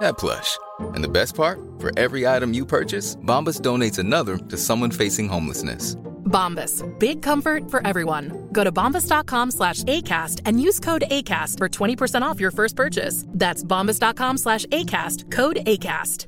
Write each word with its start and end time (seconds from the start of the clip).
that 0.00 0.18
plush. 0.18 0.58
And 0.80 1.02
the 1.04 1.08
best 1.08 1.34
part? 1.34 1.58
For 1.78 1.90
every 1.98 2.26
item 2.26 2.52
you 2.54 2.66
purchase, 2.66 3.16
Bombas 3.16 3.60
donates 3.60 3.98
another 3.98 4.36
to 4.38 4.56
someone 4.56 4.90
facing 4.90 5.28
homelessness. 5.28 5.96
Bombas. 6.24 6.82
Big 6.98 7.22
comfort 7.22 7.70
for 7.70 7.86
everyone. 7.86 8.48
Go 8.52 8.64
to 8.64 8.72
bombas.com 8.72 9.50
slash 9.50 9.84
ACAST 9.84 10.40
and 10.46 10.60
use 10.60 10.80
code 10.80 11.04
ACAST 11.10 11.58
for 11.58 11.68
20% 11.68 12.22
off 12.22 12.40
your 12.40 12.50
first 12.50 12.74
purchase. 12.76 13.24
That's 13.28 13.62
bombas.com 13.62 14.38
slash 14.38 14.66
ACAST. 14.66 15.30
Code 15.30 15.56
ACAST. 15.66 16.26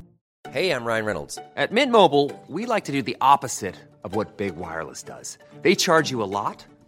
Hey, 0.51 0.71
I'm 0.71 0.85
Ryan 0.85 1.05
Reynolds. 1.05 1.39
At 1.57 1.73
Mint 1.73 1.91
Mobile, 1.91 2.31
we 2.47 2.67
like 2.67 2.85
to 2.85 2.93
do 2.93 3.03
the 3.03 3.17
opposite 3.21 3.75
of 4.05 4.15
what 4.15 4.37
Big 4.37 4.55
Wireless 4.57 5.03
does. 5.03 5.39
They 5.63 5.75
charge 5.75 6.11
you 6.11 6.23
a 6.23 6.31
lot, 6.39 6.65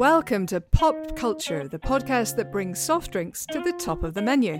Welcome 0.00 0.46
to 0.46 0.62
Pop 0.62 1.14
Culture, 1.14 1.68
the 1.68 1.78
podcast 1.78 2.36
that 2.36 2.50
brings 2.50 2.78
soft 2.78 3.12
drinks 3.12 3.44
to 3.52 3.60
the 3.60 3.74
top 3.74 4.02
of 4.02 4.14
the 4.14 4.22
menu. 4.22 4.58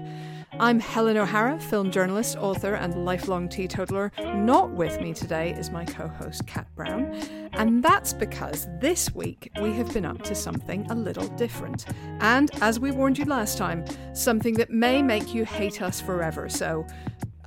I'm 0.58 0.78
Helen 0.78 1.16
O'Hara, 1.16 1.58
film 1.58 1.91
journalist, 1.91 2.36
author, 2.36 2.74
and 2.74 3.06
lifelong 3.06 3.48
teetotaler. 3.48 4.12
Not 4.18 4.72
with 4.72 5.00
me 5.00 5.14
today 5.14 5.52
is 5.52 5.70
my 5.70 5.86
co 5.86 6.08
host, 6.08 6.46
Kat 6.46 6.66
Brown. 6.77 7.14
And 7.55 7.83
that's 7.83 8.12
because 8.12 8.68
this 8.83 9.14
week 9.14 9.50
we 9.62 9.72
have 9.72 9.91
been 9.94 10.05
up 10.05 10.20
to 10.24 10.34
something 10.34 10.84
a 10.91 10.94
little 10.94 11.28
different. 11.28 11.86
And 12.20 12.50
as 12.61 12.78
we 12.78 12.91
warned 12.91 13.16
you 13.16 13.24
last 13.24 13.56
time, 13.56 13.86
something 14.12 14.52
that 14.56 14.68
may 14.68 15.00
make 15.00 15.33
you 15.33 15.46
hate 15.46 15.80
us 15.80 16.02
forever. 16.02 16.50
So 16.50 16.86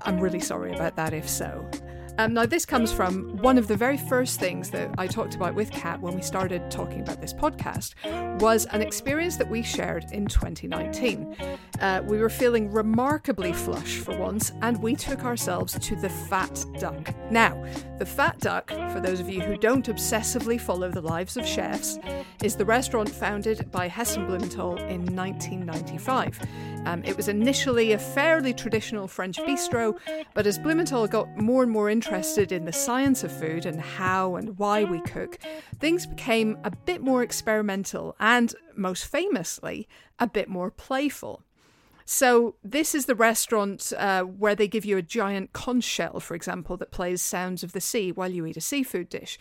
I'm 0.01 0.19
really 0.19 0.39
sorry 0.39 0.73
about 0.73 0.95
that 0.95 1.13
if 1.13 1.29
so. 1.29 1.69
Um, 2.19 2.35
now, 2.35 2.45
this 2.45 2.63
comes 2.63 2.93
from 2.93 3.37
one 3.37 3.57
of 3.57 3.67
the 3.67 3.75
very 3.75 3.97
first 3.97 4.39
things 4.39 4.69
that 4.69 4.93
I 4.99 5.07
talked 5.07 5.33
about 5.33 5.55
with 5.55 5.71
Kat 5.71 5.99
when 5.99 6.13
we 6.13 6.21
started 6.21 6.69
talking 6.69 7.01
about 7.01 7.19
this 7.19 7.33
podcast 7.33 7.95
was 8.39 8.67
an 8.67 8.83
experience 8.83 9.35
that 9.37 9.49
we 9.49 9.63
shared 9.63 10.05
in 10.11 10.27
2019. 10.27 11.35
Uh, 11.81 12.03
we 12.05 12.19
were 12.19 12.29
feeling 12.29 12.71
remarkably 12.71 13.51
flush 13.51 13.97
for 13.97 14.15
once, 14.15 14.51
and 14.61 14.81
we 14.83 14.95
took 14.95 15.23
ourselves 15.23 15.77
to 15.79 15.95
the 15.95 16.09
Fat 16.09 16.63
Duck. 16.77 17.15
Now, 17.31 17.65
the 17.97 18.05
Fat 18.05 18.39
Duck, 18.39 18.69
for 18.69 18.99
those 18.99 19.19
of 19.19 19.27
you 19.27 19.41
who 19.41 19.57
don't 19.57 19.87
obsessively 19.87 20.61
follow 20.61 20.91
the 20.91 21.01
lives 21.01 21.35
of 21.35 21.47
chefs, 21.47 21.97
is 22.43 22.55
the 22.55 22.65
restaurant 22.65 23.09
founded 23.09 23.71
by 23.71 23.87
Heston 23.87 24.27
Blumenthal 24.27 24.77
in 24.77 25.03
1995. 25.15 26.39
Um, 26.85 27.01
it 27.05 27.15
was 27.17 27.27
initially 27.27 27.93
a 27.93 27.97
fairly 27.97 28.53
traditional 28.53 29.07
French 29.07 29.37
bistro, 29.37 29.97
but 30.33 30.45
as 30.45 30.59
Blumenthal 30.59 31.07
got 31.07 31.35
more 31.37 31.63
and 31.63 31.71
more 31.71 31.89
interested 31.89 32.02
in 32.51 32.65
the 32.65 32.73
science 32.73 33.23
of 33.23 33.31
food 33.31 33.65
and 33.65 33.79
how 33.79 34.35
and 34.35 34.57
why 34.57 34.83
we 34.83 34.99
cook, 35.01 35.37
things 35.79 36.05
became 36.05 36.57
a 36.63 36.71
bit 36.71 37.01
more 37.01 37.23
experimental 37.23 38.15
and, 38.19 38.53
most 38.75 39.05
famously, 39.05 39.87
a 40.19 40.27
bit 40.27 40.47
more 40.49 40.69
playful. 40.71 41.41
So, 42.05 42.55
this 42.63 42.93
is 42.93 43.05
the 43.05 43.15
restaurant 43.15 43.93
uh, 43.97 44.23
where 44.23 44.55
they 44.55 44.67
give 44.67 44.83
you 44.83 44.97
a 44.97 45.01
giant 45.01 45.53
conch 45.53 45.85
shell, 45.85 46.19
for 46.19 46.35
example, 46.35 46.75
that 46.77 46.91
plays 46.91 47.21
sounds 47.21 47.63
of 47.63 47.71
the 47.71 47.79
sea 47.79 48.11
while 48.11 48.29
you 48.29 48.45
eat 48.45 48.57
a 48.57 48.61
seafood 48.61 49.07
dish. 49.09 49.39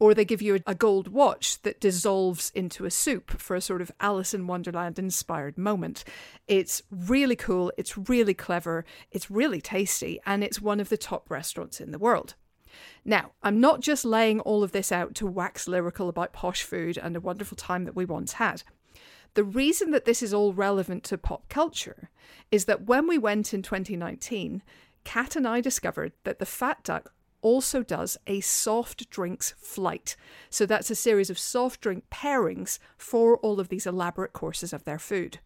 Or 0.00 0.12
they 0.12 0.24
give 0.24 0.42
you 0.42 0.60
a, 0.66 0.74
gold 0.74 1.08
watch 1.08 1.62
that 1.62 1.80
dissolves 1.80 2.50
into 2.54 2.84
a 2.84 2.90
soup 2.90 3.40
for 3.40 3.54
a 3.54 3.60
sort 3.60 3.80
of 3.80 3.92
Alice 4.00 4.34
in 4.34 4.46
Wonderland 4.46 4.98
inspired 4.98 5.56
moment. 5.56 6.04
It's 6.48 6.82
really 6.90 7.36
cool, 7.36 7.72
it's 7.78 7.96
really 7.96 8.34
clever, 8.34 8.84
it's 9.12 9.30
really 9.30 9.60
tasty, 9.60 10.20
and 10.26 10.42
it's 10.42 10.60
one 10.60 10.80
of 10.80 10.88
the 10.88 10.96
top 10.96 11.30
restaurants 11.30 11.80
in 11.80 11.92
the 11.92 11.98
world. 11.98 12.34
Now, 13.04 13.32
I'm 13.42 13.60
not 13.60 13.80
just 13.80 14.04
laying 14.04 14.40
all 14.40 14.62
of 14.64 14.72
this 14.72 14.90
out 14.90 15.14
to 15.16 15.26
wax 15.26 15.68
lyrical 15.68 16.08
about 16.08 16.32
posh 16.32 16.62
food 16.62 16.98
and 16.98 17.14
a 17.14 17.20
wonderful 17.20 17.56
time 17.56 17.84
that 17.84 17.96
we 17.96 18.04
once 18.04 18.34
had. 18.34 18.64
The 19.34 19.44
reason 19.44 19.90
that 19.90 20.04
this 20.04 20.22
is 20.22 20.32
all 20.32 20.52
relevant 20.52 21.02
to 21.04 21.18
pop 21.18 21.48
culture 21.48 22.10
is 22.50 22.66
that 22.66 22.86
when 22.86 23.06
we 23.06 23.18
went 23.18 23.52
in 23.52 23.62
2019, 23.62 24.62
Kat 25.04 25.36
and 25.36 25.46
I 25.46 25.60
discovered 25.60 26.12
that 26.24 26.38
the 26.38 26.46
Fat 26.46 26.82
Duck 26.82 27.12
also 27.44 27.82
does 27.82 28.16
a 28.26 28.40
soft 28.40 29.08
drinks 29.10 29.54
flight. 29.58 30.16
So 30.50 30.66
that's 30.66 30.90
a 30.90 30.96
series 30.96 31.30
of 31.30 31.38
soft 31.38 31.82
drink 31.82 32.04
pairings 32.10 32.78
for 32.96 33.36
all 33.36 33.60
of 33.60 33.68
these 33.68 33.86
elaborate 33.86 34.32
courses 34.32 34.72
of 34.72 34.84
their 34.84 34.98
food. 34.98 35.38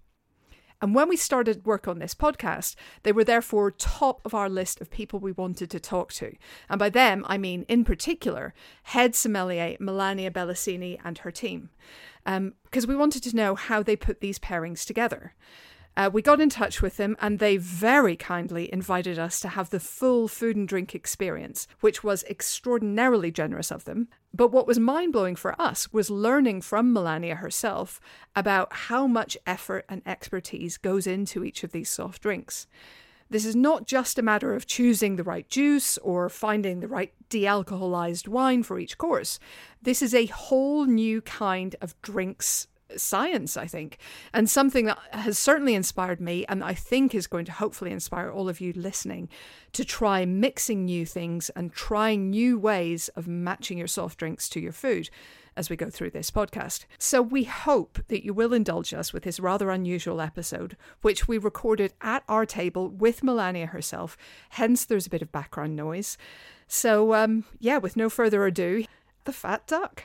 And 0.80 0.94
when 0.94 1.08
we 1.08 1.16
started 1.16 1.66
work 1.66 1.88
on 1.88 1.98
this 1.98 2.14
podcast, 2.14 2.76
they 3.02 3.10
were 3.10 3.24
therefore 3.24 3.72
top 3.72 4.20
of 4.24 4.32
our 4.32 4.48
list 4.48 4.80
of 4.80 4.90
people 4.90 5.18
we 5.18 5.32
wanted 5.32 5.70
to 5.70 5.80
talk 5.80 6.12
to. 6.14 6.36
And 6.68 6.78
by 6.78 6.88
them, 6.88 7.24
I 7.28 7.36
mean, 7.36 7.66
in 7.68 7.84
particular, 7.84 8.54
head 8.84 9.16
sommelier 9.16 9.76
Melania 9.80 10.30
Bellesini 10.30 11.00
and 11.04 11.18
her 11.18 11.32
team. 11.32 11.70
Um, 12.24 12.54
because 12.62 12.86
we 12.86 12.94
wanted 12.94 13.24
to 13.24 13.34
know 13.34 13.56
how 13.56 13.82
they 13.82 13.96
put 13.96 14.20
these 14.20 14.38
pairings 14.38 14.86
together. 14.86 15.34
Uh, 15.98 16.08
we 16.12 16.22
got 16.22 16.40
in 16.40 16.48
touch 16.48 16.80
with 16.80 16.96
them 16.96 17.16
and 17.20 17.40
they 17.40 17.56
very 17.56 18.14
kindly 18.14 18.72
invited 18.72 19.18
us 19.18 19.40
to 19.40 19.48
have 19.48 19.70
the 19.70 19.80
full 19.80 20.28
food 20.28 20.54
and 20.54 20.68
drink 20.68 20.94
experience, 20.94 21.66
which 21.80 22.04
was 22.04 22.22
extraordinarily 22.30 23.32
generous 23.32 23.72
of 23.72 23.84
them. 23.84 24.06
But 24.32 24.52
what 24.52 24.68
was 24.68 24.78
mind 24.78 25.12
blowing 25.12 25.34
for 25.34 25.60
us 25.60 25.92
was 25.92 26.08
learning 26.08 26.60
from 26.60 26.92
Melania 26.92 27.34
herself 27.34 28.00
about 28.36 28.72
how 28.72 29.08
much 29.08 29.36
effort 29.44 29.86
and 29.88 30.00
expertise 30.06 30.76
goes 30.76 31.04
into 31.08 31.42
each 31.42 31.64
of 31.64 31.72
these 31.72 31.90
soft 31.90 32.22
drinks. 32.22 32.68
This 33.28 33.44
is 33.44 33.56
not 33.56 33.84
just 33.84 34.20
a 34.20 34.22
matter 34.22 34.54
of 34.54 34.68
choosing 34.68 35.16
the 35.16 35.24
right 35.24 35.48
juice 35.48 35.98
or 35.98 36.28
finding 36.28 36.78
the 36.78 36.86
right 36.86 37.12
de 37.28 37.42
alcoholized 37.42 38.28
wine 38.28 38.62
for 38.62 38.78
each 38.78 38.98
course. 38.98 39.40
This 39.82 40.00
is 40.00 40.14
a 40.14 40.26
whole 40.26 40.84
new 40.84 41.20
kind 41.22 41.74
of 41.80 42.00
drinks 42.02 42.68
science, 42.96 43.56
I 43.56 43.66
think, 43.66 43.98
and 44.32 44.48
something 44.48 44.86
that 44.86 44.98
has 45.12 45.38
certainly 45.38 45.74
inspired 45.74 46.20
me, 46.20 46.44
and 46.48 46.64
I 46.64 46.74
think 46.74 47.14
is 47.14 47.26
going 47.26 47.44
to 47.46 47.52
hopefully 47.52 47.90
inspire 47.90 48.30
all 48.30 48.48
of 48.48 48.60
you 48.60 48.72
listening 48.74 49.28
to 49.72 49.84
try 49.84 50.24
mixing 50.24 50.84
new 50.84 51.04
things 51.04 51.50
and 51.50 51.72
trying 51.72 52.30
new 52.30 52.58
ways 52.58 53.08
of 53.10 53.28
matching 53.28 53.78
your 53.78 53.86
soft 53.86 54.18
drinks 54.18 54.48
to 54.50 54.60
your 54.60 54.72
food 54.72 55.10
as 55.56 55.68
we 55.68 55.76
go 55.76 55.90
through 55.90 56.10
this 56.10 56.30
podcast. 56.30 56.86
So 56.98 57.20
we 57.20 57.42
hope 57.42 57.98
that 58.06 58.24
you 58.24 58.32
will 58.32 58.52
indulge 58.52 58.94
us 58.94 59.12
with 59.12 59.24
this 59.24 59.40
rather 59.40 59.70
unusual 59.70 60.20
episode, 60.20 60.76
which 61.02 61.26
we 61.26 61.36
recorded 61.36 61.92
at 62.00 62.22
our 62.28 62.46
table 62.46 62.88
with 62.88 63.24
Melania 63.24 63.66
herself, 63.66 64.16
hence 64.50 64.84
there's 64.84 65.08
a 65.08 65.10
bit 65.10 65.22
of 65.22 65.32
background 65.32 65.74
noise. 65.74 66.16
So, 66.68 67.12
um, 67.12 67.44
yeah, 67.58 67.78
with 67.78 67.96
no 67.96 68.08
further 68.08 68.46
ado, 68.46 68.84
the 69.24 69.32
fat 69.32 69.66
duck. 69.66 70.04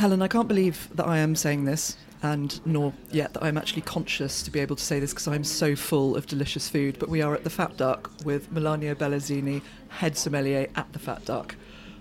Helen, 0.00 0.22
I 0.22 0.28
can't 0.28 0.48
believe 0.48 0.88
that 0.94 1.06
I 1.06 1.18
am 1.18 1.36
saying 1.36 1.66
this, 1.66 1.98
and 2.22 2.58
nor 2.64 2.94
yet 3.10 3.34
that 3.34 3.44
I'm 3.44 3.58
actually 3.58 3.82
conscious 3.82 4.42
to 4.44 4.50
be 4.50 4.58
able 4.58 4.76
to 4.76 4.82
say 4.82 4.98
this 4.98 5.10
because 5.12 5.28
I'm 5.28 5.44
so 5.44 5.76
full 5.76 6.16
of 6.16 6.26
delicious 6.26 6.70
food. 6.70 6.98
But 6.98 7.10
we 7.10 7.20
are 7.20 7.34
at 7.34 7.44
the 7.44 7.50
Fat 7.50 7.76
Duck 7.76 8.10
with 8.24 8.50
Melania 8.50 8.94
Bellesini, 8.94 9.60
head 9.88 10.16
sommelier 10.16 10.68
at 10.74 10.90
the 10.94 10.98
Fat 10.98 11.26
Duck. 11.26 11.54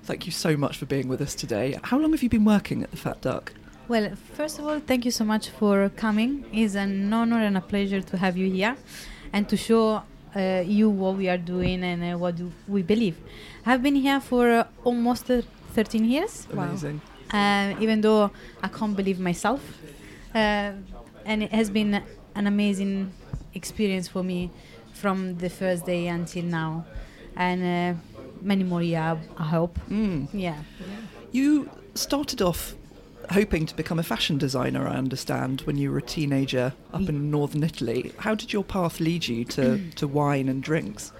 Thank 0.03 0.25
you 0.25 0.31
so 0.31 0.55
much 0.55 0.77
for 0.77 0.85
being 0.85 1.09
with 1.09 1.19
us 1.19 1.35
today. 1.35 1.77
How 1.83 1.99
long 1.99 2.11
have 2.11 2.23
you 2.23 2.29
been 2.29 2.45
working 2.45 2.83
at 2.83 2.91
the 2.91 2.95
Fat 2.95 3.19
Duck? 3.19 3.51
Well, 3.89 4.15
first 4.33 4.59
of 4.59 4.65
all, 4.65 4.79
thank 4.79 5.03
you 5.03 5.11
so 5.11 5.25
much 5.25 5.49
for 5.49 5.89
coming. 5.89 6.45
It's 6.53 6.75
an 6.75 7.11
honor 7.11 7.43
and 7.43 7.57
a 7.57 7.61
pleasure 7.61 7.99
to 8.01 8.15
have 8.17 8.37
you 8.37 8.49
here. 8.49 8.77
and 9.33 9.49
to 9.49 9.57
show 9.57 10.03
uh, 10.35 10.63
you 10.65 10.89
what 10.89 11.17
we 11.17 11.27
are 11.27 11.37
doing 11.37 11.83
and 11.83 12.13
uh, 12.13 12.17
what 12.17 12.37
do 12.37 12.51
we 12.67 12.81
believe. 12.81 13.17
I've 13.65 13.83
been 13.83 13.95
here 13.95 14.21
for 14.21 14.49
uh, 14.49 14.63
almost 14.85 15.29
uh, 15.29 15.41
13 15.73 16.05
years. 16.05 16.47
Amazing. 16.51 17.01
Uh, 17.31 17.75
even 17.79 18.01
though 18.01 18.31
I 18.63 18.67
can't 18.67 18.95
believe 18.95 19.19
myself, 19.19 19.61
uh, 20.33 20.71
and 21.25 21.43
it 21.43 21.51
has 21.51 21.69
been 21.69 22.01
an 22.35 22.47
amazing 22.47 23.11
experience 23.53 24.07
for 24.07 24.23
me 24.23 24.51
from 24.93 25.37
the 25.37 25.49
first 25.49 25.85
day 25.85 26.07
until 26.07 26.43
now, 26.43 26.85
and 27.35 27.97
uh, 27.97 27.99
many 28.41 28.63
more 28.63 28.81
years, 28.81 29.17
I 29.37 29.43
hope. 29.43 29.79
Mm. 29.89 30.27
Yeah. 30.33 30.57
You 31.31 31.69
started 31.93 32.41
off 32.41 32.75
hoping 33.31 33.65
to 33.67 33.75
become 33.75 33.99
a 33.99 34.03
fashion 34.03 34.37
designer, 34.37 34.87
I 34.87 34.95
understand, 34.95 35.61
when 35.61 35.77
you 35.77 35.91
were 35.91 35.99
a 35.99 36.01
teenager 36.01 36.73
up 36.93 37.07
in 37.07 37.29
northern 37.29 37.63
Italy. 37.63 38.11
How 38.17 38.35
did 38.35 38.51
your 38.51 38.63
path 38.63 38.99
lead 38.99 39.27
you 39.27 39.45
to, 39.45 39.79
to 39.95 40.07
wine 40.07 40.49
and 40.49 40.63
drinks? 40.63 41.11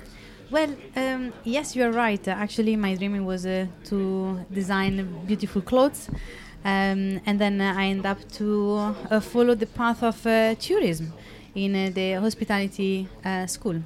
Well, 0.51 0.75
um, 0.95 1.31
yes, 1.43 1.75
you 1.75 1.83
are 1.83 1.91
right. 1.91 2.27
Uh, 2.27 2.31
actually, 2.31 2.75
my 2.75 2.95
dream 2.95 3.23
was 3.23 3.45
uh, 3.45 3.67
to 3.85 4.39
design 4.51 5.23
beautiful 5.27 5.61
clothes, 5.61 6.09
um, 6.65 7.21
and 7.27 7.39
then 7.39 7.61
uh, 7.61 7.75
I 7.77 7.85
end 7.85 8.07
up 8.07 8.17
to 8.33 8.95
uh, 9.11 9.19
follow 9.19 9.53
the 9.53 9.67
path 9.67 10.01
of 10.01 10.25
uh, 10.25 10.55
tourism 10.55 11.13
in 11.53 11.75
uh, 11.75 11.91
the 11.93 12.13
hospitality 12.13 13.07
uh, 13.23 13.45
school, 13.45 13.79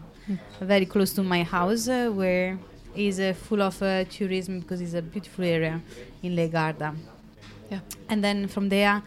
very 0.62 0.86
close 0.86 1.12
to 1.13 1.24
my 1.24 1.44
house, 1.44 1.89
uh, 1.89 2.10
where 2.10 2.57
is 2.95 3.19
uh, 3.19 3.33
full 3.33 3.62
of 3.62 3.81
uh, 3.83 4.06
tourism 4.06 4.62
because 4.62 4.80
it's 4.80 4.94
a 4.94 5.01
beautiful 5.01 5.44
area 5.44 5.81
in 6.21 6.33
Lake 6.33 6.54
Garda. 6.54 6.95
Yeah. 7.69 7.80
And 8.07 8.24
then 8.24 8.48
from 8.48 8.69
there, 8.69 9.01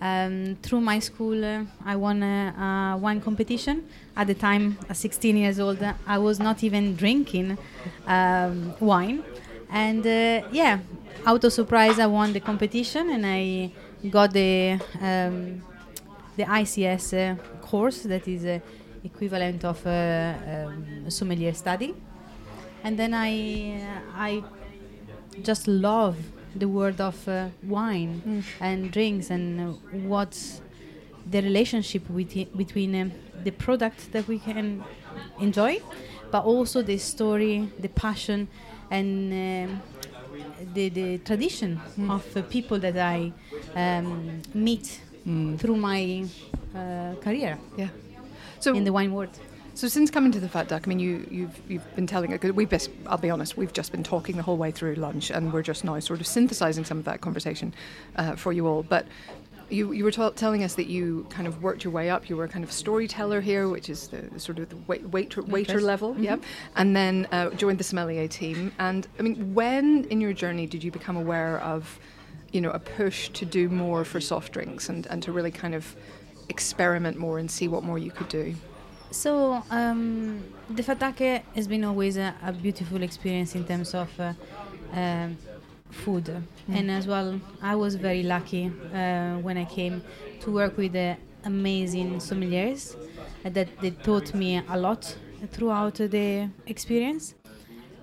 um, 0.00 0.56
through 0.62 0.80
my 0.80 0.98
school, 0.98 1.44
uh, 1.44 1.64
I 1.84 1.96
won 1.96 2.22
a, 2.22 2.94
a 2.94 2.98
wine 2.98 3.20
competition. 3.20 3.86
At 4.16 4.26
the 4.26 4.34
time, 4.34 4.78
at 4.88 4.96
16 4.96 5.36
years 5.36 5.60
old, 5.60 5.82
uh, 5.82 5.94
I 6.06 6.18
was 6.18 6.38
not 6.40 6.64
even 6.64 6.96
drinking 6.96 7.58
um, 8.06 8.74
wine. 8.80 9.22
And 9.70 10.06
uh, 10.06 10.48
yeah, 10.52 10.78
out 11.26 11.44
of 11.44 11.52
surprise, 11.52 11.98
I 11.98 12.06
won 12.06 12.32
the 12.32 12.40
competition 12.40 13.10
and 13.10 13.24
I 13.26 13.70
got 14.08 14.32
the 14.32 14.80
um, 15.00 15.62
the 16.36 16.44
ICS 16.44 17.12
uh, 17.12 17.36
course 17.60 18.02
that 18.02 18.26
is 18.26 18.44
uh, 18.46 18.58
equivalent 19.04 19.64
of 19.64 19.86
uh, 19.86 20.34
um, 20.46 21.10
sommelier 21.10 21.52
study. 21.52 21.94
And 22.82 22.98
then 22.98 23.12
I 23.14 23.84
I 24.14 24.42
just 25.42 25.68
love 25.68 26.16
the 26.54 26.68
world 26.68 27.00
of 27.00 27.28
uh, 27.28 27.48
wine 27.62 28.44
and 28.60 28.90
drinks 28.90 29.30
and 29.30 29.60
uh, 29.60 29.64
what's 30.08 30.60
the 31.30 31.40
relationship 31.42 32.08
with 32.10 32.32
between 32.56 32.94
um, 33.00 33.12
the 33.44 33.50
product 33.50 34.12
that 34.12 34.26
we 34.26 34.38
can 34.38 34.82
enjoy, 35.40 35.80
but 36.30 36.44
also 36.44 36.82
the 36.82 36.98
story, 36.98 37.68
the 37.78 37.88
passion, 37.88 38.48
and 38.90 39.32
um, 39.32 39.82
the, 40.74 40.88
the 40.88 41.18
tradition 41.18 41.80
of 42.08 42.36
uh, 42.36 42.42
people 42.42 42.78
that 42.78 42.96
I 42.96 43.32
um, 43.74 44.42
meet 44.54 45.00
through 45.58 45.76
my 45.76 46.24
uh, 46.74 47.14
career 47.20 47.58
Yeah. 47.76 47.88
So 48.58 48.74
in 48.74 48.84
the 48.84 48.92
wine 48.92 49.12
world. 49.12 49.38
So 49.74 49.88
since 49.88 50.10
coming 50.10 50.32
to 50.32 50.40
the 50.40 50.48
Fat 50.48 50.68
Duck, 50.68 50.82
I 50.86 50.88
mean, 50.88 50.98
you, 50.98 51.26
you've 51.30 51.60
you've 51.68 51.96
been 51.96 52.06
telling 52.06 52.32
it. 52.32 52.54
We 52.54 52.64
best, 52.64 52.90
I'll 53.06 53.18
be 53.18 53.30
honest, 53.30 53.56
we've 53.56 53.72
just 53.72 53.92
been 53.92 54.02
talking 54.02 54.36
the 54.36 54.42
whole 54.42 54.56
way 54.56 54.70
through 54.70 54.96
lunch, 54.96 55.30
and 55.30 55.52
we're 55.52 55.62
just 55.62 55.84
now 55.84 55.98
sort 56.00 56.20
of 56.20 56.26
synthesizing 56.26 56.84
some 56.84 56.98
of 56.98 57.04
that 57.04 57.20
conversation 57.20 57.72
uh, 58.16 58.36
for 58.36 58.52
you 58.52 58.66
all. 58.66 58.82
But 58.82 59.06
you 59.70 59.92
you 59.92 60.04
were 60.04 60.10
t- 60.10 60.30
telling 60.34 60.64
us 60.64 60.74
that 60.74 60.86
you 60.86 61.26
kind 61.30 61.46
of 61.46 61.62
worked 61.62 61.84
your 61.84 61.92
way 61.92 62.10
up. 62.10 62.28
You 62.28 62.36
were 62.36 62.44
a 62.44 62.48
kind 62.48 62.64
of 62.64 62.72
storyteller 62.72 63.40
here, 63.40 63.68
which 63.68 63.88
is 63.88 64.08
the, 64.08 64.22
the 64.22 64.40
sort 64.40 64.58
of 64.58 64.68
the 64.68 64.76
wait, 64.86 65.08
waiter, 65.08 65.42
waiter 65.42 65.80
level, 65.80 66.16
yeah. 66.18 66.36
And 66.76 66.94
then 66.94 67.26
uh, 67.32 67.50
joined 67.50 67.78
the 67.78 67.84
sommelier 67.84 68.28
team. 68.28 68.72
And 68.78 69.06
I 69.18 69.22
mean, 69.22 69.54
when 69.54 70.04
in 70.04 70.20
your 70.20 70.32
journey 70.32 70.66
did 70.66 70.82
you 70.84 70.90
become 70.90 71.16
aware 71.16 71.60
of, 71.60 71.98
you 72.52 72.60
know, 72.60 72.70
a 72.70 72.78
push 72.80 73.28
to 73.30 73.46
do 73.46 73.68
more 73.68 74.04
for 74.04 74.20
soft 74.20 74.52
drinks 74.52 74.88
and, 74.88 75.06
and 75.06 75.22
to 75.22 75.32
really 75.32 75.52
kind 75.52 75.74
of 75.74 75.96
experiment 76.48 77.16
more 77.16 77.38
and 77.38 77.50
see 77.50 77.68
what 77.68 77.84
more 77.84 77.98
you 77.98 78.10
could 78.10 78.28
do? 78.28 78.54
So 79.10 79.62
um, 79.70 80.42
the 80.68 80.82
Fat 80.82 81.00
Duck 81.00 81.18
has 81.18 81.66
been 81.66 81.84
always 81.84 82.16
a, 82.16 82.34
a 82.44 82.52
beautiful 82.52 83.02
experience 83.02 83.56
in 83.56 83.64
terms 83.64 83.92
of 83.92 84.08
uh, 84.20 84.32
um, 84.92 85.36
food, 85.90 86.28
and 86.68 86.90
as 86.90 87.08
well, 87.08 87.40
I 87.60 87.74
was 87.74 87.96
very 87.96 88.22
lucky 88.22 88.70
uh, 88.94 89.38
when 89.38 89.58
I 89.58 89.64
came 89.64 90.02
to 90.40 90.52
work 90.52 90.76
with 90.76 90.92
the 90.92 91.16
amazing 91.44 92.18
sommeliers 92.18 92.94
uh, 93.44 93.50
that 93.50 93.68
they 93.80 93.90
taught 93.90 94.32
me 94.32 94.62
a 94.68 94.78
lot 94.78 95.16
throughout 95.50 95.94
the 95.94 96.48
experience. 96.66 97.34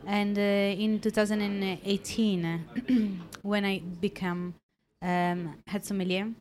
And 0.06 0.38
uh, 0.38 0.42
in 0.42 1.00
2018, 1.00 3.22
when 3.44 3.64
I 3.64 3.80
became 3.80 4.56
um, 5.02 5.56
head 5.68 5.86
sommelier, 5.86 6.34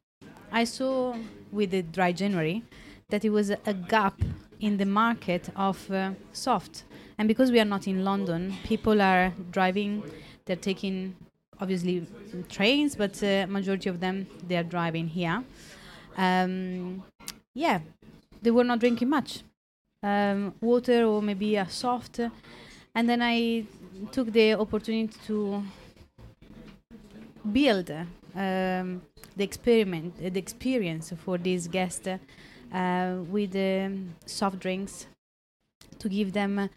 I 0.51 0.65
saw 0.65 1.15
with 1.53 1.71
the 1.71 1.83
dry 1.83 2.11
January 2.11 2.65
that 3.11 3.25
it 3.25 3.31
was 3.31 3.51
a 3.51 3.75
gap 3.75 4.21
in 4.61 4.77
the 4.77 4.87
market 4.87 5.51
of 5.57 5.91
uh, 5.91 6.13
soft. 6.33 6.85
And 7.19 7.29
because 7.29 7.51
we 7.51 7.61
are 7.61 7.65
not 7.65 7.87
in 7.87 8.05
London, 8.05 8.55
people 8.65 9.01
are 9.01 9.33
driving, 9.51 10.03
they're 10.45 10.57
taking 10.57 11.17
obviously 11.61 12.07
trains, 12.49 12.95
but 12.97 13.23
uh, 13.23 13.47
majority 13.49 13.89
of 13.89 14.01
them 14.01 14.27
they 14.47 14.57
are 14.57 14.63
driving 14.63 15.09
here. 15.09 15.43
Um, 16.17 17.03
yeah, 17.55 17.81
they 18.43 18.51
were 18.51 18.65
not 18.65 18.79
drinking 18.81 19.09
much 19.09 19.43
um, 20.03 20.55
water 20.61 21.05
or 21.05 21.23
maybe 21.23 21.57
a 21.57 21.69
soft. 21.69 22.21
And 22.95 23.09
then 23.09 23.23
I 23.23 23.65
took 24.13 24.33
the 24.33 24.55
opportunity 24.55 25.17
to 25.27 25.63
build 27.53 27.91
um, 27.91 29.03
the 29.37 29.45
experiment, 29.45 30.17
the 30.19 30.39
experience 30.39 31.13
for 31.25 31.39
these 31.39 31.69
guests 31.69 32.09
uh, 32.73 33.17
with 33.29 33.55
um, 33.57 34.15
soft 34.27 34.59
drinks 34.59 35.07
to 35.99 36.09
give 36.09 36.33
them 36.33 36.69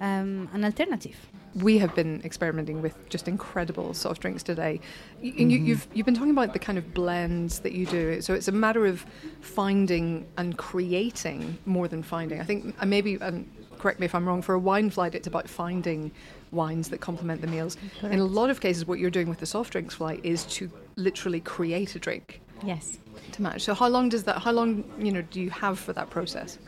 um, 0.00 0.48
an 0.52 0.64
alternative. 0.64 1.16
we 1.54 1.78
have 1.78 1.94
been 1.94 2.20
experimenting 2.24 2.82
with 2.82 2.94
just 3.08 3.26
incredible 3.26 3.94
soft 3.94 4.20
drinks 4.22 4.42
today. 4.42 4.80
Y- 5.22 5.34
and 5.38 5.50
you, 5.50 5.58
you've 5.58 5.88
you've 5.94 6.06
been 6.06 6.14
talking 6.14 6.30
about 6.30 6.52
the 6.52 6.58
kind 6.58 6.78
of 6.78 6.94
blends 6.94 7.60
that 7.60 7.72
you 7.72 7.86
do. 7.86 8.20
So 8.20 8.34
it's 8.34 8.48
a 8.48 8.52
matter 8.52 8.86
of 8.86 9.04
finding 9.40 10.26
and 10.36 10.56
creating 10.56 11.58
more 11.66 11.88
than 11.88 12.02
finding. 12.02 12.40
I 12.40 12.44
think 12.44 12.76
uh, 12.80 12.86
maybe 12.86 13.16
and 13.20 13.50
correct 13.78 13.98
me 14.00 14.06
if 14.06 14.14
I'm 14.14 14.26
wrong. 14.26 14.42
For 14.42 14.54
a 14.54 14.58
wine 14.58 14.90
flight, 14.90 15.14
it's 15.14 15.26
about 15.26 15.48
finding 15.48 16.12
wines 16.52 16.88
that 16.90 17.00
complement 17.00 17.40
the 17.40 17.46
meals. 17.46 17.76
In 18.02 18.18
a 18.18 18.24
lot 18.24 18.50
of 18.50 18.60
cases, 18.60 18.86
what 18.86 18.98
you're 18.98 19.10
doing 19.10 19.28
with 19.28 19.38
the 19.40 19.46
soft 19.46 19.72
drinks 19.72 19.94
flight 19.94 20.20
is 20.22 20.44
to 20.56 20.70
literally 20.96 21.40
create 21.40 21.94
a 21.94 21.98
drink 21.98 22.40
Yes. 22.64 22.98
to 23.32 23.42
match. 23.42 23.62
So 23.62 23.74
how 23.74 23.88
long 23.88 24.08
does 24.08 24.24
that? 24.24 24.38
How 24.38 24.52
long 24.52 24.84
you 24.98 25.12
know 25.12 25.22
do 25.22 25.40
you 25.40 25.50
have 25.50 25.78
for 25.78 25.92
that 25.92 26.10
process? 26.10 26.58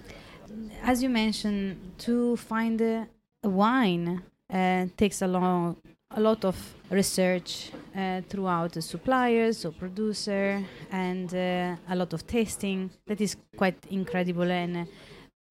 As 0.83 1.03
you 1.03 1.09
mentioned, 1.09 1.77
to 1.99 2.37
find 2.37 2.81
a, 2.81 3.07
wine 3.43 4.23
uh, 4.53 4.87
takes 4.97 5.23
a 5.23 5.27
long, 5.27 5.77
a 6.11 6.21
lot 6.21 6.45
of 6.45 6.57
research 6.91 7.71
uh, 7.97 8.21
throughout 8.29 8.73
the 8.73 8.83
suppliers 8.83 9.65
or 9.65 9.73
producer, 9.73 10.63
and 10.91 11.33
uh, 11.35 11.77
a 11.89 11.97
lot 11.97 12.13
of 12.13 12.27
tasting. 12.27 12.91
That 13.07 13.21
is 13.21 13.37
quite 13.57 13.79
incredible 13.91 14.51
and 14.51 14.77
uh, 14.77 14.85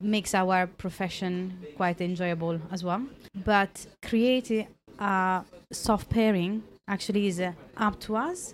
makes 0.01 0.33
our 0.33 0.67
profession 0.67 1.57
quite 1.75 2.01
enjoyable 2.01 2.59
as 2.71 2.83
well. 2.83 3.01
But 3.45 3.87
creating 4.01 4.67
a 4.99 5.43
soft 5.71 6.09
pairing 6.09 6.63
actually 6.87 7.27
is 7.27 7.39
uh, 7.39 7.53
up 7.77 7.99
to 8.01 8.15
us, 8.15 8.53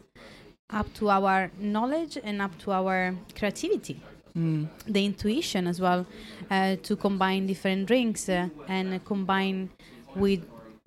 up 0.70 0.94
to 0.96 1.10
our 1.10 1.52
knowledge, 1.60 2.18
and 2.24 2.42
up 2.42 2.58
to 2.60 2.72
our 2.72 3.16
creativity. 3.38 4.00
The 4.36 5.06
intuition 5.06 5.66
as 5.66 5.80
well 5.80 6.06
uh, 6.52 6.76
to 6.84 6.98
combine 6.98 7.48
different 7.48 7.86
drinks 7.86 8.28
uh, 8.28 8.50
and 8.68 9.04
combine 9.06 9.70
with 10.14 10.44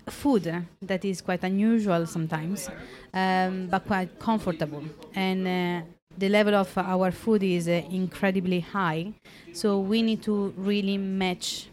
food 0.07 0.47
uh, 0.47 0.61
that 0.81 1.03
is 1.03 1.21
quite 1.21 1.43
unusual 1.43 2.05
sometimes 2.05 2.69
um, 3.13 3.67
but 3.67 3.87
quite 3.87 4.19
comfortable. 4.19 4.83
And 5.15 5.47
uh, 5.47 5.85
the 6.15 6.29
level 6.29 6.53
of 6.53 6.77
our 6.77 7.11
food 7.11 7.41
is 7.41 7.67
uh, 7.67 7.81
incredibly 7.89 8.59
high. 8.59 9.13
So 9.53 9.79
we 9.79 10.03
need 10.03 10.21
to 10.23 10.53
really 10.55 10.97
match 10.97 11.69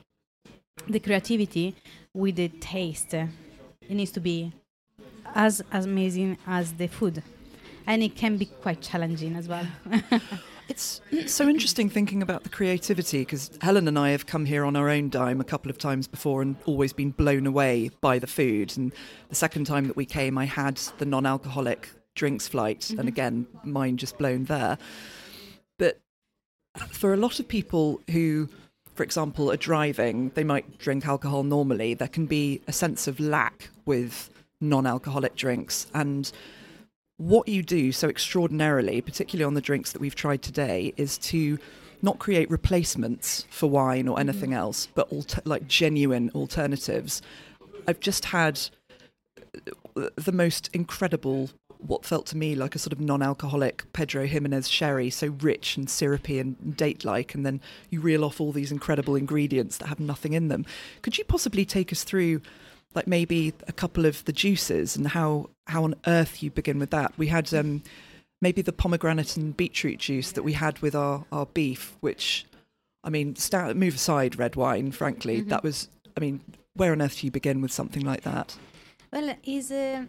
the 0.89 1.01
creativity 1.01 1.75
with 2.15 2.37
the 2.37 2.49
taste. 2.49 3.13
It 3.13 3.31
needs 3.91 4.13
to 4.13 4.21
be 4.21 4.53
as, 5.35 5.63
as 5.71 5.85
amazing 5.85 6.39
as 6.47 6.73
the 6.73 6.87
food 6.87 7.23
and 7.87 8.03
it 8.03 8.15
can 8.15 8.37
be 8.37 8.47
quite 8.47 8.81
challenging 8.81 9.37
as 9.37 9.49
well 9.49 9.67
It's 10.69 11.01
so 11.27 11.49
interesting 11.49 11.89
thinking 11.89 12.23
about 12.23 12.43
the 12.43 12.49
creativity 12.49 13.21
because 13.21 13.57
Helen 13.61 13.87
and 13.87 13.97
I 13.97 14.11
have 14.11 14.27
come 14.27 14.45
here 14.45 14.65
on 14.65 14.75
our 14.75 14.89
own 14.89 15.11
dime 15.11 15.41
a 15.41 15.45
couple 15.45 15.71
of 15.71 15.79
times 15.79 16.09
before 16.09 16.43
and 16.43 16.57
always 16.67 16.93
been 16.93 17.13
blown 17.13 17.47
away 17.47 17.91
by 18.01 18.19
the 18.19 18.27
food. 18.27 18.77
And 18.77 18.93
the 19.29 19.37
second 19.37 19.67
time 19.67 19.87
that 19.87 19.97
we 19.97 20.05
came, 20.05 20.37
I 20.37 20.45
had 20.45 20.77
the 20.99 21.05
non 21.05 21.25
alcoholic 21.25 21.91
drinks 22.17 22.49
flight, 22.49 22.91
and 22.91 23.01
mm-hmm. 23.01 23.09
again, 23.09 23.47
mine 23.63 23.97
just 23.97 24.19
blown 24.19 24.47
there. 24.47 24.77
But 25.79 26.01
for 26.89 27.15
a 27.15 27.17
lot 27.17 27.39
of 27.39 27.47
people 27.47 28.01
who 28.11 28.49
for 28.97 29.03
example, 29.03 29.53
are 29.53 29.59
driving, 29.59 30.31
they 30.35 30.43
might 30.43 30.79
drink 30.79 31.07
alcohol 31.07 31.43
normally. 31.43 31.93
There 31.93 32.09
can 32.09 32.25
be 32.25 32.63
a 32.67 32.73
sense 32.73 33.07
of 33.07 33.21
lack 33.21 33.69
with 33.85 34.31
non 34.63 34.87
alcoholic 34.87 35.37
drinks. 35.37 35.87
And 35.93 36.33
what 37.19 37.49
you 37.49 37.63
do 37.63 37.93
so 37.93 38.09
extraordinarily, 38.09 39.01
particularly 39.01 39.45
on 39.45 39.55
the 39.55 39.61
drinks 39.61 39.93
that 39.93 40.01
we've 40.01 40.15
tried 40.15 40.43
today, 40.43 40.93
is 40.97 41.17
to 41.19 41.59
not 42.03 42.19
create 42.19 42.51
replacements 42.51 43.47
for 43.51 43.69
wine 43.71 44.09
or 44.09 44.17
mm-hmm. 44.17 44.29
anything 44.29 44.53
else, 44.53 44.89
but 44.95 45.11
alter- 45.11 45.43
like 45.45 45.67
genuine 45.67 46.31
alternatives. 46.35 47.23
I've 47.89 48.01
just 48.01 48.27
had 48.27 48.61
uh, 49.97 50.09
the 50.17 50.33
most 50.33 50.69
incredible, 50.75 51.51
what 51.79 52.05
felt 52.05 52.27
to 52.27 52.37
me 52.37 52.55
like 52.55 52.75
a 52.75 52.79
sort 52.79 52.93
of 52.93 53.01
non 53.01 53.23
alcoholic 53.23 53.91
Pedro 53.95 54.27
Ximénez 54.27 54.71
sherry, 54.71 55.09
so 55.09 55.29
rich 55.41 55.77
and 55.77 55.89
syrupy 55.89 56.39
and 56.39 56.77
date 56.77 57.05
like, 57.05 57.35
and 57.35 57.47
then 57.47 57.61
you 57.89 58.01
reel 58.01 58.25
off 58.25 58.41
all 58.41 58.53
these 58.53 58.73
incredible 58.73 59.17
ingredients 59.17 59.79
that 59.79 59.87
have 59.87 60.01
nothing 60.01 60.35
in 60.35 60.49
them. 60.49 60.67
Could 61.01 61.17
you 61.17 61.25
possibly 61.25 61.65
take 61.65 61.93
us 61.93 62.05
through? 62.05 62.43
Like 62.97 63.07
maybe 63.07 63.53
a 63.69 63.73
couple 63.73 64.07
of 64.07 64.25
the 64.25 64.33
juices 64.33 64.97
and 64.97 65.07
how 65.09 65.51
how 65.67 65.85
on 65.85 65.95
earth 66.07 66.43
you 66.43 66.51
begin 66.51 66.79
with 66.79 66.91
that. 66.91 67.13
We 67.19 67.27
had 67.27 67.53
um, 67.53 67.83
maybe 68.41 68.63
the 68.63 68.73
pomegranate 68.73 69.37
and 69.37 69.55
beetroot 69.55 69.99
juice 69.99 70.33
that 70.33 70.43
we 70.43 70.55
had 70.55 70.79
with 70.79 70.95
our, 70.95 71.27
our 71.31 71.45
beef, 71.45 71.97
which 72.01 72.47
I 73.05 73.11
mean, 73.11 73.37
move 73.75 73.95
aside 73.97 74.39
red 74.39 74.57
wine. 74.57 74.93
Frankly, 74.93 75.43
Mhm. 75.43 75.49
that 75.49 75.63
was. 75.63 75.89
I 76.17 76.21
mean, 76.21 76.41
where 76.75 76.93
on 76.93 77.03
earth 77.03 77.21
do 77.21 77.27
you 77.27 77.31
begin 77.31 77.61
with 77.61 77.71
something 77.71 78.03
like 78.03 78.23
that? 78.23 78.57
Well, 79.13 79.37
is 79.45 79.71
uh, 79.71 80.07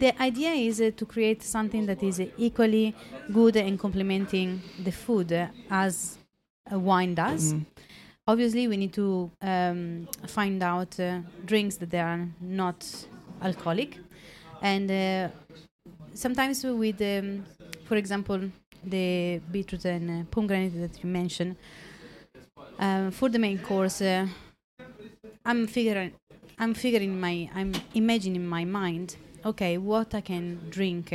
the 0.00 0.22
idea 0.22 0.52
is 0.52 0.80
uh, 0.80 0.90
to 0.96 1.04
create 1.04 1.42
something 1.42 1.84
that 1.86 2.02
is 2.02 2.18
uh, 2.18 2.26
equally 2.38 2.94
good 3.30 3.56
and 3.56 3.78
complementing 3.78 4.62
the 4.82 4.90
food 4.90 5.32
uh, 5.32 5.48
as 5.70 6.16
a 6.70 6.78
wine 6.78 7.14
does. 7.14 7.52
Mm. 7.52 7.66
Obviously, 8.28 8.68
we 8.68 8.76
need 8.76 8.92
to 8.92 9.30
um, 9.42 10.06
find 10.28 10.62
out 10.62 10.98
uh, 11.00 11.18
drinks 11.44 11.76
that 11.76 11.90
they 11.90 11.98
are 11.98 12.28
not 12.40 12.86
alcoholic, 13.42 13.98
and 14.60 14.88
uh, 14.88 15.28
sometimes 16.14 16.62
with, 16.62 17.02
um, 17.02 17.44
for 17.84 17.96
example, 17.96 18.40
the 18.84 19.40
beetroot 19.50 19.84
and 19.86 20.10
uh, 20.10 20.24
pomegranate 20.30 20.80
that 20.80 21.02
you 21.02 21.10
mentioned. 21.10 21.56
Um, 22.78 23.10
for 23.10 23.28
the 23.28 23.40
main 23.40 23.58
course, 23.58 24.00
uh, 24.00 24.28
I'm 25.44 25.66
figuring, 25.66 26.12
I'm 26.58 26.74
figuring 26.74 27.20
my, 27.20 27.50
I'm 27.56 27.72
imagining 27.92 28.36
in 28.36 28.46
my 28.46 28.64
mind. 28.64 29.16
Okay, 29.44 29.76
what 29.76 30.14
I 30.14 30.20
can 30.20 30.60
drink 30.70 31.12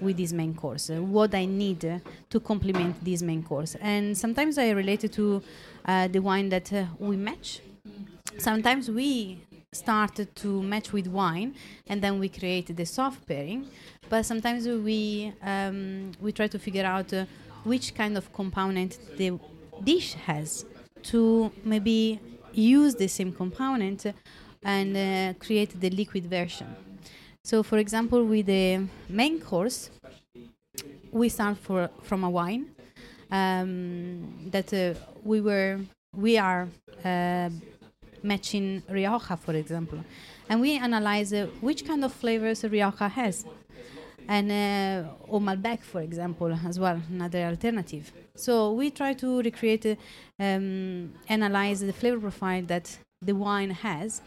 with 0.00 0.18
this 0.18 0.34
main 0.34 0.54
course, 0.54 0.90
what 0.90 1.34
I 1.34 1.46
need 1.46 1.80
to 2.28 2.40
complement 2.40 3.02
this 3.02 3.22
main 3.22 3.42
course, 3.42 3.74
and 3.80 4.16
sometimes 4.16 4.58
I 4.58 4.70
relate 4.70 5.04
it 5.04 5.14
to 5.14 5.42
uh, 5.86 6.06
the 6.08 6.18
wine 6.18 6.50
that 6.50 6.70
uh, 6.74 6.84
we 6.98 7.16
match. 7.16 7.60
Sometimes 8.36 8.90
we 8.90 9.40
start 9.72 10.20
to 10.34 10.62
match 10.62 10.92
with 10.92 11.06
wine, 11.06 11.54
and 11.86 12.02
then 12.02 12.18
we 12.18 12.28
create 12.28 12.76
the 12.76 12.84
soft 12.84 13.26
pairing. 13.26 13.66
But 14.10 14.26
sometimes 14.26 14.68
we 14.68 15.32
um, 15.42 16.12
we 16.20 16.32
try 16.32 16.48
to 16.48 16.58
figure 16.58 16.84
out 16.84 17.10
uh, 17.14 17.24
which 17.64 17.94
kind 17.94 18.18
of 18.18 18.30
component 18.34 18.98
the 19.16 19.38
dish 19.82 20.12
has 20.26 20.66
to 21.04 21.50
maybe 21.64 22.20
use 22.52 22.94
the 22.94 23.08
same 23.08 23.32
component 23.32 24.04
and 24.62 24.96
uh, 24.96 25.32
create 25.38 25.80
the 25.80 25.88
liquid 25.88 26.26
version. 26.26 26.66
So, 27.44 27.62
for 27.62 27.78
example, 27.78 28.24
with 28.24 28.46
the 28.46 28.86
main 29.08 29.40
course, 29.40 29.90
we 31.10 31.28
start 31.28 31.56
for 31.56 31.90
from 32.02 32.24
a 32.24 32.30
wine 32.30 32.66
um, 33.30 34.50
that 34.50 34.72
uh, 34.72 34.94
we 35.24 35.40
were 35.40 35.80
we 36.14 36.38
are 36.38 36.68
uh, 37.04 37.50
matching 38.22 38.82
Rioja, 38.88 39.36
for 39.36 39.54
example, 39.54 40.04
and 40.48 40.60
we 40.60 40.76
analyze 40.76 41.32
uh, 41.32 41.46
which 41.60 41.86
kind 41.86 42.04
of 42.04 42.12
flavors 42.12 42.62
Rioja 42.62 43.08
has, 43.08 43.44
and 44.28 44.50
uh, 44.52 45.10
or 45.26 45.40
Malbec, 45.40 45.80
for 45.80 46.02
example, 46.02 46.52
as 46.66 46.78
well, 46.78 47.00
another 47.08 47.44
alternative. 47.44 48.12
So 48.36 48.72
we 48.72 48.90
try 48.90 49.14
to 49.14 49.42
recreate, 49.42 49.86
uh, 49.86 49.96
um, 50.38 51.14
analyze 51.28 51.80
the 51.80 51.92
flavor 51.92 52.20
profile 52.20 52.62
that 52.66 52.98
the 53.22 53.34
wine 53.34 53.70
has, 53.70 54.20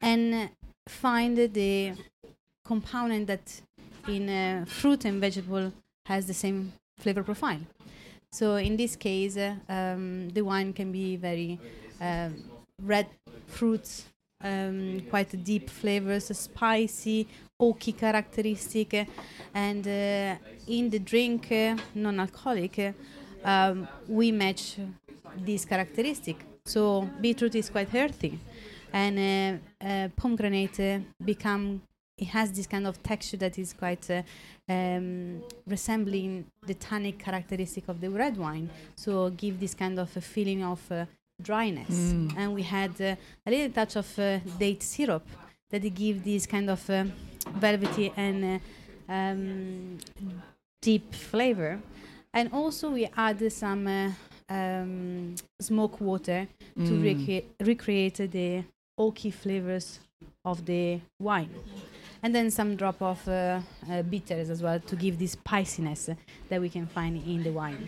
and 0.00 0.50
find 0.88 1.36
the 1.36 1.92
component 2.64 3.26
that 3.26 3.60
in 4.08 4.28
uh, 4.28 4.64
fruit 4.66 5.04
and 5.04 5.20
vegetable 5.20 5.72
has 6.06 6.26
the 6.26 6.34
same 6.34 6.72
flavor 6.98 7.22
profile. 7.22 7.60
So 8.32 8.56
in 8.56 8.76
this 8.76 8.96
case, 8.96 9.36
uh, 9.36 9.54
um, 9.68 10.30
the 10.30 10.42
wine 10.42 10.72
can 10.72 10.90
be 10.90 11.16
very 11.16 11.58
um, 12.00 12.34
red 12.82 13.06
fruits, 13.46 14.06
um, 14.42 15.02
quite 15.10 15.44
deep 15.44 15.68
flavors, 15.68 16.36
spicy, 16.36 17.28
oaky 17.60 17.96
characteristic, 17.96 18.94
uh, 18.94 19.04
and 19.54 19.86
uh, 19.86 20.36
in 20.66 20.90
the 20.90 20.98
drink, 20.98 21.52
uh, 21.52 21.76
non-alcoholic, 21.94 22.78
uh, 22.78 22.92
um, 23.44 23.86
we 24.08 24.32
match 24.32 24.78
this 25.36 25.64
characteristic. 25.64 26.36
So 26.64 27.08
beetroot 27.20 27.54
is 27.54 27.68
quite 27.70 27.94
earthy, 27.94 28.38
and 28.92 29.18
uh, 29.18 29.86
uh, 29.86 30.08
pomegranate 30.16 30.80
uh, 30.80 30.98
become 31.24 31.80
it 32.18 32.26
has 32.26 32.52
this 32.52 32.66
kind 32.66 32.86
of 32.86 33.02
texture 33.02 33.36
that 33.38 33.58
is 33.58 33.72
quite 33.72 34.08
uh, 34.10 34.22
um, 34.68 35.42
resembling 35.66 36.44
the 36.66 36.74
tannic 36.74 37.18
characteristic 37.18 37.88
of 37.88 38.00
the 38.00 38.08
red 38.08 38.36
wine. 38.36 38.70
So 38.94 39.30
give 39.30 39.58
this 39.58 39.74
kind 39.74 39.98
of 39.98 40.14
a 40.16 40.20
feeling 40.20 40.62
of 40.62 40.80
uh, 40.92 41.06
dryness. 41.40 41.88
Mm. 41.90 42.34
And 42.36 42.54
we 42.54 42.62
had 42.62 43.00
uh, 43.00 43.16
a 43.46 43.50
little 43.50 43.70
touch 43.70 43.96
of 43.96 44.18
uh, 44.18 44.38
date 44.58 44.82
syrup 44.82 45.26
that 45.70 45.82
give 45.94 46.22
this 46.22 46.46
kind 46.46 46.70
of 46.70 46.88
uh, 46.90 47.04
velvety 47.54 48.12
and 48.16 48.60
uh, 49.08 49.12
um, 49.12 49.98
deep 50.80 51.14
flavor. 51.14 51.80
And 52.32 52.52
also 52.52 52.90
we 52.90 53.08
add 53.16 53.50
some 53.50 53.86
uh, 53.86 54.10
um, 54.48 55.34
smoke 55.60 56.00
water 56.00 56.46
to 56.76 56.92
Mm. 56.92 57.02
recre- 57.02 57.44
recreate 57.60 58.30
the 58.30 58.64
oaky 59.02 59.32
flavors 59.32 60.00
of 60.44 60.64
the 60.64 61.00
wine. 61.18 61.50
And 62.22 62.34
then 62.34 62.50
some 62.50 62.76
drop 62.76 63.02
of 63.02 63.26
uh, 63.26 63.60
uh, 63.90 64.02
bitters 64.02 64.48
as 64.48 64.62
well 64.62 64.78
to 64.78 64.94
give 64.96 65.18
this 65.18 65.32
spiciness 65.32 66.08
that 66.48 66.60
we 66.60 66.68
can 66.68 66.86
find 66.86 67.16
in 67.26 67.42
the 67.42 67.50
wine. 67.50 67.82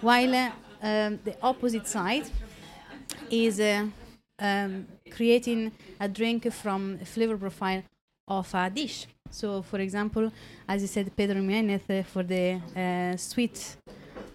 While 0.00 0.34
uh, 0.34 0.50
um, 0.82 1.18
the 1.24 1.34
opposite 1.42 1.86
side 1.88 2.26
is 3.30 3.58
uh, 3.58 3.86
um, 4.38 4.86
creating 5.10 5.72
a 5.98 6.08
drink 6.08 6.52
from 6.52 6.98
a 7.02 7.04
flavor 7.04 7.36
profile 7.36 7.82
of 8.28 8.54
a 8.54 8.70
dish. 8.70 9.06
So, 9.30 9.62
for 9.62 9.78
example, 9.80 10.30
as 10.68 10.82
you 10.82 10.88
said, 10.88 11.14
Pedro 11.16 11.40
Ximénez 11.40 11.82
uh, 11.90 12.02
for 12.04 12.22
the 12.22 12.60
uh, 12.76 13.16
sweet 13.16 13.76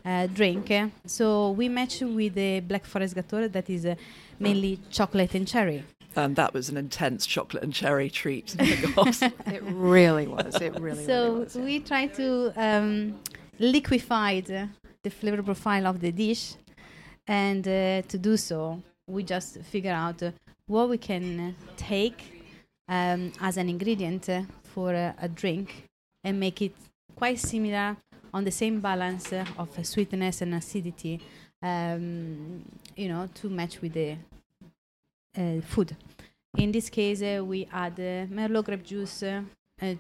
uh, 0.06 0.28
drink. 0.28 0.72
so 1.06 1.52
we 1.52 1.68
match 1.68 2.02
with 2.02 2.36
the 2.36 2.60
Black 2.60 2.86
Forest 2.86 3.16
Gateau 3.16 3.48
that 3.48 3.70
is 3.70 3.86
uh, 3.86 3.96
mainly 4.40 4.80
chocolate 4.92 5.34
and 5.36 5.48
cherry. 5.48 5.84
And 6.16 6.36
that 6.38 6.54
was 6.54 6.70
an 6.70 6.78
intense 6.78 7.26
chocolate 7.26 7.64
and 7.64 7.74
cherry 7.74 8.10
treat. 8.10 8.56
It 8.60 9.62
really 9.64 10.28
was. 10.28 10.56
It 10.62 10.74
really, 10.80 10.98
was 10.98 11.06
so 11.06 11.34
really 11.34 11.40
was. 11.44 11.56
we 11.56 11.80
try 11.80 12.08
to 12.08 12.54
um, 12.56 13.20
liquefy 13.60 14.42
the, 14.42 14.70
the 15.04 15.10
flavor 15.10 15.44
profile 15.44 15.88
of 15.88 16.00
the 16.00 16.12
dish, 16.12 16.56
and 17.28 17.68
uh, 17.68 18.02
to 18.04 18.18
do 18.18 18.38
so, 18.38 18.82
we 19.08 19.24
just 19.24 19.60
figure 19.62 19.94
out 19.94 20.22
uh, 20.24 20.32
what 20.68 20.90
we 20.90 20.98
can 20.98 21.40
uh, 21.40 21.52
take 21.78 22.36
um, 22.88 23.32
as 23.42 23.58
an 23.58 23.70
ingredient 23.70 24.30
uh, 24.30 24.42
for 24.64 24.94
uh, 24.94 25.14
a 25.22 25.28
drink 25.28 25.88
and 26.24 26.40
make 26.40 26.62
it 26.62 26.76
quite 27.16 27.40
similar 27.40 27.96
on 28.34 28.44
the 28.44 28.52
same 28.52 28.80
balance 28.80 29.32
uh, 29.32 29.46
of 29.58 29.78
uh, 29.78 29.84
sweetness 29.84 30.42
and 30.42 30.54
acidity, 30.54 31.22
um, 31.62 32.64
you 32.96 33.08
know, 33.08 33.30
to 33.34 33.50
match 33.50 33.82
with 33.82 33.94
the 33.94 34.18
food. 35.64 35.96
In 36.58 36.72
this 36.72 36.90
case, 36.90 37.22
uh, 37.22 37.44
we 37.44 37.68
add 37.72 38.00
uh, 38.00 38.26
Merlot 38.34 38.64
grape 38.66 38.84
juice, 38.84 39.24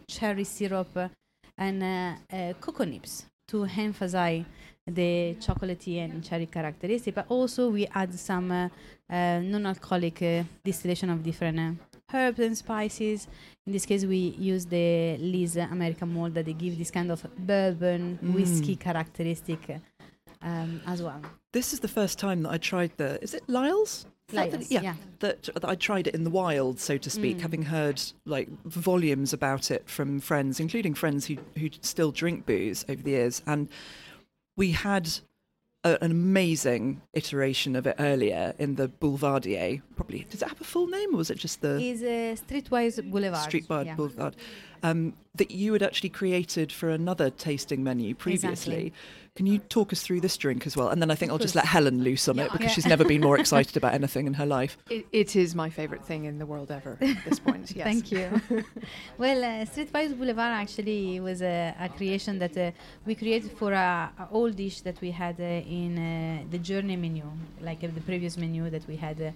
cherry 0.08 0.44
syrup, 0.46 0.98
and 1.58 2.18
cocoa 2.62 2.86
nibs 2.86 3.25
to 3.48 3.65
emphasize 3.65 4.46
the 4.88 5.36
chocolatey 5.39 5.98
and 6.04 6.24
cherry 6.24 6.46
characteristic. 6.46 7.15
But 7.15 7.25
also, 7.30 7.70
we 7.70 7.88
add 7.88 8.13
some 8.20 8.51
uh, 8.51 8.70
uh, 9.10 9.39
non-alcoholic 9.39 10.22
uh, 10.22 10.44
distillation 10.63 11.10
of 11.10 11.24
different 11.24 11.60
uh, 11.60 11.72
herbs 12.13 12.39
and 12.39 12.58
spices. 12.58 13.27
In 13.65 13.74
this 13.74 13.86
case, 13.86 14.06
we 14.06 14.36
use 14.38 14.65
the 14.65 15.18
Lyre's 15.18 15.58
American 15.58 16.13
Malt 16.13 16.36
that 16.36 16.46
they 16.46 16.54
give 16.54 16.77
this 16.77 16.92
kind 16.92 17.12
of 17.12 17.25
bourbon 17.38 18.20
whiskey 18.34 18.75
Mm. 18.75 18.80
characteristic 18.80 19.60
uh, 19.70 20.46
um, 20.48 20.82
as 20.86 21.01
well. 21.01 21.22
this 21.51 21.74
is 21.74 21.80
the 21.80 21.88
first 21.88 22.20
time 22.20 22.44
that 22.44 22.51
I 22.51 22.58
tried 22.60 22.92
the. 22.98 23.22
Is 23.24 23.34
it 23.34 23.44
Lyre's? 23.48 24.06
Is 24.29 24.34
that 24.36 24.51
the- 24.51 24.65
yeah, 24.70 24.82
yeah. 24.82 24.96
That, 25.20 25.44
that 25.44 25.65
I 25.65 25.75
tried 25.75 26.08
it 26.08 26.15
in 26.15 26.24
the 26.24 26.29
wild, 26.29 26.79
so 26.79 26.98
to 26.98 27.10
speak, 27.10 27.38
Mm. 27.38 27.41
having 27.41 27.62
heard 27.63 28.01
like 28.25 28.50
volumes 28.63 29.34
about 29.34 29.70
it 29.72 29.88
from 29.88 30.20
friends, 30.20 30.60
including 30.60 30.94
friends 30.96 31.27
who 31.27 31.38
who 31.60 31.70
still 31.82 32.12
drink 32.12 32.46
booze 32.46 32.86
over 32.89 33.01
the 33.01 33.12
years, 33.12 33.41
and 33.46 33.70
we 34.58 34.72
had 34.72 35.10
a, 35.84 36.03
an 36.03 36.10
amazing 36.10 37.01
iteration 37.13 37.75
of 37.75 37.86
it 37.86 37.96
earlier 38.00 38.55
in 38.58 38.75
the 38.75 38.88
Boulevardier. 38.88 39.82
Probably 39.96 40.25
does 40.29 40.41
it 40.41 40.48
have 40.50 40.60
a 40.60 40.63
full 40.63 40.88
name 40.88 41.13
or 41.13 41.17
was 41.17 41.29
it 41.29 41.38
just 41.38 41.62
the 41.62 41.79
Is 41.79 42.01
uh, 42.01 42.36
Streetwise 42.44 43.00
Boulevard. 43.12 43.48
Streetwise 43.51 43.86
yeah. 43.86 43.96
Boulevard? 43.96 44.36
Um, 44.86 45.13
that 45.36 45.51
you 45.51 45.74
had 45.74 45.84
actually 45.84 46.10
created 46.10 46.72
for 46.72 46.89
another 46.89 47.30
tasting 47.30 47.84
menu 47.84 48.15
previously. 48.15 48.88
Exactly. 48.88 48.94
Can 49.36 49.46
you 49.46 49.58
talk 49.60 49.92
us 49.92 50.01
through 50.01 50.22
this 50.22 50.38
drink 50.38 50.65
as 50.65 50.77
well? 50.77 50.88
And 50.88 51.01
then 51.01 51.12
I 51.12 51.15
think 51.15 51.30
I'll 51.30 51.38
just 51.48 51.56
let 51.56 51.65
Helen 51.65 52.01
loose 52.04 52.30
on 52.30 52.39
it 52.39 52.50
because 52.54 52.68
Yeah. 52.68 52.74
she's 52.75 52.86
never 52.86 53.04
been 53.04 53.20
more 53.30 53.38
excited 53.38 53.75
about 53.82 53.94
anything 53.94 54.27
in 54.27 54.36
her 54.36 54.46
life. 54.46 54.77
It, 54.89 55.06
it 55.12 55.36
is 55.36 55.54
my 55.54 55.70
favourite 55.70 56.06
thing 56.06 56.24
in 56.24 56.39
the 56.39 56.46
world 56.46 56.72
ever 56.72 56.98
at 57.01 57.25
this 57.27 57.39
point. 57.39 57.65
Yes. 57.75 57.86
Thank 57.92 58.12
you. 58.13 58.25
well, 59.18 59.39
uh, 59.44 59.65
Streetwise 59.72 60.18
Boulevard 60.18 60.54
actually 60.63 61.20
was 61.20 61.42
a, 61.42 61.75
a 61.80 61.89
creation 61.89 62.39
that 62.39 62.56
uh, 62.58 62.72
we 63.06 63.13
created 63.15 63.51
for 63.60 63.74
a, 63.74 64.10
a 64.24 64.27
old 64.32 64.56
dish 64.56 64.77
that 64.88 65.01
we 65.01 65.12
had 65.12 65.36
uh, 65.42 65.80
in 65.80 65.92
uh, 65.98 66.44
the 66.50 66.60
journey 66.60 66.96
menu, 66.96 67.25
like 67.60 67.84
uh, 67.84 67.88
the 67.94 68.01
previous 68.01 68.38
menu 68.38 68.70
that 68.70 68.88
we 68.88 68.96
had 68.96 69.22
uh, 69.22 69.32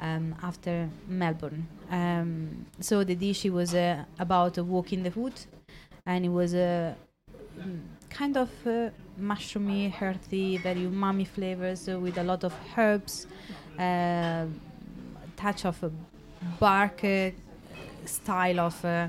um, 0.00 0.34
after 0.42 0.88
Melbourne. 1.08 1.66
Um, 1.90 2.66
so 2.80 3.04
the 3.04 3.14
dish 3.14 3.44
was 3.46 3.74
uh, 3.74 4.04
about 4.18 4.58
uh, 4.58 4.64
walking 4.64 5.02
the 5.02 5.10
food, 5.10 5.34
and 6.06 6.24
it 6.24 6.28
was 6.28 6.54
a 6.54 6.96
mm, 7.58 7.80
kind 8.10 8.36
of 8.36 8.50
uh, 8.66 8.90
mushroomy, 9.20 9.92
earthy, 10.00 10.58
very 10.58 10.82
umami 10.82 11.26
flavors 11.26 11.88
uh, 11.88 11.98
with 11.98 12.18
a 12.18 12.22
lot 12.22 12.44
of 12.44 12.54
herbs, 12.76 13.26
uh, 13.78 14.46
touch 15.36 15.64
of 15.64 15.82
uh, 15.82 15.88
bark 16.60 17.04
uh, 17.04 17.30
style 18.04 18.60
of 18.60 18.84
uh, 18.84 19.08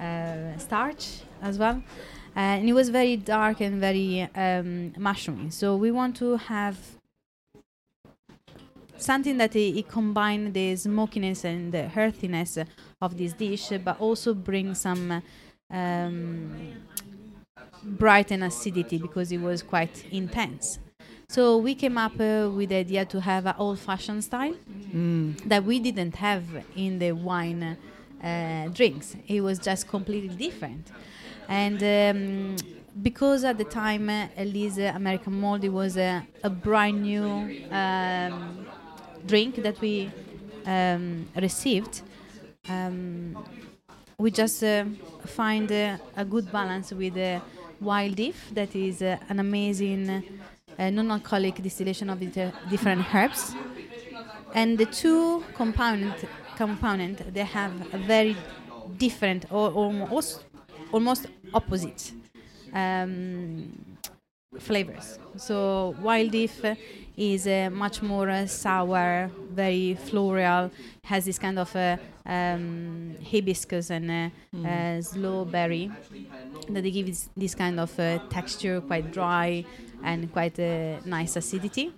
uh, 0.00 0.56
starch 0.58 1.20
as 1.42 1.58
well. 1.58 1.82
Uh, 2.36 2.40
and 2.40 2.68
it 2.68 2.72
was 2.72 2.88
very 2.88 3.16
dark 3.16 3.60
and 3.60 3.80
very 3.80 4.22
um, 4.34 4.92
mushroomy. 4.96 5.52
So 5.52 5.76
we 5.76 5.90
want 5.90 6.16
to 6.16 6.36
have 6.36 6.78
something 9.00 9.38
that 9.38 9.56
it, 9.56 9.78
it 9.78 9.88
combine 9.88 10.52
the 10.52 10.76
smokiness 10.76 11.44
and 11.44 11.72
the 11.72 11.90
earthiness 11.96 12.58
of 13.00 13.16
this 13.16 13.32
dish, 13.32 13.72
but 13.84 14.00
also 14.00 14.34
bring 14.34 14.74
some 14.74 15.22
um, 15.70 16.52
bright 17.82 18.30
and 18.30 18.44
acidity 18.44 18.98
because 18.98 19.32
it 19.32 19.40
was 19.40 19.62
quite 19.62 20.04
intense. 20.10 20.78
So 21.28 21.58
we 21.58 21.76
came 21.76 21.96
up 21.96 22.18
uh, 22.20 22.50
with 22.52 22.70
the 22.70 22.76
idea 22.76 23.04
to 23.04 23.20
have 23.20 23.46
an 23.46 23.54
old-fashioned 23.56 24.24
style 24.24 24.56
that 25.46 25.64
we 25.64 25.78
didn't 25.78 26.16
have 26.16 26.44
in 26.74 26.98
the 26.98 27.12
wine 27.12 27.76
uh, 28.22 28.68
drinks. 28.72 29.16
It 29.28 29.40
was 29.40 29.58
just 29.60 29.86
completely 29.86 30.34
different, 30.34 30.88
and 31.48 31.80
um, 31.82 32.56
because 33.00 33.44
at 33.44 33.58
the 33.58 33.64
time 33.64 34.10
uh, 34.10 34.26
uh, 34.36 34.82
American 34.94 35.40
Moldy 35.40 35.68
was 35.68 35.96
a, 35.96 36.26
a 36.42 36.50
brand 36.50 37.02
new 37.02 37.24
um, 37.70 38.66
drink 39.26 39.56
that 39.62 39.80
we 39.80 40.10
um, 40.66 41.26
received. 41.36 42.02
Um, 42.68 43.36
we 44.18 44.30
just 44.30 44.62
uh, 44.62 44.84
find 45.26 45.70
uh, 45.72 45.96
a 46.16 46.24
good 46.24 46.52
balance 46.52 46.92
with 46.92 47.16
uh, 47.16 47.40
Wild 47.80 48.20
Eve 48.20 48.40
that 48.52 48.76
is 48.76 49.00
uh, 49.00 49.16
an 49.28 49.40
amazing 49.40 50.22
uh, 50.78 50.90
non-alcoholic 50.90 51.62
distillation 51.62 52.10
of 52.10 52.20
different 52.70 53.14
herbs 53.14 53.54
and 54.54 54.78
the 54.78 54.86
two 54.86 55.42
component 55.54 56.14
component 56.56 57.32
they 57.32 57.44
have 57.44 57.72
a 57.94 57.98
very 57.98 58.36
different 58.98 59.46
or 59.50 59.70
almost 59.70 60.44
almost 60.92 61.26
opposite 61.54 62.12
um, 62.74 63.72
flavors 64.58 65.18
so 65.36 65.94
Wild 66.02 66.34
Eve 66.34 66.76
is 67.16 67.46
uh, 67.46 67.68
much 67.72 68.02
more 68.02 68.28
uh, 68.30 68.46
sour 68.46 69.30
very 69.52 69.94
floral 69.94 70.70
has 71.04 71.24
this 71.24 71.38
kind 71.38 71.58
of 71.58 71.74
uh, 71.76 71.96
um, 72.26 73.16
hibiscus 73.30 73.90
and 73.90 74.10
uh, 74.10 74.68
uh, 74.68 75.02
sloe 75.02 75.44
berry 75.44 75.90
that 76.68 76.82
they 76.82 76.90
give 76.90 77.06
this, 77.06 77.28
this 77.36 77.54
kind 77.54 77.78
of 77.80 77.98
uh, 77.98 78.18
texture 78.28 78.80
quite 78.80 79.12
dry 79.12 79.64
and 80.02 80.32
quite 80.32 80.58
uh, 80.58 80.98
nice 81.04 81.36
acidity. 81.36 81.92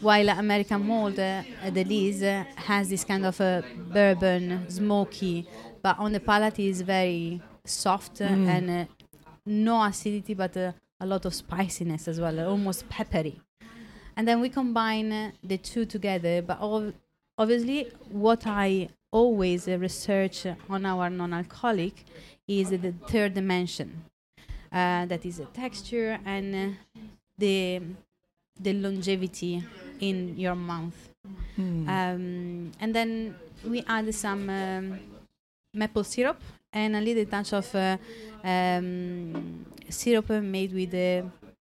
While 0.00 0.28
American 0.28 0.86
Malt 0.86 1.18
uh, 1.18 1.42
the 1.72 1.84
Lyre's 1.84 2.46
has 2.56 2.88
this 2.88 3.04
kind 3.04 3.26
of 3.26 3.40
uh, 3.40 3.62
bourbon 3.92 4.68
smoky 4.68 5.46
but 5.82 5.98
on 5.98 6.12
the 6.12 6.20
palate 6.20 6.58
is 6.60 6.82
very 6.82 7.40
soft 7.64 8.20
uh, 8.20 8.24
and 8.24 8.70
uh, 8.70 8.84
no 9.46 9.82
acidity 9.82 10.34
but 10.34 10.56
uh, 10.56 10.72
a 11.00 11.06
lot 11.06 11.24
of 11.24 11.34
spiciness 11.34 12.08
as 12.08 12.20
well 12.20 12.38
almost 12.48 12.88
peppery 12.88 13.40
and 14.18 14.28
then 14.28 14.40
we 14.40 14.48
combine 14.50 15.32
the 15.42 15.56
two 15.56 15.84
together 15.86 16.42
but 16.42 16.58
ov- 16.60 16.92
obviously 17.38 17.90
what 18.10 18.46
i 18.46 18.88
always 19.10 19.66
uh, 19.68 19.78
research 19.78 20.44
on 20.68 20.84
our 20.84 21.08
non-alcoholic 21.08 22.04
is 22.46 22.68
the 22.70 22.92
third 23.06 23.32
dimension 23.32 24.04
uh, 24.70 25.06
that 25.06 25.24
is 25.24 25.38
the 25.38 25.46
texture 25.46 26.18
and 26.26 26.76
the 27.38 27.80
the 28.60 28.72
longevity 28.72 29.62
in 30.00 30.36
your 30.36 30.54
mouth. 30.54 31.08
Um, 31.88 32.72
and 32.80 32.94
then 32.94 33.34
we 33.64 33.84
add 33.86 34.12
some 34.14 34.50
um, 34.50 34.98
maple 35.74 36.04
syrup 36.04 36.40
and 36.72 36.96
a 36.96 37.00
little 37.00 37.24
touch 37.24 37.52
of 37.52 37.74
uh, 37.74 37.96
um, 38.44 39.64
syrup 39.88 40.28
made 40.30 40.72
with 40.72 40.94
uh, 40.94 41.22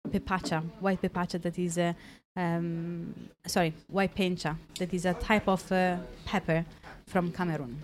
pepacha, 0.09 0.63
white 0.81 1.01
pepacha 1.01 1.41
that 1.43 1.59
is, 1.59 1.79
uh, 1.79 1.93
um, 2.37 3.15
sorry, 3.47 3.75
white 3.89 4.15
Penja, 4.15 4.57
that 4.79 4.93
is 4.95 5.05
a 5.05 5.15
type 5.15 5.49
of 5.49 5.71
uh, 5.73 5.97
pepper 6.25 6.65
from 7.07 7.33
Cameroon. 7.33 7.83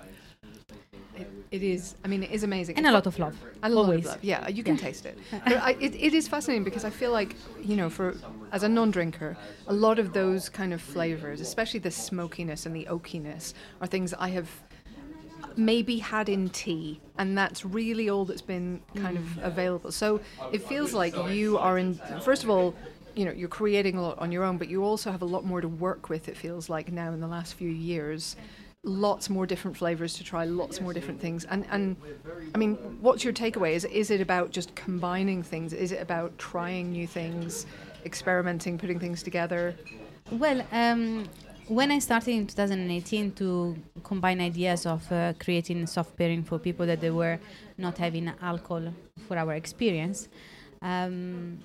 It, 1.16 1.30
it 1.50 1.62
is. 1.62 1.94
I 2.04 2.08
mean, 2.08 2.22
it 2.22 2.30
is 2.30 2.42
amazing. 2.42 2.76
And 2.76 2.86
a 2.86 2.92
lot 2.92 3.06
of 3.06 3.18
love. 3.18 3.36
A 3.62 3.70
lot 3.70 3.84
always. 3.86 4.00
of 4.00 4.12
love. 4.12 4.18
Yeah, 4.24 4.46
you 4.48 4.62
can 4.62 4.74
Yeah. 4.76 4.82
taste 4.82 5.06
it. 5.06 5.18
But 5.30 5.56
I, 5.56 5.70
it. 5.80 5.94
It 5.94 6.12
is 6.14 6.28
fascinating 6.28 6.62
because 6.64 6.84
I 6.84 6.90
feel 6.90 7.10
like 7.10 7.36
you 7.62 7.74
know, 7.76 7.88
for 7.88 8.14
as 8.52 8.62
a 8.62 8.68
non-drinker, 8.68 9.36
a 9.66 9.72
lot 9.72 9.98
of 9.98 10.12
those 10.12 10.48
kind 10.50 10.72
of 10.74 10.80
flavors, 10.82 11.40
especially 11.40 11.80
the 11.80 11.90
smokiness 11.90 12.66
and 12.66 12.76
the 12.76 12.86
oakiness, 12.90 13.54
are 13.80 13.86
things 13.86 14.12
I 14.14 14.28
have 14.28 14.48
maybe 15.56 15.98
had 15.98 16.28
in 16.28 16.50
tea, 16.50 17.00
and 17.18 17.36
that's 17.36 17.64
really 17.64 18.10
all 18.10 18.26
that's 18.26 18.42
been 18.42 18.82
kind 18.94 19.16
of 19.16 19.38
available. 19.42 19.90
So 19.92 20.20
it 20.52 20.62
feels 20.68 20.92
like 20.92 21.14
you 21.30 21.56
are 21.58 21.78
in. 21.78 21.94
First 22.22 22.44
of 22.44 22.50
all. 22.50 22.74
You 23.16 23.24
know, 23.24 23.32
you're 23.32 23.48
creating 23.48 23.96
a 23.96 24.02
lot 24.02 24.18
on 24.18 24.30
your 24.30 24.44
own, 24.44 24.58
but 24.58 24.68
you 24.68 24.84
also 24.84 25.10
have 25.10 25.22
a 25.22 25.26
lot 25.26 25.44
more 25.44 25.62
to 25.62 25.68
work 25.68 26.10
with. 26.10 26.28
It 26.28 26.36
feels 26.36 26.68
like 26.68 26.92
now 26.92 27.12
in 27.12 27.20
the 27.20 27.26
last 27.26 27.54
few 27.54 27.70
years, 27.70 28.36
lots 28.82 29.30
more 29.30 29.46
different 29.46 29.76
flavors 29.76 30.14
to 30.14 30.24
try, 30.24 30.44
lots 30.44 30.80
more 30.80 30.92
different 30.92 31.20
things. 31.20 31.44
And 31.46 31.66
and 31.70 31.96
I 32.54 32.58
mean, 32.58 32.74
what's 33.00 33.24
your 33.24 33.32
takeaway? 33.32 33.72
Is 33.72 33.84
is 33.86 34.10
it 34.10 34.20
about 34.20 34.50
just 34.50 34.74
combining 34.74 35.42
things? 35.42 35.72
Is 35.72 35.92
it 35.92 36.00
about 36.02 36.36
trying 36.38 36.92
new 36.92 37.06
things, 37.06 37.66
experimenting, 38.04 38.78
putting 38.78 38.98
things 38.98 39.22
together? 39.22 39.74
Well, 40.30 40.66
um, 40.72 41.28
when 41.68 41.90
I 41.90 41.98
started 41.98 42.32
in 42.32 42.46
2018 42.46 43.32
to 43.32 43.76
combine 44.02 44.40
ideas 44.40 44.86
of 44.86 45.10
uh, 45.10 45.32
creating 45.38 45.86
soft 45.86 46.16
pairing 46.16 46.42
for 46.44 46.58
people 46.58 46.86
that 46.86 47.00
they 47.00 47.10
were 47.10 47.38
not 47.78 47.98
having 47.98 48.30
alcohol 48.40 48.92
for 49.26 49.36
our 49.36 49.54
experience, 49.54 50.28
um, 50.82 51.58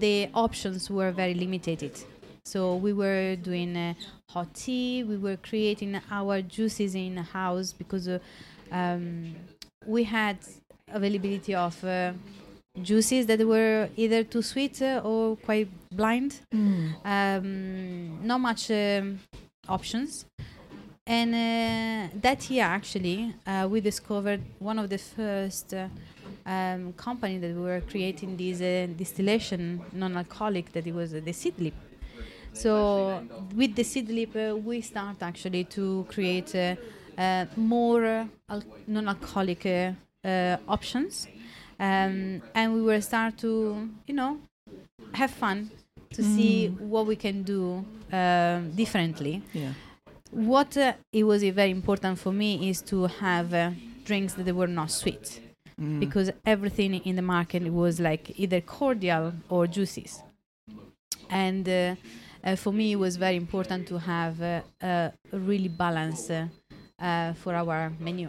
the 0.00 0.28
options 0.34 0.90
were 0.90 1.10
very 1.10 1.34
limited. 1.34 1.92
So 2.44 2.76
we 2.76 2.92
were 2.92 3.36
doing 3.36 3.76
uh, 3.76 3.94
hot 4.28 4.54
tea, 4.54 5.04
we 5.04 5.16
were 5.16 5.36
creating 5.36 6.00
our 6.10 6.42
juices 6.42 6.94
in 6.94 7.16
house 7.18 7.72
because 7.72 8.08
uh, 8.08 8.18
um, 8.72 9.34
we 9.86 10.04
had 10.04 10.38
availability 10.88 11.54
of 11.54 11.82
uh, 11.84 12.12
juices 12.82 13.26
that 13.26 13.46
were 13.46 13.88
either 13.96 14.24
too 14.24 14.42
sweet 14.42 14.80
uh, 14.82 15.02
or 15.04 15.36
quite 15.36 15.68
blind. 15.92 16.40
Um, 17.04 18.26
not 18.26 18.38
much 18.38 18.70
um, 18.70 19.20
options. 19.68 20.24
And 21.06 21.34
uh, 21.34 22.16
that 22.20 22.48
year, 22.50 22.64
actually, 22.64 23.34
uh, 23.46 23.66
we 23.70 23.80
discovered 23.80 24.42
one 24.58 24.78
of 24.78 24.88
the 24.88 24.98
first 24.98 25.74
uh, 25.74 25.88
um, 26.54 26.92
company 27.06 27.36
that 27.42 27.52
we 27.58 27.62
were 27.70 27.82
creating 27.92 28.30
this 28.36 28.60
uh, 28.60 28.92
distillation 29.02 29.62
non-alcoholic 29.92 30.66
that 30.74 30.84
it 30.86 30.94
was 31.00 31.08
uh, 31.14 31.20
the 31.28 31.34
Seedlip. 31.40 31.76
So 32.52 32.72
with 33.54 33.72
the 33.78 33.84
Seedlip, 33.92 34.32
uh, 34.36 34.56
we 34.68 34.80
start 34.80 35.18
actually 35.22 35.64
to 35.76 35.84
create 36.14 36.52
uh, 36.54 36.74
uh, 37.16 37.44
more 37.56 38.04
uh, 38.04 38.26
al- 38.48 38.72
non-alcoholic 38.86 39.62
uh, 39.66 39.92
uh, 40.28 40.56
options, 40.66 41.28
um, 41.78 42.42
and 42.54 42.74
we 42.74 42.82
will 42.82 43.02
start 43.02 43.38
to, 43.38 43.88
you 44.08 44.14
know, 44.14 44.32
have 45.14 45.30
fun 45.30 45.70
to 46.16 46.22
see 46.22 46.68
what 46.92 47.06
we 47.06 47.16
can 47.16 47.42
do 47.44 47.84
uh, 48.12 48.58
differently. 48.74 49.42
Yeah. 49.52 49.72
What 50.32 50.76
uh, 50.76 50.94
it 51.12 51.24
was 51.24 51.42
very 51.42 51.70
important 51.70 52.18
for 52.18 52.32
me 52.32 52.68
is 52.68 52.82
to 52.82 53.06
have 53.06 53.54
uh, 53.54 53.70
drinks 54.04 54.34
that 54.34 54.54
were 54.54 54.66
not 54.80 54.90
sweet, 54.90 55.40
because 55.98 56.30
everything 56.44 56.94
in 56.94 57.16
the 57.16 57.22
market 57.22 57.62
was 57.72 58.00
like 58.00 58.38
either 58.38 58.60
cordial 58.60 59.32
or 59.48 59.66
juices. 59.66 60.22
and 61.30 61.68
uh, 61.68 61.94
uh, 62.44 62.56
for 62.56 62.72
me, 62.72 62.92
it 62.92 62.96
was 62.96 63.16
very 63.16 63.36
important 63.36 63.86
to 63.88 63.98
have 63.98 64.40
uh, 64.40 64.60
a 64.82 65.12
really 65.32 65.68
balance 65.68 66.30
uh, 66.30 66.46
uh, 66.98 67.32
for 67.34 67.54
our 67.54 67.92
menu. 68.00 68.28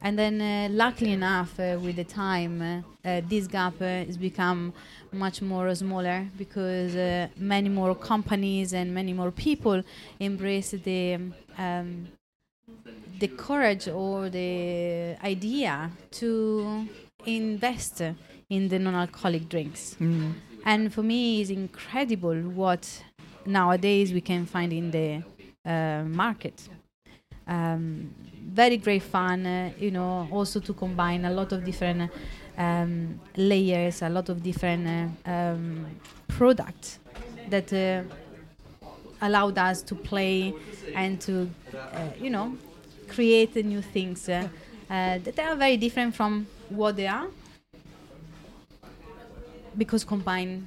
And 0.00 0.18
then, 0.18 0.40
uh, 0.40 0.68
luckily 0.70 1.12
enough, 1.12 1.56
with 1.56 1.96
the 1.96 2.04
time, 2.04 2.84
this 3.02 3.46
gap 3.46 3.78
has 3.78 4.18
become 4.18 4.74
much 5.12 5.40
more 5.40 5.74
smaller 5.74 6.28
because 6.36 6.94
many 7.38 7.70
more 7.70 7.94
companies 7.94 8.74
and 8.74 8.92
many 8.92 9.14
more 9.14 9.30
people 9.30 9.82
embrace 10.20 10.72
the 10.72 11.18
um, 11.56 12.08
the 13.18 13.28
courage 13.28 13.88
or 13.88 14.28
the 14.28 15.16
idea 15.22 15.90
to 16.10 16.86
invest 17.26 18.02
in 18.50 18.68
the 18.68 18.78
non-alcoholic 18.78 19.48
drinks. 19.48 19.96
Mm. 20.00 20.34
And 20.64 20.92
for 20.92 21.02
me, 21.02 21.40
it's 21.40 21.50
incredible 21.50 22.34
what 22.34 23.02
nowadays 23.46 24.12
we 24.12 24.20
can 24.20 24.46
find 24.46 24.72
in 24.72 24.90
the 24.90 25.22
uh, 25.64 26.04
market. 26.04 26.68
Um, 27.46 28.14
very 28.46 28.78
great 28.78 29.02
fun, 29.02 29.46
uh, 29.46 29.70
you 29.78 29.90
know, 29.90 30.28
also 30.30 30.60
to 30.60 30.72
combine 30.72 31.24
a 31.24 31.30
lot 31.30 31.52
of 31.52 31.64
different 31.64 32.10
um, 32.56 33.20
layers, 33.36 34.02
a 34.02 34.08
lot 34.08 34.28
of 34.28 34.42
different 34.42 34.86
uh, 35.26 35.30
um, 35.30 35.86
products 36.28 36.98
that 37.48 37.72
uh, 37.72 38.02
allowed 39.20 39.58
us 39.58 39.82
to 39.82 39.94
play 39.94 40.54
and 40.94 41.20
to, 41.22 41.50
uh, 41.74 42.08
you 42.20 42.30
know, 42.30 42.56
create 43.08 43.54
new 43.56 43.82
things 43.82 44.28
uh, 44.28 44.48
uh, 44.90 45.18
that 45.18 45.38
are 45.38 45.56
very 45.56 45.76
different 45.76 46.14
from 46.14 46.46
what 46.68 46.96
they 46.96 47.06
are. 47.06 47.26
Because 49.76 50.04
combined 50.04 50.66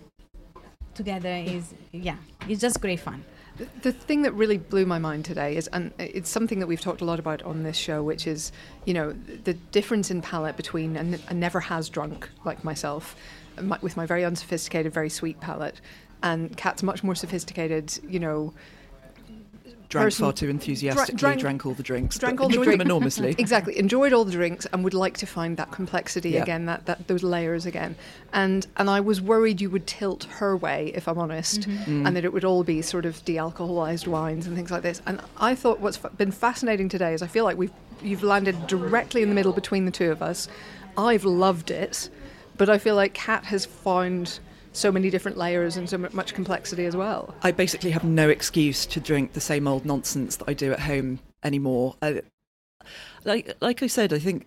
together 0.93 1.29
is 1.29 1.73
yeah 1.91 2.15
it's 2.49 2.59
just 2.61 2.81
great 2.81 2.99
fun. 2.99 3.23
The- 3.81 3.91
thing 3.91 4.21
that 4.21 4.33
really 4.33 4.57
blew 4.57 4.85
my 4.85 4.99
mind 4.99 5.25
today 5.25 5.55
is, 5.57 5.67
and 5.67 5.91
it's 5.97 6.29
something 6.29 6.59
that 6.59 6.67
we've 6.67 6.81
talked 6.81 7.01
a 7.01 7.05
lot 7.05 7.19
about 7.19 7.41
on 7.41 7.63
this 7.63 7.75
show, 7.75 8.03
which 8.03 8.27
is, 8.27 8.51
you 8.85 8.93
know, 8.93 9.13
the 9.43 9.53
difference 9.71 10.11
in 10.11 10.21
palate 10.21 10.55
between 10.55 10.95
a, 10.95 10.99
n- 10.99 11.19
a 11.27 11.33
never 11.33 11.59
has 11.59 11.89
drunk 11.89 12.29
like 12.45 12.63
myself, 12.63 13.15
my, 13.59 13.79
with 13.81 13.97
my 13.97 14.05
very 14.05 14.23
unsophisticated, 14.23 14.93
very 14.93 15.09
sweet 15.09 15.39
palate, 15.39 15.81
and 16.23 16.55
Kat's 16.57 16.83
much 16.83 17.03
more 17.03 17.15
sophisticated, 17.15 17.97
you 18.07 18.19
know, 18.19 18.53
Drank 19.89 20.07
person- 20.07 20.25
far 20.25 20.33
too 20.33 20.49
enthusiastically, 20.49 21.15
drank- 21.15 21.39
drank 21.39 21.65
all 21.65 21.73
the 21.73 21.81
drinks, 21.83 22.17
drank 22.19 22.41
all 22.41 22.49
the 22.49 22.57
drinks 22.61 22.83
enormously. 22.83 23.35
exactly, 23.37 23.79
enjoyed 23.79 24.11
all 24.11 24.25
the 24.25 24.33
drinks, 24.33 24.65
and 24.73 24.83
would 24.83 24.93
like 24.93 25.15
to 25.19 25.25
find 25.25 25.55
that 25.55 25.71
complexity 25.71 26.31
Yeah. 26.31 26.41
again, 26.43 26.65
that, 26.65 26.85
that 26.87 27.07
those 27.07 27.23
layers 27.23 27.65
again. 27.65 27.95
And 28.33 28.67
and 28.75 28.89
I 28.89 28.99
was 28.99 29.21
worried 29.21 29.61
you 29.61 29.69
would 29.69 29.87
tilt 29.87 30.25
her 30.25 30.57
way, 30.57 30.91
if 30.93 31.07
I'm 31.07 31.17
honest, 31.17 31.61
Mm. 31.61 32.05
and 32.05 32.17
that 32.17 32.25
it 32.25 32.33
would 32.33 32.43
all 32.43 32.65
be 32.65 32.81
sort 32.81 33.05
of 33.05 33.23
de-alcoholized 33.23 34.07
wines 34.07 34.45
and 34.45 34.57
things 34.57 34.71
like 34.71 34.81
this. 34.81 35.01
And 35.05 35.21
I 35.37 35.55
thought 35.55 35.79
what's 35.79 35.95
been 35.97 36.31
fascinating 36.31 36.89
today 36.89 37.13
is 37.13 37.21
I 37.21 37.27
feel 37.27 37.45
like 37.45 37.57
we've 37.57 37.71
you've 38.03 38.23
landed 38.23 38.67
directly 38.67 39.21
in 39.23 39.29
the 39.29 39.35
middle 39.35 39.53
between 39.53 39.85
the 39.85 39.91
two 39.91 40.11
of 40.11 40.21
us. 40.21 40.49
I've 40.97 41.23
loved 41.23 41.71
it, 41.71 42.09
but 42.57 42.69
I 42.69 42.77
feel 42.77 42.95
like 42.95 43.13
Kat 43.13 43.45
has 43.45 43.65
found 43.65 44.39
so 44.77 44.91
many 44.91 45.09
different 45.09 45.37
layers 45.37 45.75
and 45.75 45.89
so 45.89 45.97
much 45.97 46.33
complexity 46.33 46.85
as 46.85 46.95
well. 46.95 47.33
I 47.41 47.51
basically 47.51 47.91
have 47.91 48.03
no 48.03 48.29
excuse 48.29 48.85
to 48.87 48.99
drink 48.99 49.33
the 49.33 49.41
same 49.41 49.67
old 49.67 49.85
nonsense 49.85 50.35
that 50.37 50.47
I 50.47 50.53
do 50.53 50.71
at 50.71 50.81
home 50.81 51.19
anymore. 51.43 51.95
I, 52.01 52.21
like 53.25 53.55
like 53.59 53.81
I 53.81 53.87
said, 53.87 54.13
I 54.13 54.19
think 54.19 54.45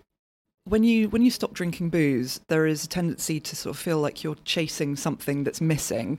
when 0.63 0.83
you 0.83 1.09
when 1.09 1.21
you 1.21 1.31
stop 1.31 1.53
drinking 1.53 1.89
booze, 1.89 2.39
there 2.47 2.65
is 2.65 2.85
a 2.85 2.87
tendency 2.87 3.39
to 3.41 3.55
sort 3.55 3.75
of 3.75 3.81
feel 3.81 3.99
like 3.99 4.23
you're 4.23 4.37
chasing 4.45 4.95
something 4.95 5.43
that's 5.43 5.59
missing, 5.59 6.17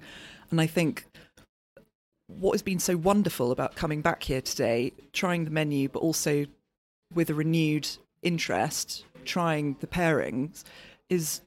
and 0.50 0.60
I 0.60 0.66
think 0.66 1.06
what 2.26 2.52
has 2.52 2.62
been 2.62 2.78
so 2.78 2.96
wonderful 2.96 3.50
about 3.50 3.76
coming 3.76 4.02
back 4.02 4.22
here 4.22 4.40
today, 4.40 4.92
trying 5.12 5.44
the 5.44 5.50
menu, 5.50 5.88
but 5.88 6.00
also 6.00 6.46
with 7.14 7.30
a 7.30 7.34
renewed 7.34 7.88
interest, 8.22 9.04
trying 9.24 9.76
the 9.80 9.86
pairings, 9.86 10.64
is 11.08 11.42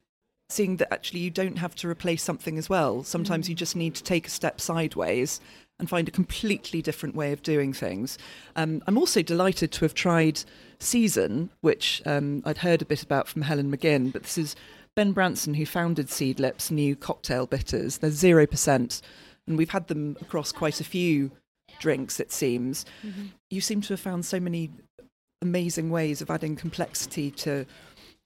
seeing 0.49 0.77
that 0.77 0.93
actually 0.93 1.19
you 1.21 1.31
don't 1.31 1.57
have 1.57 1.75
to 1.75 1.89
replace 1.89 2.23
something 2.23 2.57
as 2.57 2.69
well. 2.69 3.03
Sometimes 3.03 3.49
you 3.49 3.55
just 3.55 3.75
need 3.75 3.95
to 3.95 4.03
take 4.03 4.27
a 4.27 4.31
step 4.31 4.61
sideways 4.61 5.39
and 5.79 5.89
find 5.89 6.07
a 6.07 6.11
completely 6.11 6.81
different 6.81 7.15
way 7.15 7.33
of 7.33 7.43
doing 7.43 7.73
things. 7.73 8.17
Um, 8.55 8.81
I'm 8.87 8.97
also 8.97 9.21
delighted 9.21 9.71
to 9.73 9.85
have 9.85 9.93
tried 9.93 10.41
Seasn, 10.79 11.49
which 11.61 12.01
um, 12.05 12.43
I'd 12.45 12.59
heard 12.59 12.81
a 12.81 12.85
bit 12.85 13.03
about 13.03 13.27
from 13.27 13.41
Helen 13.41 13.75
McGinn, 13.75 14.13
but 14.13 14.23
this 14.23 14.37
is 14.37 14.55
Ben 14.95 15.11
Branson 15.11 15.55
who 15.55 15.65
founded 15.65 16.07
Seedlip's 16.07 16.71
new 16.71 16.95
cocktail 16.95 17.45
bitters. 17.45 17.97
They're 17.97 18.09
0%, 18.09 19.01
and 19.47 19.57
we've 19.57 19.71
had 19.71 19.87
them 19.87 20.15
across 20.21 20.51
quite 20.51 20.79
a 20.79 20.85
few 20.85 21.31
drinks, 21.79 22.19
it 22.19 22.31
seems. 22.31 22.85
You 23.49 23.59
seem 23.59 23.81
to 23.81 23.93
have 23.93 23.99
found 23.99 24.25
so 24.25 24.39
many 24.39 24.71
amazing 25.41 25.89
ways 25.89 26.21
of 26.21 26.31
adding 26.31 26.55
complexity 26.55 27.29
to 27.29 27.65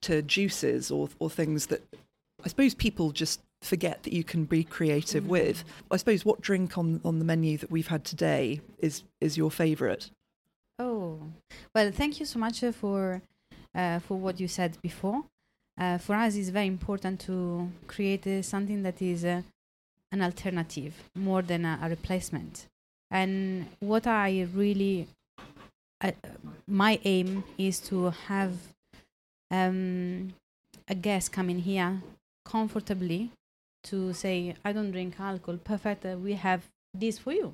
to 0.01 0.21
juices 0.21 0.89
or 0.91 1.09
or 1.19 1.29
things 1.29 1.65
that 1.65 1.83
I 2.43 2.47
suppose 2.47 2.73
people 2.73 3.11
just 3.11 3.41
forget 3.61 4.03
that 4.03 4.13
you 4.13 4.23
can 4.23 4.45
be 4.45 4.63
creative 4.63 5.27
with. 5.27 5.63
I 5.91 5.97
suppose 5.97 6.23
what 6.23 6.41
drink 6.41 6.77
on 6.77 7.01
on 7.03 7.19
the 7.19 7.25
menu 7.25 7.57
that 7.57 7.71
we've 7.71 7.87
had 7.87 8.03
today 8.03 8.61
is 8.79 9.03
is 9.19 9.37
your 9.37 9.51
favourite? 9.51 10.09
Oh, 10.77 11.19
well, 11.75 11.91
thank 11.91 12.19
you 12.19 12.25
so 12.25 12.39
much 12.39 12.63
uh, 12.63 12.71
for 12.71 13.21
uh, 13.75 13.99
for 13.99 14.17
what 14.17 14.39
you 14.39 14.47
said 14.47 14.77
before. 14.81 15.23
Uh, 15.77 15.97
for 15.97 16.15
us, 16.15 16.35
it's 16.35 16.49
very 16.49 16.67
important 16.67 17.19
to 17.21 17.69
create 17.87 18.27
uh, 18.27 18.41
something 18.41 18.83
that 18.83 19.01
is 19.01 19.23
uh, 19.23 19.41
an 20.11 20.21
alternative 20.21 20.93
more 21.15 21.41
than 21.41 21.65
a, 21.65 21.79
a 21.83 21.89
replacement. 21.89 22.67
And 23.11 23.65
what 23.79 24.05
I 24.05 24.47
really, 24.53 25.07
uh, 26.01 26.11
my 26.67 26.99
aim 27.03 27.43
is 27.57 27.79
to 27.81 28.11
have 28.27 28.53
um, 29.49 30.33
a 30.87 30.95
guest 30.95 31.31
coming 31.31 31.59
here 31.59 32.01
comfortably 32.51 33.21
to 33.89 34.13
say, 34.13 34.35
"I 34.67 34.69
don't 34.75 34.91
drink 34.91 35.19
alcohol. 35.19 35.57
Perfect. 35.71 36.05
Uh, 36.05 36.17
we 36.27 36.33
have 36.33 36.61
this 37.03 37.17
for 37.23 37.33
you." 37.33 37.53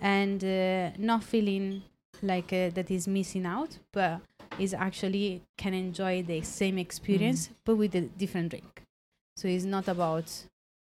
and 0.00 0.42
uh, 0.42 0.90
not 0.98 1.22
feeling 1.22 1.82
like 2.22 2.50
uh, 2.52 2.70
that 2.76 2.90
is 2.90 3.06
missing 3.06 3.46
out, 3.46 3.78
but 3.92 4.20
is 4.58 4.72
actually 4.74 5.42
can 5.62 5.74
enjoy 5.74 6.22
the 6.22 6.40
same 6.42 6.78
experience 6.78 7.50
but 7.64 7.76
with 7.76 7.94
a 7.94 8.02
different 8.22 8.48
drink. 8.50 8.82
So 9.36 9.48
it's 9.48 9.64
not 9.64 9.86
about 9.88 10.28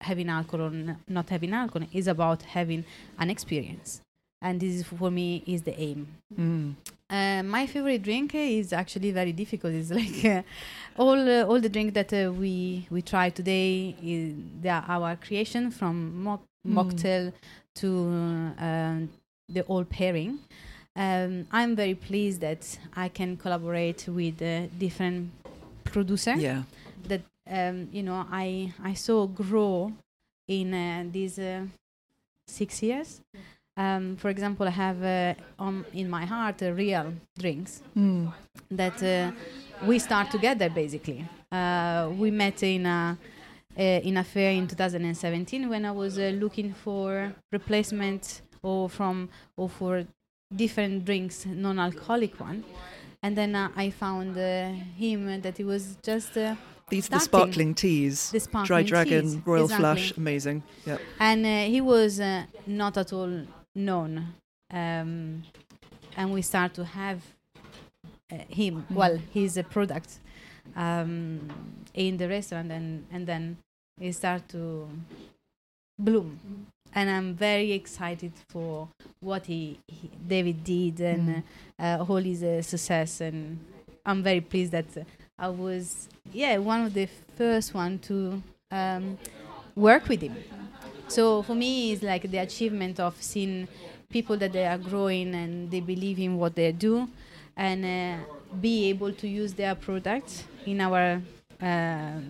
having 0.01 0.29
alcohol 0.29 0.67
or 0.67 0.71
n- 0.71 0.99
not 1.09 1.29
having 1.31 1.53
alcohol. 1.53 1.89
It's 1.93 2.07
about 2.07 2.43
having 2.43 2.85
an 3.19 3.31
experience, 3.31 4.01
and 4.47 4.61
this 4.63 4.73
is 4.79 4.83
for 5.01 5.11
me 5.11 5.29
is 5.55 5.61
the 5.69 5.75
aim. 5.89 6.01
Mm. 6.39 6.75
Uh, 7.17 7.43
my 7.57 7.65
favorite 7.75 8.03
drink 8.09 8.35
uh, 8.35 8.39
is 8.61 8.73
actually 8.83 9.11
very 9.21 9.33
difficult. 9.43 9.73
It's 9.81 9.91
like 10.01 10.21
uh, 10.25 10.43
all 11.05 11.21
uh, 11.37 11.49
all 11.49 11.61
the 11.67 11.73
drink 11.77 11.95
that 11.99 12.11
uh, 12.13 12.33
we 12.43 12.55
we 12.95 13.01
try 13.13 13.27
today 13.41 13.95
is 14.15 14.35
they 14.63 14.73
are 14.79 14.85
our 14.97 15.17
creation 15.27 15.71
from 15.79 15.95
mock, 16.25 16.43
Mm. 16.67 16.75
mocktail 16.79 17.25
to 17.81 17.89
um, 18.67 19.09
the 19.57 19.63
old 19.73 19.87
pairing. 19.89 20.33
Um, 21.05 21.47
I'm 21.59 21.77
very 21.77 21.95
pleased 21.95 22.41
that 22.41 22.63
I 23.05 23.09
can 23.19 23.37
collaborate 23.37 24.01
with 24.09 24.43
uh, 24.43 24.67
different 24.85 25.31
producers. 25.85 26.41
Yeah. 26.43 26.63
that 27.11 27.23
um, 27.59 27.77
you 27.97 28.03
know 28.03 28.21
I 28.45 28.73
I 28.91 28.95
saw 28.95 29.19
grow 29.43 29.93
in 30.49 30.75
uh, 30.75 31.05
these 31.17 31.39
uh, 31.39 31.67
six 32.59 32.83
years. 32.83 33.21
Um, 33.79 34.17
for 34.17 34.31
example, 34.31 34.67
I 34.67 34.71
have 34.71 35.03
uh, 35.03 35.35
on 35.59 35.85
in 35.93 36.09
my 36.09 36.25
heart 36.25 36.63
uh, 36.63 36.73
real 36.73 37.13
drinks 37.39 37.83
Mm. 37.97 38.33
that 38.71 39.03
uh, 39.03 39.33
we 39.87 39.99
start 39.99 40.31
together. 40.31 40.71
Basically, 40.71 41.25
uh, 41.53 42.09
we 42.19 42.31
met 42.31 42.63
in 42.63 42.87
a 42.87 43.19
uh, 43.79 43.83
in 43.83 44.17
a 44.17 44.25
fair 44.25 44.51
in 44.53 44.67
2017 44.67 45.69
when 45.69 45.85
I 45.85 45.91
was 45.93 46.19
uh, 46.19 46.33
looking 46.41 46.73
for 46.73 47.33
replacement 47.53 48.41
or 48.63 48.89
from 48.89 49.29
or 49.57 49.69
for 49.69 50.05
different 50.55 51.05
drinks, 51.05 51.45
non-alcoholic 51.45 52.41
one, 52.41 52.65
and 53.23 53.37
then 53.37 53.55
uh, 53.55 53.69
I 53.77 53.91
found 53.91 54.39
uh, 54.39 54.71
him 54.97 55.43
that 55.43 55.59
he 55.59 55.65
was 55.65 55.99
just. 56.03 56.37
Uh, 56.37 56.55
These 56.89 57.09
the 57.09 57.19
sparkling 57.19 57.75
teas. 57.75 58.31
The 58.31 58.41
Dry 58.65 58.85
Dragon, 58.85 59.23
teas, 59.23 59.37
Royal 59.45 59.65
exactly. 59.65 59.83
Flush, 59.83 60.17
amazing. 60.17 60.63
Yep. 60.87 61.01
and 61.19 61.45
uh, 61.45 61.65
he 61.75 61.81
was 61.81 62.21
uh, 62.21 62.45
not 62.67 62.97
at 62.97 63.13
all 63.13 63.33
known 63.77 64.35
um, 64.73 65.43
and 66.17 66.33
we 66.33 66.43
start 66.43 66.75
to 66.75 66.85
have 66.85 67.23
uh, 68.33 68.39
him. 68.49 68.85
Well 68.91 69.19
his 69.33 69.57
a 69.57 69.63
product 69.63 70.19
um, 70.75 71.49
in 71.95 72.17
the 72.17 72.29
restaurant 72.29 72.73
and, 72.73 73.07
and 73.13 73.27
then 73.27 73.59
he 74.01 74.11
start 74.13 74.49
to 74.51 74.89
bloom. 75.99 76.39
And 76.95 77.11
i'm 77.11 77.35
very 77.35 77.73
excited 77.73 78.33
for 78.49 78.89
what 79.21 79.45
he, 79.47 79.79
he 79.87 80.11
david 80.27 80.65
did 80.65 81.01
and 81.01 81.43
uh, 81.79 81.83
uh, 81.83 82.07
all 82.09 82.17
his 82.17 82.43
uh, 82.43 82.63
success 82.63 83.21
and 83.21 83.59
i'm 84.07 84.23
very 84.23 84.41
pleased 84.41 84.73
that 84.73 84.87
i 85.39 85.47
was 85.49 86.09
yeah 86.33 86.57
one 86.57 86.87
of 86.87 86.95
the 86.95 87.07
first 87.37 87.75
one 87.75 87.99
to 87.99 88.43
um, 88.71 89.19
work 89.75 90.09
with 90.09 90.23
him 90.23 90.35
So 91.09 91.43
for 91.43 91.55
me, 91.55 91.93
it's 91.93 92.03
like 92.03 92.31
the 92.31 92.39
achievement 92.39 93.01
of 93.01 93.15
seeing 93.21 93.69
people 94.11 94.37
that 94.37 94.53
they 94.53 94.67
are 94.67 94.79
growing 94.79 95.35
and 95.35 95.71
they 95.71 95.81
believe 95.81 96.19
in 96.19 96.37
what 96.37 96.55
they 96.55 96.73
do, 96.73 97.09
and 97.57 97.85
uh, 97.85 98.25
be 98.61 98.89
able 98.89 99.13
to 99.13 99.27
use 99.27 99.55
their 99.55 99.75
product 99.75 100.45
in 100.67 100.81
our, 100.81 101.21
uh, 101.63 102.21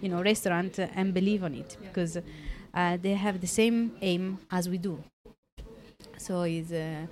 you 0.00 0.08
know, 0.08 0.22
restaurant 0.22 0.78
and 0.78 1.12
believe 1.12 1.44
on 1.44 1.54
it 1.54 1.76
because 1.82 2.16
uh, 2.16 2.96
they 3.00 3.14
have 3.14 3.40
the 3.40 3.46
same 3.46 3.92
aim 4.00 4.38
as 4.50 4.68
we 4.68 4.78
do. 4.78 5.02
So 6.18 6.42
it's 6.42 6.72
uh, 6.72 7.06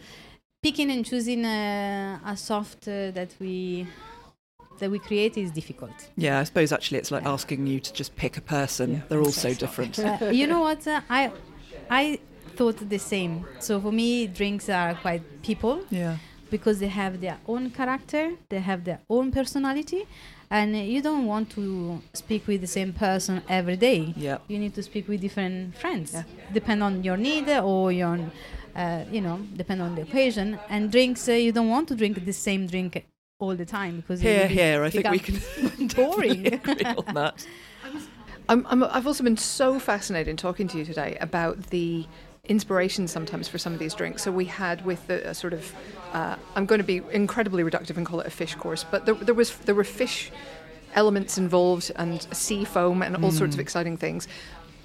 picking 0.63 0.91
and 0.91 1.05
choosing 1.05 1.45
uh, 1.45 2.19
a 2.25 2.37
soft 2.37 2.89
uh, 2.89 3.11
that 3.11 3.35
we 3.39 3.87
that 4.85 4.91
we 4.91 4.99
create 4.99 5.35
is 5.39 5.51
difficult. 5.51 5.97
Yeah, 6.17 6.41
I 6.41 6.45
suppose 6.45 6.71
actually 6.77 6.99
it's 6.99 7.11
like 7.17 7.25
asking 7.37 7.67
you 7.67 7.81
to 7.81 7.91
just 8.01 8.15
pick 8.17 8.37
a 8.37 8.45
person. 8.59 9.03
They're 9.09 9.25
all 9.27 9.39
so 9.47 9.51
different. 9.55 9.99
Uh, 9.99 10.19
you 10.41 10.47
know 10.47 10.61
what? 10.69 10.87
Uh, 10.87 11.01
I 11.09 11.33
I 12.01 12.19
thought 12.59 12.79
the 12.97 12.99
same. 13.15 13.35
So 13.67 13.73
for 13.85 13.93
me, 13.93 14.27
drinks 14.41 14.69
are 14.69 14.95
quite 15.05 15.23
people 15.49 15.75
Yeah. 15.91 16.17
because 16.51 16.77
they 16.83 16.93
have 17.03 17.15
their 17.25 17.39
own 17.53 17.71
character, 17.71 18.25
they 18.53 18.61
have 18.71 18.81
their 18.89 19.01
own 19.09 19.27
personality, 19.39 20.03
and 20.51 20.69
you 20.95 21.01
don't 21.09 21.27
want 21.33 21.47
to 21.59 21.65
speak 22.13 22.43
with 22.51 22.61
the 22.67 22.73
same 22.79 22.93
person 22.93 23.35
every 23.49 23.79
day. 23.89 24.01
Yeah. 24.17 24.39
You 24.53 24.59
need 24.65 24.75
to 24.75 24.83
speak 24.91 25.05
with 25.09 25.21
different 25.27 25.77
friends, 25.83 26.13
yeah. 26.13 26.25
depend 26.59 26.83
on 26.89 27.03
your 27.03 27.17
need 27.17 27.49
or 27.73 27.91
your, 27.91 28.17
uh, 28.77 29.05
you 29.11 29.23
know, 29.27 29.37
depend 29.63 29.81
on 29.87 29.91
the 29.97 30.03
occasion. 30.03 30.49
And 30.69 30.93
drinks, 30.93 31.29
uh, 31.29 31.33
you 31.47 31.53
don't 31.59 31.71
want 31.77 31.87
to 31.89 31.95
drink 32.01 32.15
the 32.25 32.37
same 32.49 32.67
drink 32.75 32.93
all 33.45 33.57
the 33.57 33.65
time 33.65 33.97
because 33.97 34.21
it 34.21 34.25
Here, 34.25 34.43
will 34.43 34.49
here, 34.49 34.85
I 34.85 34.91
think 34.91 35.11
we 35.11 35.19
can 35.19 35.87
boring. 35.95 36.47
agree 36.55 36.85
on 36.85 37.15
that. 37.15 37.47
I'm, 38.49 38.67
I'm, 38.69 38.85
I've 38.85 39.07
also 39.07 39.25
been 39.25 39.37
so 39.39 39.79
fascinated 39.79 40.29
in 40.29 40.37
talking 40.37 40.69
to 40.69 40.79
you 40.79 40.85
today 40.85 41.17
about 41.21 41.63
the 41.69 42.07
inspiration 42.47 43.09
sometimes 43.09 43.49
for 43.49 43.57
some 43.57 43.73
of 43.73 43.79
these 43.79 43.95
drinks. 43.95 44.23
So 44.23 44.31
we 44.31 44.45
had 44.45 44.85
with 44.85 45.07
the 45.07 45.27
a 45.29 45.35
sort 45.35 45.55
of, 45.55 45.75
uh, 46.13 46.37
I'm 46.55 46.67
going 46.67 46.79
to 46.81 46.85
be 46.87 47.01
incredibly 47.11 47.63
reductive 47.63 47.97
and 47.97 48.05
call 48.05 48.21
it 48.21 48.27
a 48.27 48.31
fish 48.31 48.55
course, 48.55 48.85
but 48.85 49.07
there, 49.07 49.15
there 49.15 49.35
was 49.35 49.57
there 49.59 49.75
were 49.75 49.85
fish 49.85 50.31
elements 50.95 51.39
involved 51.39 51.91
and 51.97 52.23
sea 52.35 52.65
foam 52.65 53.03
and 53.03 53.17
all 53.25 53.33
sorts 53.33 53.55
of 53.55 53.61
exciting 53.61 53.97
things. 53.97 54.29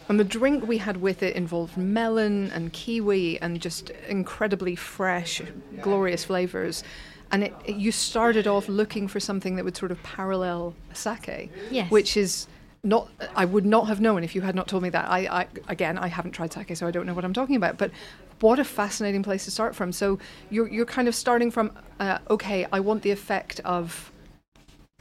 And 0.08 0.20
the 0.20 0.24
drink 0.24 0.68
we 0.68 0.80
had 0.80 0.98
with 0.98 1.22
it 1.22 1.36
involved 1.36 1.78
melon 1.78 2.50
and 2.52 2.74
kiwi 2.74 3.40
and 3.42 3.62
just 3.62 3.92
incredibly 4.08 4.76
fresh, 4.76 5.42
glorious 5.82 6.24
flavors. 6.24 6.84
And 7.32 7.44
it, 7.44 7.54
it- 7.66 7.76
you 7.76 7.92
started 7.92 8.48
off 8.48 8.68
looking 8.68 9.08
for 9.08 9.20
something 9.20 9.56
that 9.56 9.66
would 9.66 9.78
sort 9.78 9.92
of 9.92 10.02
parallel 10.04 10.74
sake, 10.94 11.52
Yes. 11.72 11.90
which 11.92 12.18
is 12.18 12.48
not. 12.84 13.10
I 13.36 13.46
would 13.46 13.66
not 13.66 13.88
have 13.88 14.00
known 14.02 14.24
if 14.24 14.34
you 14.36 14.42
had 14.42 14.56
not 14.56 14.68
told 14.68 14.84
me 14.84 14.90
that. 14.90 15.10
I, 15.10 15.20
I 15.42 15.48
again, 15.68 15.98
I 15.98 16.08
haven't 16.08 16.32
tried 16.32 16.54
sake, 16.54 16.76
so 16.76 16.88
I 16.88 16.92
don't 16.92 17.06
know 17.06 17.14
what 17.14 17.26
I'm 17.26 17.34
talking 17.34 17.56
about. 17.56 17.78
But 17.78 17.92
what 18.40 18.58
a 18.58 18.64
fascinating 18.64 19.22
place 19.24 19.46
to 19.46 19.52
start 19.52 19.76
from. 19.76 19.92
So 19.92 20.18
you're 20.50 20.68
you're 20.68 20.86
kind 20.86 21.08
of 21.08 21.16
starting 21.16 21.52
from, 21.52 21.72
uh, 22.00 22.20
okay, 22.30 22.66
I 22.72 22.80
want 22.80 23.04
the 23.04 23.12
effect 23.12 23.60
of 23.66 24.12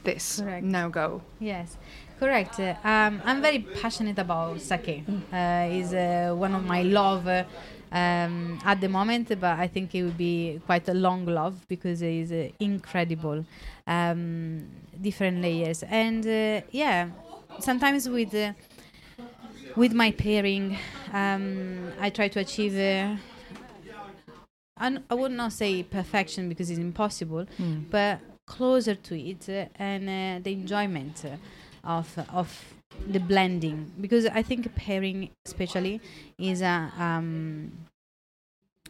this. 0.03 0.39
Correct. 0.41 0.63
Now 0.65 0.89
go. 0.89 1.21
Yes, 1.39 1.77
correct. 2.19 2.59
Uh, 2.59 2.75
um, 2.83 3.21
I'm 3.25 3.41
very 3.41 3.59
passionate 3.59 4.19
about 4.19 4.59
sake. 4.61 5.03
Uh, 5.33 5.67
is 5.71 5.93
uh, 5.93 6.33
one 6.35 6.53
of 6.55 6.65
my 6.65 6.81
love 6.83 7.27
uh, 7.27 7.43
um, 7.91 8.59
at 8.63 8.79
the 8.81 8.89
moment, 8.89 9.27
but 9.39 9.57
I 9.59 9.67
think 9.67 9.95
it 9.95 10.03
would 10.03 10.17
be 10.17 10.61
quite 10.65 10.87
a 10.89 10.93
long 10.93 11.25
love 11.25 11.67
because 11.67 12.01
it 12.01 12.13
is 12.13 12.31
uh, 12.31 12.49
incredible, 12.59 13.45
um, 13.87 14.67
different 15.01 15.41
layers, 15.41 15.83
and 15.83 16.25
uh, 16.25 16.61
yeah, 16.71 17.09
sometimes 17.59 18.07
with. 18.09 18.33
Uh, 18.33 18.53
with 19.75 19.93
my 19.93 20.11
pairing, 20.11 20.77
um, 21.13 21.91
I 21.99 22.09
try 22.09 22.27
to 22.29 22.39
achieve. 22.39 22.75
Uh, 22.75 23.15
I, 24.77 24.97
I 25.09 25.13
would 25.13 25.31
not 25.31 25.53
say 25.53 25.83
perfection 25.83 26.49
because 26.49 26.69
it's 26.69 26.79
impossible, 26.79 27.45
but 27.89 28.19
closer 28.45 28.95
to 28.95 29.19
it 29.19 29.47
uh, 29.47 29.65
and 29.75 30.03
uh, 30.09 30.43
the 30.43 30.53
enjoyment 30.53 31.23
of 31.83 32.17
of 32.33 32.73
the 33.07 33.19
blending 33.19 33.91
because 33.99 34.25
I 34.25 34.41
think 34.41 34.73
pairing 34.75 35.29
especially 35.45 36.01
is 36.37 36.61
a 36.61 36.91
um, 36.97 37.71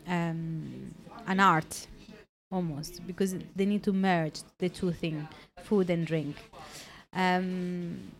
um, 0.07 0.93
an 1.27 1.39
art 1.39 1.87
almost 2.51 3.05
because 3.05 3.35
they 3.55 3.65
need 3.65 3.83
to 3.83 3.93
merge 3.93 4.41
the 4.57 4.69
two 4.69 4.91
things 4.91 5.25
food 5.63 5.89
and 5.89 6.05
drink. 6.05 6.35
Um, 7.13 8.11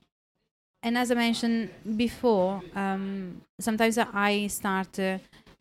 and 0.82 0.98
as 0.98 1.12
I 1.12 1.16
mentioned 1.16 1.70
before 1.98 2.62
um, 2.76 3.42
sometimes 3.60 3.98
I 3.98 4.48
start 4.48 5.00
uh, 5.00 5.18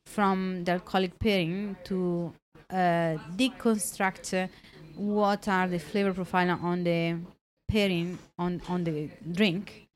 from 0.07 0.64
the 0.64 0.72
alcoholic 0.72 1.18
pairing 1.18 1.76
to 1.85 2.33
uh, 2.70 3.16
deconstruct 3.37 4.44
uh, 4.44 4.48
what 4.94 5.48
are 5.48 5.68
the 5.68 5.78
flavor 5.78 6.12
profile 6.12 6.59
on 6.62 6.85
the 6.85 7.16
pairing 7.68 8.18
on 8.38 8.61
on 8.68 8.85
the 8.85 9.11
drink 9.33 9.88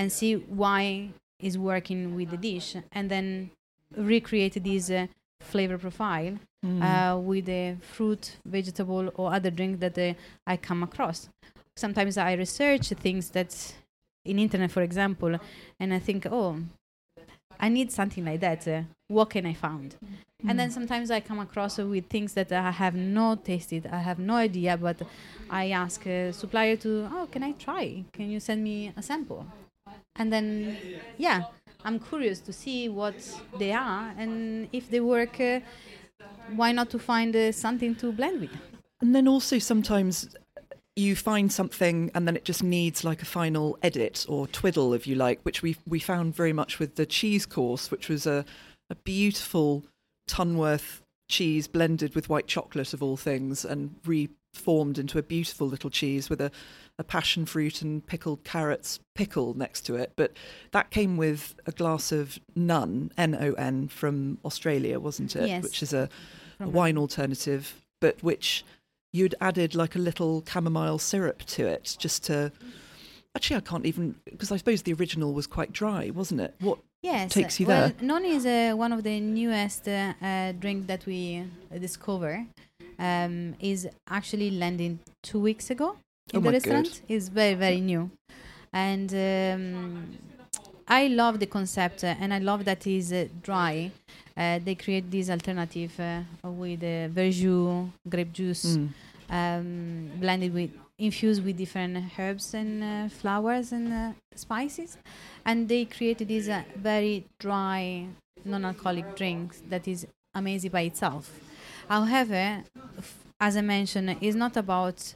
and 0.00 0.10
see 0.10 0.34
why 0.60 1.10
is 1.38 1.58
working 1.58 2.14
with 2.16 2.30
the 2.30 2.40
dish 2.50 2.68
and 2.92 3.10
then 3.10 3.50
recreate 3.96 4.56
this 4.64 4.90
uh, 4.90 5.06
flavor 5.40 5.76
profile 5.76 6.34
uh, 6.82 7.18
with 7.18 7.44
the 7.46 7.76
fruit 7.94 8.36
vegetable 8.46 9.10
or 9.14 9.26
other 9.36 9.50
drink 9.50 9.78
that 9.80 9.96
uh, 9.98 10.14
i 10.46 10.56
come 10.56 10.82
across 10.82 11.28
sometimes 11.76 12.16
i 12.16 12.32
research 12.32 12.86
things 13.06 13.30
that 13.36 13.52
in 14.24 14.38
internet 14.38 14.70
for 14.70 14.82
example 14.82 15.32
and 15.80 15.92
i 15.92 15.98
think 15.98 16.26
oh 16.30 16.56
i 17.58 17.68
need 17.68 17.92
something 17.92 18.24
like 18.24 18.40
that 18.40 18.66
uh, 18.68 18.82
what 19.08 19.28
can 19.34 19.44
i 19.44 19.54
find 19.66 19.96
and 20.48 20.58
then 20.58 20.70
sometimes 20.70 21.10
I 21.10 21.20
come 21.20 21.38
across 21.38 21.76
with 21.76 22.06
things 22.06 22.32
that 22.32 22.50
I 22.50 22.70
have 22.70 22.94
not 22.94 23.44
tasted, 23.44 23.86
I 23.86 23.98
have 23.98 24.18
no 24.18 24.36
idea, 24.36 24.78
but 24.78 25.02
I 25.50 25.70
ask 25.70 26.06
a 26.06 26.32
supplier 26.32 26.76
to, 26.76 27.10
oh, 27.12 27.28
can 27.30 27.42
I 27.42 27.52
try? 27.52 28.04
Can 28.14 28.30
you 28.30 28.40
send 28.40 28.64
me 28.64 28.90
a 28.96 29.02
sample? 29.02 29.44
And 30.16 30.32
then, 30.32 30.76
yeah, 31.18 31.44
I'm 31.84 31.98
curious 31.98 32.40
to 32.40 32.52
see 32.52 32.88
what 32.88 33.14
they 33.58 33.72
are, 33.72 34.12
and 34.18 34.68
if 34.72 34.90
they 34.90 35.00
work, 35.00 35.40
uh, 35.40 35.60
why 36.54 36.72
not 36.72 36.90
to 36.90 36.98
find 36.98 37.34
uh, 37.34 37.52
something 37.52 37.94
to 37.96 38.12
blend 38.12 38.40
with? 38.40 38.50
And 39.00 39.14
then 39.14 39.26
also 39.26 39.58
sometimes 39.58 40.34
you 40.96 41.16
find 41.16 41.50
something 41.50 42.10
and 42.14 42.26
then 42.26 42.36
it 42.36 42.44
just 42.44 42.62
needs 42.62 43.04
like 43.04 43.22
a 43.22 43.24
final 43.24 43.78
edit 43.82 44.26
or 44.28 44.46
twiddle, 44.48 44.92
if 44.92 45.06
you 45.06 45.14
like, 45.14 45.40
which 45.42 45.62
we 45.62 45.76
we 45.86 45.98
found 45.98 46.34
very 46.34 46.52
much 46.52 46.78
with 46.78 46.96
the 46.96 47.06
cheese 47.06 47.46
course, 47.46 47.90
which 47.90 48.08
was 48.08 48.26
a, 48.26 48.44
a 48.90 48.94
beautiful 48.94 49.84
Tunworth 50.28 51.00
cheese 51.28 51.66
blended 51.68 52.14
with 52.14 52.28
white 52.28 52.46
chocolate 52.46 52.92
of 52.92 53.02
all 53.02 53.16
things 53.16 53.64
and 53.64 53.94
reformed 54.04 54.98
into 54.98 55.18
a 55.18 55.22
beautiful 55.22 55.66
little 55.66 55.90
cheese 55.90 56.28
with 56.28 56.40
a, 56.40 56.50
a 57.00 57.04
passion 57.04 57.46
fruit 57.46 57.80
and 57.80 58.06
pickled 58.06 58.44
carrots 58.44 59.00
pickle 59.14 59.54
next 59.54 59.80
to 59.80 59.96
it. 59.96 60.12
But 60.16 60.32
that 60.72 60.90
came 60.90 61.16
with 61.16 61.54
a 61.66 61.72
glass 61.72 62.12
of 62.12 62.38
Non, 62.54 63.10
N 63.16 63.34
O 63.34 63.54
N, 63.54 63.88
from 63.88 64.38
Australia, 64.44 65.00
wasn't 65.00 65.34
it? 65.34 65.48
Yes. 65.48 65.62
Which 65.62 65.82
is 65.82 65.94
a, 65.94 66.10
a 66.60 66.68
wine 66.68 66.98
alternative, 66.98 67.74
but 68.00 68.22
which 68.22 68.64
you'd 69.12 69.34
added 69.40 69.74
like 69.74 69.96
a 69.96 69.98
little 69.98 70.44
chamomile 70.46 70.98
syrup 70.98 71.42
to 71.46 71.66
it 71.66 71.96
just 71.98 72.22
to. 72.26 72.52
Actually, 73.34 73.56
I 73.56 73.60
can't 73.60 73.86
even 73.86 74.16
because 74.26 74.52
I 74.52 74.58
suppose 74.58 74.82
the 74.82 74.92
original 74.92 75.32
was 75.32 75.46
quite 75.46 75.72
dry, 75.72 76.10
wasn't 76.10 76.42
it? 76.42 76.54
What 76.60 76.80
Yes, 77.02 77.32
takes 77.32 77.58
you 77.58 77.66
well, 77.66 77.88
there? 77.88 78.06
Non 78.06 78.26
is 78.26 78.44
uh, 78.44 78.74
one 78.76 78.92
of 78.92 79.04
the 79.04 79.20
newest 79.20 79.88
uh, 79.88 80.12
uh, 80.20 80.52
drink 80.52 80.86
that 80.88 81.06
we 81.06 81.46
uh, 81.74 81.78
discover. 81.78 82.46
Um, 82.98 83.54
is 83.60 83.88
actually 84.10 84.50
landing 84.50 84.98
two 85.22 85.40
weeks 85.40 85.70
ago 85.70 85.96
in 86.32 86.38
Oh 86.38 86.40
the 86.40 86.50
restaurant. 86.52 86.88
God. 86.90 87.00
It's 87.08 87.28
very 87.28 87.54
very 87.54 87.80
new, 87.80 88.10
and 88.72 89.12
um, 89.12 90.18
I 90.88 91.06
love 91.08 91.38
the 91.38 91.46
concept 91.46 92.04
uh, 92.04 92.14
and 92.20 92.32
I 92.34 92.38
love 92.38 92.64
that 92.64 92.86
is 92.86 93.12
uh, 93.12 93.26
dry. 93.42 93.90
Uh, 94.36 94.58
they 94.64 94.74
create 94.74 95.10
this 95.10 95.28
alternative 95.30 95.92
uh, 96.00 96.22
with 96.48 96.82
uh, 96.82 97.08
verjus, 97.08 97.90
grape 98.08 98.32
juice, 98.32 98.76
Mm. 98.76 98.88
um, 99.30 100.10
blended 100.18 100.52
with 100.54 100.70
infused 100.98 101.42
with 101.44 101.56
different 101.56 101.96
herbs 102.18 102.52
and 102.54 102.82
uh, 102.84 103.08
flowers 103.08 103.72
and 103.72 103.90
uh, 103.92 104.12
spices 104.34 104.98
and 105.46 105.66
they 105.66 105.86
created 105.86 106.28
this 106.28 106.46
uh, 106.48 106.62
very 106.76 107.24
dry 107.38 108.06
non-alcoholic 108.44 109.16
drink 109.16 109.54
that 109.70 109.88
is 109.88 110.06
amazing 110.34 110.70
by 110.70 110.82
itself 110.82 111.30
however 111.88 112.62
f- 112.98 113.24
as 113.40 113.56
i 113.56 113.62
mentioned 113.62 114.14
it's 114.20 114.36
not 114.36 114.58
about 114.58 115.14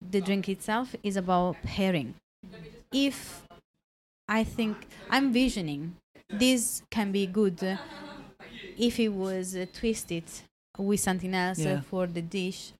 the 0.00 0.20
drink 0.20 0.48
itself 0.48 0.94
is 1.02 1.16
about 1.16 1.56
pairing 1.62 2.14
if 2.92 3.46
i 4.28 4.42
think 4.42 4.86
i'm 5.10 5.32
visioning 5.32 5.94
this 6.30 6.82
can 6.90 7.12
be 7.12 7.26
good 7.26 7.62
uh, 7.62 7.76
if 8.78 8.98
it 8.98 9.08
was 9.10 9.54
uh, 9.56 9.66
twisted 9.72 10.24
with 10.78 11.00
something 11.00 11.34
else 11.34 11.58
Yeah. 11.58 11.74
uh, 11.74 11.80
for 11.82 12.06
the 12.06 12.22
dish 12.22 12.72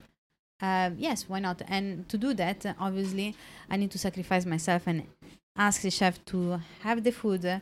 uh, 0.62 0.90
yes, 0.98 1.24
why 1.26 1.38
not? 1.38 1.62
And 1.68 2.06
to 2.10 2.18
do 2.18 2.34
that, 2.34 2.66
uh, 2.66 2.74
obviously, 2.78 3.34
I 3.70 3.78
need 3.78 3.90
to 3.92 3.98
sacrifice 3.98 4.44
myself 4.44 4.82
and 4.86 5.04
ask 5.56 5.80
the 5.80 5.90
chef 5.90 6.22
to 6.26 6.60
have 6.80 7.02
the 7.02 7.12
food 7.12 7.46
uh, 7.46 7.60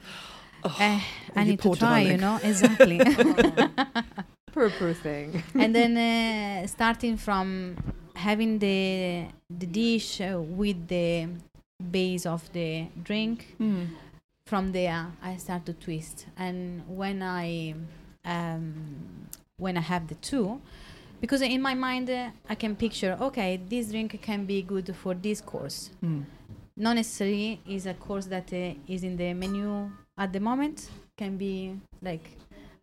uh, 0.64 0.70
I 0.80 1.00
you 1.36 1.44
need 1.44 1.60
to 1.62 1.76
try, 1.76 2.00
you 2.00 2.16
know, 2.16 2.40
exactly. 2.42 2.98
Poor, 4.52 4.70
poor 4.70 4.92
thing. 4.94 5.42
and 5.54 5.72
then 5.74 5.96
uh, 5.96 6.66
starting 6.66 7.16
from 7.16 7.76
having 8.18 8.58
the 8.58 9.26
the 9.60 9.66
dish 9.66 10.20
uh, 10.20 10.40
with 10.60 10.88
the 10.88 11.28
base 11.90 12.26
of 12.26 12.42
the 12.52 12.86
drink, 13.04 13.54
Mm. 13.60 13.86
from 14.46 14.72
there 14.72 15.06
I 15.22 15.36
start 15.38 15.64
to 15.66 15.72
twist. 15.72 16.26
And 16.36 16.82
when 16.88 17.22
I 17.22 17.74
um, 18.24 19.28
when 19.56 19.76
I 19.76 19.80
have 19.92 20.08
the 20.08 20.14
two, 20.16 20.60
because 21.20 21.42
in 21.42 21.62
my 21.62 21.74
mind 21.74 22.10
uh, 22.10 22.30
I 22.48 22.54
can 22.56 22.74
picture, 22.76 23.16
okay, 23.20 23.60
this 23.68 23.90
drink 23.90 24.20
can 24.22 24.44
be 24.46 24.62
good 24.62 24.94
for 24.96 25.14
this 25.14 25.40
course. 25.40 25.90
Mm. 26.02 26.24
Not 26.76 26.94
necessarily 26.96 27.60
is 27.66 27.86
a 27.86 27.94
course 27.94 28.26
that 28.26 28.52
uh, 28.52 28.74
is 28.86 29.02
in 29.04 29.16
the 29.16 29.32
menu 29.34 29.90
at 30.16 30.32
the 30.32 30.40
moment. 30.40 30.90
Can 31.16 31.36
be 31.36 31.74
like 32.02 32.26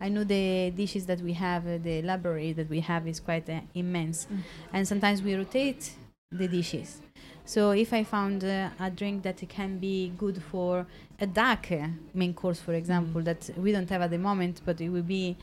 I 0.06 0.10
know 0.10 0.24
the 0.24 0.70
dishes 0.70 1.08
that 1.08 1.20
we 1.22 1.34
have, 1.34 1.66
uh, 1.66 1.80
the 1.80 2.04
library 2.04 2.54
that 2.54 2.70
we 2.70 2.82
have 2.82 3.08
is 3.08 3.20
quite 3.20 3.50
uh, 3.50 3.62
immense, 3.74 4.28
and 4.72 4.88
sometimes 4.88 5.24
we 5.24 5.34
rotate 5.34 5.84
the 6.32 6.48
dishes. 6.48 7.02
So 7.44 7.72
if 7.72 7.92
I 7.92 8.04
found 8.04 8.44
uh, 8.44 8.70
a 8.80 8.92
drink 8.92 9.24
that 9.24 9.40
can 9.50 9.80
be 9.80 10.14
good 10.16 10.38
for 10.52 10.86
a 11.20 11.26
dark 11.26 11.72
uh, 11.72 11.88
main 12.14 12.34
course, 12.36 12.60
for 12.60 12.74
example, 12.74 13.22
that 13.24 13.50
we 13.58 13.72
don't 13.72 13.90
have 13.90 14.04
at 14.04 14.12
the 14.12 14.20
moment, 14.20 14.62
but 14.64 14.80
it 14.80 14.90
will 14.90 15.10
be 15.20 15.38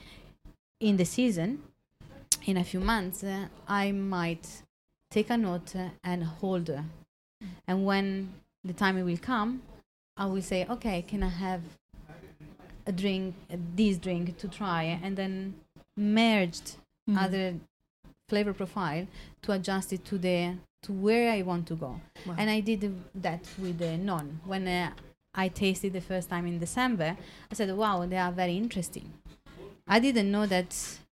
in 0.78 0.96
the 0.96 1.04
season, 1.04 1.62
in 2.46 2.56
a 2.56 2.64
few 2.64 2.80
months, 2.80 3.24
uh, 3.24 3.46
I 3.66 3.90
might 3.90 4.46
take 5.10 5.30
a 5.30 5.36
note 5.36 5.74
uh, 5.74 5.88
and 6.04 6.22
hold. 6.22 6.70
uh, 6.70 6.82
And 7.66 7.84
when 7.84 8.32
the 8.62 8.72
time 8.72 8.94
will 9.04 9.18
come, 9.18 9.62
I 10.16 10.26
will 10.26 10.42
say, 10.42 10.66
okay, 10.70 11.02
can 11.02 11.22
I 11.24 11.30
have 11.46 11.62
a 12.86 12.92
drink, 12.92 13.34
this 13.76 13.96
drink 13.96 14.36
to 14.38 14.48
try, 14.48 14.98
and 15.02 15.16
then 15.16 15.54
merged 15.96 16.76
Mm. 17.10 17.18
other 17.18 17.54
flavor 18.28 18.52
profile 18.52 19.06
to 19.42 19.52
adjust 19.52 19.92
it 19.92 20.04
to 20.04 20.16
the 20.18 20.54
to 20.82 20.92
where 20.92 21.32
I 21.32 21.42
want 21.42 21.66
to 21.68 21.74
go. 21.74 22.00
Wow. 22.26 22.34
And 22.38 22.48
I 22.50 22.60
did 22.60 22.80
that 23.14 23.40
with 23.58 23.78
the 23.78 23.96
Non. 23.96 24.40
When 24.44 24.66
uh, 24.68 24.90
I 25.34 25.48
tasted 25.48 25.92
the 25.92 26.00
first 26.00 26.28
time 26.28 26.46
in 26.46 26.58
December, 26.58 27.16
I 27.50 27.54
said, 27.54 27.76
"Wow, 27.76 28.06
they 28.06 28.16
are 28.18 28.32
very 28.32 28.56
interesting." 28.56 29.12
I 29.88 29.98
didn't 29.98 30.30
know 30.30 30.46
that 30.46 30.70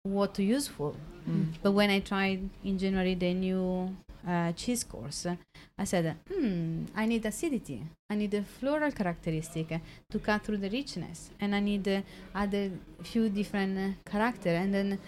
what 0.04 0.34
to 0.36 0.44
use 0.44 0.68
for, 0.68 0.96
Mm. 1.30 1.54
but 1.62 1.72
when 1.74 1.90
I 1.90 2.00
tried 2.00 2.50
in 2.64 2.78
January 2.78 3.16
the 3.16 3.34
new 3.34 3.96
uh, 4.28 4.52
cheese 4.54 4.84
course, 4.84 5.26
uh, 5.26 5.36
I 5.78 5.86
said, 5.86 6.16
"Hmm, 6.30 6.86
I 6.96 7.06
need 7.06 7.26
acidity. 7.26 7.82
I 8.10 8.16
need 8.16 8.34
a 8.34 8.44
floral 8.44 8.92
characteristic 8.92 9.72
uh, 9.72 9.80
to 10.12 10.20
cut 10.20 10.44
through 10.44 10.58
the 10.58 10.70
richness, 10.70 11.32
and 11.40 11.54
I 11.56 11.60
need 11.60 11.88
uh, 11.88 12.02
other 12.36 12.72
few 13.04 13.30
different 13.30 13.78
uh, 13.78 14.10
character." 14.10 14.50
And 14.50 14.74
then 14.74 15.00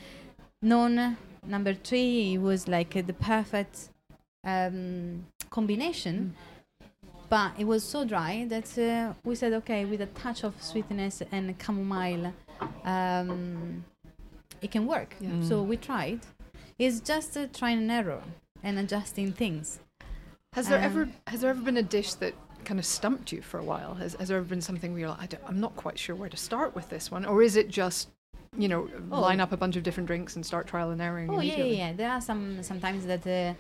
Non 0.62 1.17
number 1.47 1.73
three 1.75 2.38
was 2.39 2.67
like 2.67 2.95
uh, 2.95 3.01
the 3.06 3.13
perfect 3.13 3.89
um, 4.43 5.25
combination 5.49 6.34
but 7.30 7.51
it 7.60 7.65
was 7.65 7.84
so 7.84 8.06
dry 8.06 8.45
that 8.49 8.78
uh, 8.78 9.13
we 9.23 9.36
said 9.36 9.54
okay 9.54 9.86
with 9.86 10.01
a 10.01 10.06
touch 10.08 10.43
of 10.43 10.54
sweetness 10.62 11.21
and 11.32 11.56
chamomile 11.63 12.34
um, 12.84 13.84
it 14.62 14.71
can 14.71 14.86
work 14.88 15.15
Yeah. 15.19 15.41
so 15.41 15.62
we 15.62 15.78
tried 15.78 16.21
it's 16.80 16.99
just 16.99 17.36
a 17.38 17.47
trying 17.47 17.78
and 17.80 17.91
error 17.91 18.23
and 18.65 18.78
adjusting 18.84 19.32
things 19.41 19.80
Has 20.58 20.67
there 20.69 20.80
Um, 20.80 20.84
ever 20.89 21.01
has 21.32 21.39
there 21.41 21.49
ever 21.56 21.62
been 21.69 21.78
a 21.78 21.88
dish 21.97 22.12
that 22.21 22.34
kind 22.69 22.80
of 22.80 22.86
stumped 22.99 23.28
you 23.34 23.41
for 23.49 23.58
a 23.60 23.63
while? 23.73 23.93
Has, 24.01 24.12
has 24.19 24.28
there 24.30 24.38
ever 24.41 24.49
been 24.56 24.62
something 24.69 24.89
where 24.91 25.01
you're 25.01 25.10
like, 25.15 25.23
I 25.25 25.28
don't, 25.32 25.43
I'm 25.49 25.60
not 25.67 25.73
quite 25.84 25.97
sure 26.04 26.15
where 26.21 26.30
to 26.36 26.38
start 26.49 26.69
with 26.78 26.88
this 26.93 27.06
one, 27.15 27.23
or 27.32 27.38
is 27.47 27.56
it 27.62 27.67
just 27.82 28.04
you 28.63 28.67
know 28.71 28.82
Oh. 29.12 29.19
line 29.28 29.39
up 29.45 29.51
a 29.58 29.60
bunch 29.63 29.75
of 29.80 29.84
different 29.88 30.08
drinks 30.12 30.32
and 30.36 30.43
start 30.51 30.63
trial 30.73 30.89
and 30.93 31.01
erroring? 31.08 31.30
Oh 31.30 31.41
yeah, 31.41 31.58
yeah, 31.58 31.78
yeah. 31.84 31.91
There 31.99 32.10
are 32.15 32.21
some 32.30 32.41
sometimes 32.71 33.01
that 33.12 33.23
uh, 33.28 33.54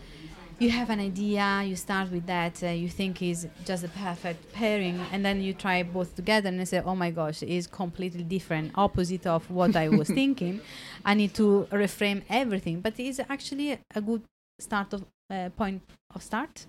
you 0.63 0.69
have 0.79 0.89
an 0.95 1.01
idea, 1.11 1.45
you 1.69 1.75
start 1.87 2.07
with 2.15 2.25
that, 2.35 2.55
uh, 2.63 2.67
you 2.83 2.89
think 2.99 3.13
is 3.21 3.39
just 3.69 3.81
the 3.87 3.89
perfect 4.07 4.39
pairing, 4.59 4.97
and 5.11 5.19
then 5.27 5.37
you 5.45 5.51
try 5.65 5.77
both 5.83 6.15
together 6.15 6.47
and 6.51 6.57
you 6.59 6.65
say, 6.73 6.81
oh 6.91 6.95
my 6.95 7.11
gosh, 7.11 7.39
it's 7.43 7.67
completely 7.67 8.23
different, 8.37 8.71
opposite 8.85 9.25
of 9.35 9.41
what 9.59 9.75
I 9.75 9.89
was 9.89 10.07
thinking. 10.19 10.61
I 11.03 11.13
need 11.21 11.33
to 11.41 11.67
reframe 11.83 12.21
everything, 12.41 12.75
but 12.85 12.93
it's 12.97 13.19
actually 13.35 13.67
a 13.99 14.01
good 14.09 14.23
start 14.59 14.93
of 14.93 15.05
uh, 15.29 15.49
point 15.49 15.81
of 16.13 16.21
start 16.21 16.65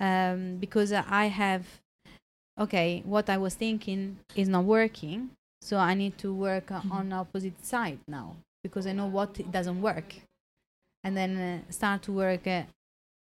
um, 0.00 0.56
because 0.56 0.92
I 0.92 1.26
have 1.26 1.66
okay, 2.58 3.02
what 3.04 3.28
I 3.28 3.36
was 3.36 3.54
thinking 3.54 4.18
is 4.36 4.48
not 4.48 4.64
working, 4.64 5.30
so 5.60 5.76
I 5.76 5.94
need 5.94 6.16
to 6.18 6.32
work 6.32 6.70
uh, 6.70 6.80
on 6.90 7.12
opposite 7.12 7.64
side 7.64 7.98
now 8.06 8.36
because 8.62 8.86
I 8.86 8.92
know 8.92 9.06
what 9.06 9.38
it 9.40 9.50
doesn't 9.50 9.80
work, 9.80 10.14
and 11.02 11.16
then 11.16 11.36
uh, 11.36 11.72
start 11.72 12.02
to 12.02 12.12
work 12.12 12.46
uh, 12.46 12.62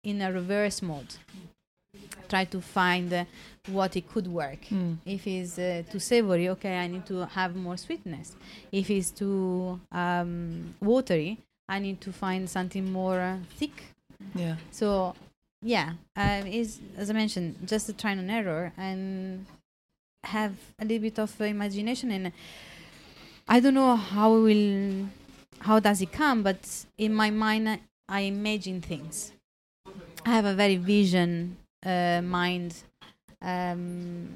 in 0.04 0.22
a 0.22 0.32
reverse 0.32 0.82
mode. 0.82 1.16
Try 2.28 2.46
to 2.46 2.62
find 2.62 3.12
uh, 3.12 3.26
what 3.68 3.96
it 3.96 4.08
could 4.08 4.28
work. 4.28 4.66
Mm. 4.70 4.98
If 5.06 5.26
it's 5.26 5.58
uh, 5.58 5.82
too 5.90 6.00
savory, 6.00 6.50
okay, 6.50 6.78
I 6.78 6.88
need 6.88 7.06
to 7.08 7.26
have 7.26 7.56
more 7.56 7.78
sweetness. 7.78 8.36
If 8.72 8.90
it's 8.92 9.10
too 9.10 9.80
um, 9.92 10.76
watery, 10.80 11.40
I 11.70 11.80
need 11.80 12.02
to 12.02 12.12
find 12.12 12.50
something 12.50 12.92
more 12.92 13.20
uh, 13.20 13.38
thick. 13.58 13.84
Yeah. 14.36 14.56
So, 14.72 15.16
yeah, 15.62 15.94
um, 16.16 16.48
is 16.48 16.80
as 16.98 17.10
I 17.10 17.14
mentioned, 17.14 17.56
just 17.66 17.88
a 17.90 17.94
try 17.94 18.12
and 18.12 18.30
error 18.30 18.74
and 18.78 19.46
have 20.26 20.56
a 20.80 20.84
little 20.84 21.00
bit 21.08 21.20
of 21.20 21.40
imagination. 21.42 22.12
And 22.12 22.32
I 23.48 23.60
don't 23.60 23.74
know 23.74 23.96
how 23.96 24.32
will, 24.34 25.08
how 25.62 25.80
does 25.80 26.02
it 26.02 26.12
come, 26.12 26.44
but 26.44 26.86
in 26.98 27.14
my 27.14 27.30
mind, 27.30 27.70
I- 27.70 27.80
I 28.08 28.22
imagine 28.22 28.82
things. 28.82 29.32
I 30.26 30.32
have 30.32 30.46
a 30.46 30.56
very 30.56 30.76
vision 30.78 31.58
uh, 31.86 32.22
mind, 32.24 32.76
um, 33.42 34.28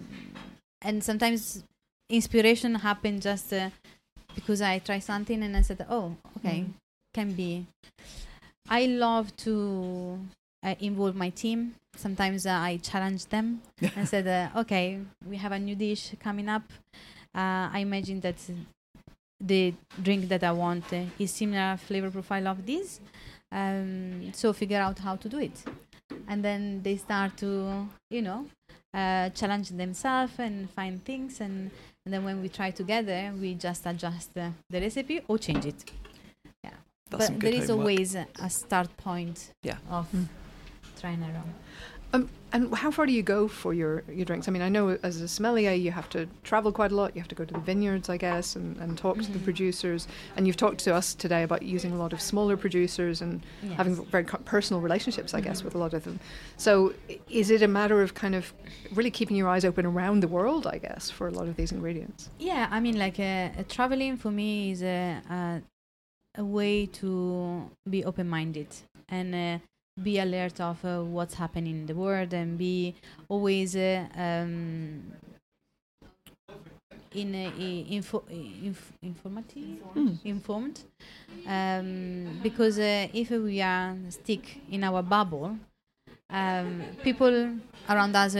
and 0.81 1.03
sometimes 1.03 1.63
inspiration 2.09 2.75
happens 2.75 3.23
just 3.23 3.51
uh, 3.51 3.69
because 4.35 4.61
I 4.61 4.79
try 4.79 4.99
something 4.99 5.41
and 5.43 5.57
I 5.57 5.61
said, 5.61 5.85
"Oh, 5.89 6.15
okay, 6.37 6.61
Mm. 6.61 6.73
Can 7.13 7.33
be." 7.33 7.65
I 8.69 8.85
love 8.85 9.35
to 9.37 10.19
uh, 10.63 10.75
involve 10.79 11.15
my 11.15 11.29
team. 11.29 11.75
Sometimes 11.95 12.45
uh, 12.45 12.51
I 12.51 12.77
challenge 12.77 13.25
them 13.25 13.61
and 13.95 14.07
said, 14.07 14.27
uh, 14.27 14.59
"Okay, 14.61 14.99
we 15.27 15.37
have 15.37 15.51
a 15.51 15.59
new 15.59 15.75
dish 15.75 16.15
coming 16.19 16.49
up. 16.49 16.63
Uh, 17.35 17.69
I 17.73 17.79
imagine 17.79 18.19
that 18.21 18.37
the 19.39 19.73
drink 20.01 20.29
that 20.29 20.43
I 20.43 20.51
want 20.51 20.91
uh, 20.93 21.03
is 21.19 21.31
similar 21.31 21.77
flavor 21.77 22.09
profile 22.09 22.47
of 22.47 22.65
this. 22.65 22.99
Um, 23.51 24.31
so 24.33 24.53
figure 24.53 24.79
out 24.79 24.99
how 24.99 25.15
to 25.15 25.29
do 25.29 25.39
it." 25.39 25.63
And 26.27 26.43
then 26.43 26.81
they 26.83 26.97
start 26.97 27.37
to, 27.37 27.87
you 28.09 28.21
know, 28.21 28.45
uh, 28.93 29.29
challenge 29.29 29.69
themselves 29.69 30.33
and 30.37 30.69
find 30.69 31.03
things 31.03 31.41
and, 31.41 31.71
and 32.05 32.13
then 32.13 32.23
when 32.23 32.41
we 32.41 32.49
try 32.49 32.69
together 32.69 33.33
we 33.41 33.55
just 33.55 33.85
adjust 33.85 34.33
the 34.35 34.51
recipe 34.71 35.19
or 35.27 35.37
change 35.39 35.65
it 35.65 35.83
That's 37.17 37.25
some 37.27 37.35
but 37.35 37.41
good 37.41 37.53
there 37.53 37.61
is 37.63 37.69
homework. 37.69 37.79
always 37.87 38.15
a 38.15 38.25
a 38.39 38.49
start 38.49 38.89
point 38.97 39.51
Yeah. 39.63 39.77
of 39.89 40.07
Mm. 40.13 40.27
try 40.99 41.11
and 41.11 41.23
Um, 42.15 42.29
and 42.51 42.71
how 42.75 42.91
far 42.91 43.07
do 43.07 43.11
you 43.11 43.23
go 43.23 43.47
for 43.47 43.73
your, 43.73 44.03
your 44.07 44.23
drinks? 44.25 44.47
I 44.47 44.51
mean, 44.51 44.61
I 44.61 44.69
know 44.69 44.99
as 45.01 45.19
a 45.21 45.27
sommelier 45.27 45.71
you 45.71 45.89
have 45.91 46.07
to 46.09 46.27
travel 46.43 46.71
quite 46.71 46.91
a 46.91 46.95
lot. 46.95 47.15
You 47.15 47.21
have 47.21 47.27
to 47.29 47.39
go 47.41 47.43
to 47.43 47.53
the 47.55 47.59
vineyards, 47.59 48.07
I 48.07 48.17
guess, 48.17 48.55
and, 48.55 48.77
and 48.77 48.95
talk 48.95 49.17
to 49.25 49.31
the 49.31 49.39
Mhm. 49.39 49.43
producers. 49.43 50.07
And 50.35 50.45
you've 50.45 50.55
talked 50.65 50.77
to 50.83 50.93
us 50.93 51.15
today 51.15 51.41
about 51.41 51.63
using 51.63 51.91
a 51.91 51.95
lot 52.03 52.13
of 52.13 52.21
smaller 52.21 52.55
producers 52.55 53.21
and 53.23 53.41
having 53.79 53.95
very 54.15 54.25
personal 54.45 54.79
relationships, 54.87 55.33
I 55.33 55.41
guess, 55.41 55.61
Mhm. 55.61 55.65
with 55.65 55.75
a 55.75 55.79
lot 55.79 55.93
of 55.95 56.03
them. 56.03 56.19
So 56.57 56.93
is 57.41 57.49
it 57.49 57.63
a 57.63 57.67
matter 57.67 58.03
of 58.03 58.13
kind 58.13 58.35
of 58.35 58.53
really 58.93 59.09
keeping 59.11 59.35
your 59.35 59.49
eyes 59.49 59.65
open 59.65 59.83
around 59.87 60.19
the 60.21 60.27
world, 60.37 60.67
I 60.67 60.77
guess, 60.77 61.09
for 61.09 61.27
a 61.27 61.31
lot 61.31 61.47
of 61.47 61.55
these 61.55 61.71
ingredients? 61.71 62.29
Yeah, 62.37 62.67
I 62.69 62.79
mean, 62.79 62.95
like 63.05 63.17
uh, 63.19 63.23
uh, 63.59 63.63
traveling 63.67 64.17
for 64.17 64.29
me 64.29 64.71
is 64.73 64.83
a, 64.83 65.19
a 65.31 65.61
a 66.35 66.43
way 66.43 66.85
to 66.87 67.69
be 67.89 68.03
open-minded 68.03 68.67
and 69.09 69.35
uh, 69.35 69.59
be 70.01 70.17
alert 70.19 70.59
of 70.59 70.83
uh, 70.83 71.01
what's 71.01 71.35
happening 71.35 71.75
in 71.81 71.85
the 71.85 71.93
world 71.95 72.33
and 72.33 72.57
be 72.57 72.95
always 73.29 73.75
uh, 73.75 74.05
um, 74.15 75.03
in 77.13 77.35
uh, 77.35 77.51
info, 77.89 78.23
inf- 78.29 78.93
informative 79.01 79.79
Mm. 79.95 80.17
informed 80.25 80.79
um, 81.45 82.39
because 82.41 82.79
uh, 82.79 83.07
if 83.13 83.29
we 83.29 83.61
are 83.61 83.95
stick 84.09 84.57
in 84.71 84.83
our 84.83 85.03
bubble 85.03 85.55
um, 86.31 86.81
people 87.03 87.51
around 87.87 88.15
us 88.15 88.35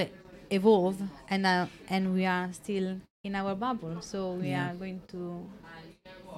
evolve 0.50 0.98
and 1.30 1.46
uh, 1.46 1.68
and 1.90 2.14
we 2.16 2.26
are 2.26 2.52
still 2.54 2.98
in 3.24 3.36
our 3.36 3.54
bubble 3.54 4.02
so 4.02 4.34
we 4.34 4.48
Yeah. 4.50 4.72
are 4.72 4.76
going 4.76 5.00
to 5.10 5.46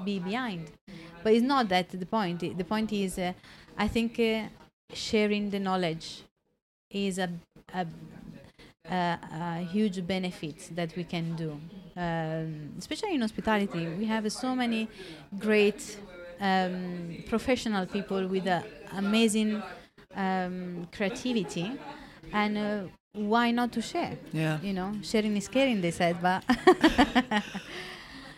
be 0.04 0.20
behind 0.20 0.72
but 1.24 1.34
it's 1.34 1.44
not 1.46 1.70
that 1.70 1.90
the 1.90 2.06
point 2.06 2.40
the 2.40 2.64
point 2.64 2.92
is 2.92 3.18
uh, 3.18 3.34
i 3.78 3.88
think 3.88 4.20
uh, 4.20 4.44
sharing 4.94 5.50
the 5.50 5.60
knowledge 5.60 6.24
is 6.92 7.18
a, 7.18 7.30
a 7.74 7.86
uh, 8.90 8.94
uh, 8.94 9.56
huge 9.58 10.06
benefit 10.06 10.70
that 10.76 10.96
we 10.96 11.04
can 11.04 11.36
do, 11.36 11.60
um, 11.98 12.72
especially 12.78 13.16
in 13.16 13.22
hospitality. 13.22 13.88
We 13.88 14.06
have 14.06 14.32
so 14.32 14.56
many 14.56 14.88
great 15.40 15.98
um, 16.40 17.18
professional 17.28 17.88
people 17.88 18.28
with 18.28 18.46
uh, 18.46 18.62
amazing 18.96 19.64
um, 20.16 20.88
creativity, 20.92 21.72
and 22.32 22.58
uh, 22.58 22.82
why 23.14 23.50
not 23.50 23.72
to 23.72 23.82
share? 23.82 24.18
Yeah. 24.32 24.60
You 24.62 24.74
know, 24.74 24.94
sharing 25.02 25.36
is 25.36 25.48
caring. 25.48 25.82
They 25.82 25.92
said, 25.92 26.18
but 26.22 26.44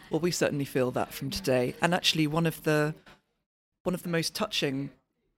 Well, 0.10 0.20
we 0.20 0.32
certainly 0.32 0.66
feel 0.66 0.92
that 0.92 1.14
from 1.14 1.30
today. 1.30 1.76
And 1.82 1.94
actually, 1.94 2.28
one 2.28 2.46
of 2.46 2.64
the 2.64 2.96
one 3.84 3.94
of 3.94 4.04
the 4.04 4.10
most 4.10 4.36
touching 4.36 4.90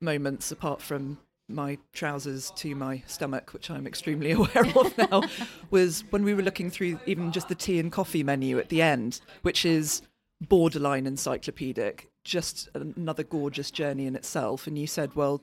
moments, 0.02 0.52
apart 0.52 0.82
from 0.82 1.20
my 1.48 1.78
trousers 1.94 2.52
to 2.52 2.76
my 2.76 3.04
stomach, 3.08 3.54
which 3.54 3.70
I'm 3.70 3.88
extremely 3.88 4.32
aware 4.34 4.66
of 4.76 4.98
now, 4.98 5.24
was 5.72 6.04
when 6.12 6.24
we 6.24 6.34
were 6.34 6.44
looking 6.44 6.70
through 6.70 7.00
even 7.06 7.32
just 7.32 7.50
the 7.50 7.56
tea 7.56 7.80
and 7.80 7.92
coffee 7.92 8.24
menu 8.24 8.60
at 8.60 8.70
the 8.70 8.82
end, 8.82 9.22
which 9.42 9.66
is 9.66 10.02
borderline 10.42 11.06
encyclopedic, 11.06 12.10
just 12.24 12.70
another 12.74 13.24
gorgeous 13.24 13.72
journey 13.72 14.06
in 14.06 14.16
itself. 14.16 14.68
And 14.68 14.78
you 14.78 14.88
said, 14.88 15.16
well, 15.16 15.42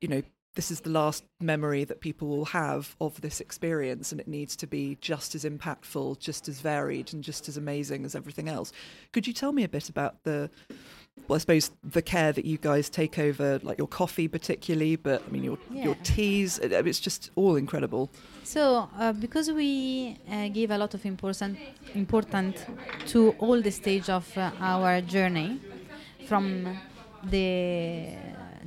you 0.00 0.08
know, 0.08 0.22
this 0.58 0.72
is 0.72 0.80
the 0.80 0.90
last 0.90 1.22
memory 1.38 1.84
that 1.84 2.00
people 2.00 2.26
will 2.26 2.46
have 2.46 2.96
of 3.00 3.20
this 3.20 3.40
experience, 3.40 4.10
and 4.10 4.20
it 4.20 4.26
needs 4.26 4.56
to 4.56 4.66
be 4.66 4.98
just 5.00 5.36
as 5.36 5.44
impactful, 5.44 6.18
just 6.18 6.48
as 6.48 6.58
varied, 6.58 7.14
and 7.14 7.22
just 7.22 7.48
as 7.48 7.56
amazing 7.56 8.04
as 8.04 8.16
everything 8.16 8.48
else. 8.48 8.72
Could 9.12 9.24
you 9.28 9.32
tell 9.32 9.52
me 9.52 9.62
a 9.62 9.68
bit 9.68 9.88
about 9.88 10.24
the, 10.24 10.50
well, 11.28 11.36
I 11.36 11.38
suppose 11.38 11.70
the 11.84 12.02
care 12.02 12.32
that 12.32 12.44
you 12.44 12.58
guys 12.58 12.90
take 12.90 13.20
over, 13.20 13.60
like 13.62 13.78
your 13.78 13.86
coffee 13.86 14.26
particularly, 14.26 14.96
but 14.96 15.22
I 15.24 15.30
mean 15.30 15.44
your 15.44 15.58
your 15.70 15.94
teas. 16.02 16.58
It's 16.58 16.98
just 16.98 17.30
all 17.36 17.54
incredible. 17.54 18.10
So, 18.42 18.88
uh, 18.98 19.12
because 19.12 19.52
we 19.52 20.18
uh, 20.28 20.48
give 20.48 20.72
a 20.72 20.78
lot 20.78 20.92
of 20.92 21.06
important 21.06 21.56
important 21.94 22.66
to 23.12 23.18
all 23.38 23.62
the 23.62 23.70
stage 23.70 24.08
of 24.10 24.26
uh, 24.36 24.50
our 24.58 25.00
journey, 25.02 25.60
from 26.26 26.76
the 27.30 28.16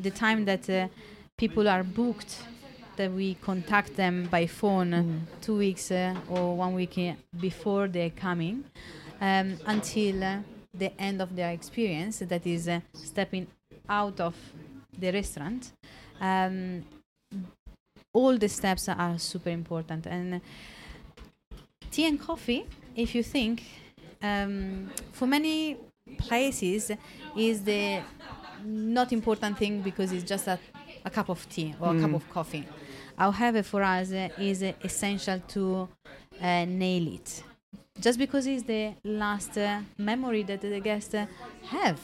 the 0.05 0.11
time 0.11 0.45
that 0.45 0.69
uh, 0.69 0.87
people 1.41 1.67
are 1.67 1.83
booked, 1.83 2.43
that 2.97 3.11
we 3.11 3.33
contact 3.33 3.95
them 3.95 4.27
by 4.29 4.45
phone 4.45 4.93
uh, 4.93 5.03
two 5.41 5.57
weeks 5.57 5.89
uh, 5.89 6.13
or 6.29 6.55
one 6.55 6.75
week 6.75 6.95
uh, 6.99 7.13
before 7.39 7.87
they're 7.87 8.11
coming, 8.11 8.63
um, 9.19 9.57
until 9.65 10.23
uh, 10.23 10.37
the 10.71 10.91
end 11.01 11.19
of 11.19 11.35
their 11.35 11.49
experience, 11.49 12.19
that 12.19 12.45
is 12.45 12.67
uh, 12.67 12.79
stepping 12.93 13.47
out 13.89 14.19
of 14.19 14.35
the 14.99 15.11
restaurant. 15.11 15.71
Um, 16.19 16.85
all 18.13 18.37
the 18.37 18.47
steps 18.47 18.87
are 18.87 19.17
super 19.17 19.49
important 19.49 20.05
and 20.05 20.41
tea 21.89 22.05
and 22.05 22.19
coffee 22.19 22.67
if 22.95 23.15
you 23.15 23.23
think 23.23 23.63
um, 24.21 24.91
for 25.11 25.25
many 25.25 25.77
places 26.19 26.91
is 27.35 27.63
the 27.63 28.01
not 28.63 29.11
important 29.11 29.57
thing 29.57 29.81
because 29.81 30.11
it's 30.11 30.23
just 30.23 30.47
a, 30.47 30.59
a 31.05 31.09
cup 31.09 31.29
of 31.29 31.47
tea 31.49 31.73
or 31.79 31.95
a 31.95 31.99
cup 31.99 32.13
of 32.13 32.29
coffee. 32.29 32.65
However 33.17 33.63
for 33.63 33.83
us 33.83 34.11
uh, 34.11 34.29
is 34.37 34.63
uh, 34.63 34.73
essential 34.83 35.39
to 35.49 35.87
uh, 36.41 36.65
nail 36.65 37.07
it. 37.13 37.43
Just 37.99 38.17
because 38.17 38.47
it's 38.47 38.63
the 38.63 38.93
last 39.03 39.57
uh, 39.57 39.81
memory 39.97 40.43
that 40.43 40.61
the 40.61 40.79
guests 40.79 41.13
uh, 41.13 41.25
have 41.67 41.99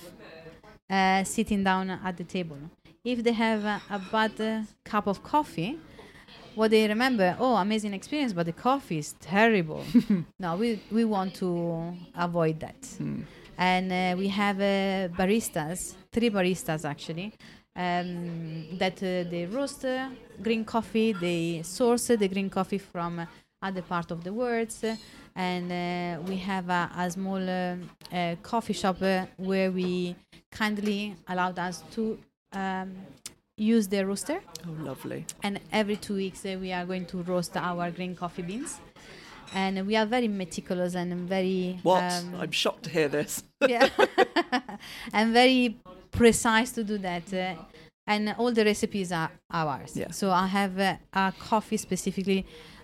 uh, 0.90 1.24
sitting 1.24 1.64
down 1.64 1.90
at 1.90 2.16
the 2.18 2.24
table. 2.24 2.58
If 3.04 3.24
they 3.24 3.32
have 3.32 3.66
uh, 3.66 3.80
a 3.90 4.00
bad 4.00 4.40
uh, 4.40 4.62
cup 4.84 5.08
of 5.08 5.24
coffee 5.24 5.80
what 6.56 6.72
they 6.72 6.88
remember 6.88 7.38
oh 7.40 7.56
amazing 7.56 7.94
experience 7.94 8.34
but 8.34 8.46
the 8.48 8.54
coffee 8.54 8.98
is 8.98 9.14
terrible. 9.22 9.84
No 10.40 10.56
we, 10.56 10.82
we 10.92 11.06
want 11.06 11.36
to 11.36 11.94
avoid 12.16 12.60
that. 12.60 12.76
And 13.60 13.92
uh, 13.92 14.16
we 14.18 14.28
have 14.28 14.58
uh, 14.60 15.08
baristas 15.16 15.94
three 16.12 16.30
baristas 16.30 16.84
actually 16.84 17.34
um, 17.78 18.78
that 18.78 18.98
uh, 18.98 19.24
they 19.30 19.48
roast 19.50 19.86
uh, 19.86 20.10
green 20.42 20.66
coffee 20.66 21.14
they 21.14 21.62
source 21.64 22.08
the 22.08 22.28
green 22.28 22.50
coffee 22.50 22.78
from 22.80 23.20
uh, 23.20 23.26
other 23.62 23.82
part 23.82 24.12
of 24.12 24.24
the 24.24 24.34
world 24.34 24.70
and 25.36 25.72
uh, 25.72 26.22
we 26.28 26.36
have 26.38 26.70
a, 26.70 26.90
a 26.98 27.10
small 27.12 27.38
uh, 27.50 27.76
uh, 28.14 28.36
coffee 28.42 28.74
shop 28.74 29.02
uh, 29.02 29.26
where 29.38 29.72
we 29.72 30.16
kindly 30.52 31.16
allowed 31.28 31.58
us 31.60 31.84
to 31.92 32.18
um, 32.54 32.92
use 33.58 33.88
the 33.88 34.06
roaster 34.06 34.40
Oh, 34.68 34.84
lovely. 34.84 35.26
and 35.44 35.60
every 35.72 35.96
two 35.96 36.16
weeks 36.16 36.44
we 36.44 36.72
are 36.72 36.86
going 36.86 37.06
to 37.08 37.22
roast 37.24 37.56
our 37.58 37.90
green 37.92 38.16
coffee 38.16 38.44
beans 38.44 38.80
and 39.54 39.88
we 39.88 39.96
are 39.96 40.06
very 40.06 40.28
meticulous 40.28 40.94
and 40.96 41.14
very 41.28 41.80
What? 41.84 42.04
um, 42.04 42.36
I'm 42.40 42.52
shocked 42.52 42.84
to 42.84 42.90
hear 42.90 43.08
this. 43.08 43.44
yeah 43.68 43.90
and 45.14 45.34
very 45.34 45.78
precise 46.18 46.70
to 46.78 46.84
do 46.84 46.98
that 46.98 47.26
uh, 47.34 47.54
and 48.14 48.24
all 48.40 48.52
the 48.60 48.64
recipes 48.72 49.12
are 49.12 49.30
ours 49.62 49.92
Yeah. 49.96 50.12
so 50.20 50.26
i 50.32 50.48
have 50.60 50.74
uh, 50.80 50.96
a 51.14 51.34
coffee 51.50 51.78
specifically 51.88 52.42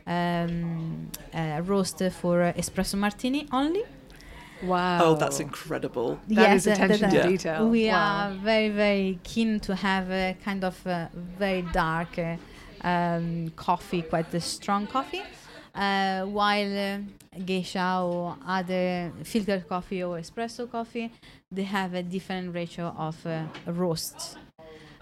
um, 0.07 1.09
uh, 1.33 1.61
roast 1.71 1.97
for 2.21 2.35
uh, 2.43 2.53
espresso 2.61 2.95
martini 2.97 3.47
only 3.51 3.83
Wow. 4.61 4.99
Oh, 5.05 5.15
that's 5.15 5.39
incredible. 5.41 6.09
That 6.29 6.55
is 6.55 6.67
uh, 6.67 6.71
attention 6.71 7.09
to 7.09 7.19
uh, 7.19 7.27
detail. 7.31 7.69
We 7.69 7.89
Wow. 7.89 7.95
are 8.03 8.31
very, 8.49 8.69
very 8.69 9.19
keen 9.23 9.59
to 9.67 9.75
have 9.75 10.09
a 10.09 10.37
kind 10.45 10.63
of 10.63 10.75
uh, 10.87 11.07
very 11.37 11.63
dark 11.73 12.17
uh, 12.17 12.37
um, 12.87 13.51
coffee, 13.57 14.03
quite 14.03 14.33
a 14.33 14.39
strong 14.39 14.87
coffee, 14.87 15.23
uh, 15.75 16.21
while 16.37 16.77
uh, 16.77 16.97
geisha 17.45 17.99
or 18.05 18.37
other 18.47 19.11
filtered 19.23 19.67
coffee 19.67 20.01
or 20.01 20.17
espresso 20.17 20.63
coffee, 20.71 21.11
they 21.53 21.63
have 21.63 21.93
a 21.93 22.03
different 22.03 22.53
ratio 22.53 22.93
of 22.97 23.25
uh, 23.25 23.43
roast. 23.67 24.37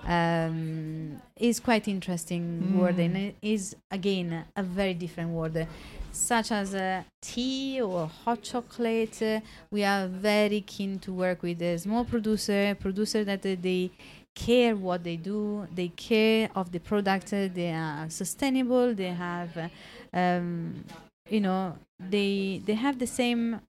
Um, 0.04 1.22
is 1.38 1.60
quite 1.60 1.88
interesting 1.88 2.76
word 2.76 2.98
and 2.98 3.16
it 3.16 3.36
is 3.40 3.76
again 3.92 4.46
a 4.56 4.64
very 4.64 4.96
different 4.96 5.30
word 5.30 5.68
such 6.12 6.52
as 6.52 6.76
uh, 6.76 7.04
tea 7.22 7.82
or 7.82 8.08
hot 8.08 8.42
chocolate. 8.42 9.22
Uh, 9.22 9.40
we 9.70 9.84
are 9.84 10.08
very 10.08 10.62
keen 10.62 11.00
to 11.00 11.14
work 11.14 11.42
with 11.42 11.62
a 11.62 11.78
small 11.78 12.04
producer, 12.04 12.76
producer 12.80 13.24
that 13.24 13.46
uh, 13.46 13.56
they 13.62 13.92
care 14.36 14.76
what 14.76 15.04
they 15.04 15.18
do, 15.18 15.68
they 15.74 15.90
care 15.90 16.50
of 16.56 16.72
the 16.72 16.80
product, 16.80 17.34
uh, 17.34 17.48
they 17.54 17.72
are 17.72 18.10
sustainable, 18.10 18.94
they 18.94 19.10
have, 19.10 19.72
um, 20.14 20.84
you 21.30 21.42
know, 21.42 21.78
they 22.00 22.62
they 22.66 22.74
have 22.74 22.98
the 22.98 23.08
same 23.08 23.60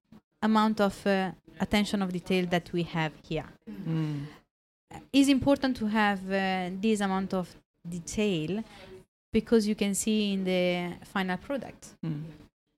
amount 0.43 0.81
of 0.81 1.07
uh, 1.07 1.31
attention 1.65 1.99
of 2.03 2.09
detail 2.13 2.45
that 2.55 2.67
we 2.73 2.83
have 2.97 3.13
here. 3.31 3.49
Mm. 3.89 4.21
It's 5.13 5.29
important 5.29 5.77
to 5.81 5.87
have 5.87 6.21
uh, 6.31 6.71
this 6.85 7.01
amount 7.01 7.33
of 7.35 7.47
detail 7.97 8.63
because 9.33 9.63
you 9.71 9.75
can 9.75 9.95
see 9.95 10.19
in 10.35 10.41
the 10.45 10.65
final 11.15 11.37
product 11.39 11.83
Mm. 12.05 12.23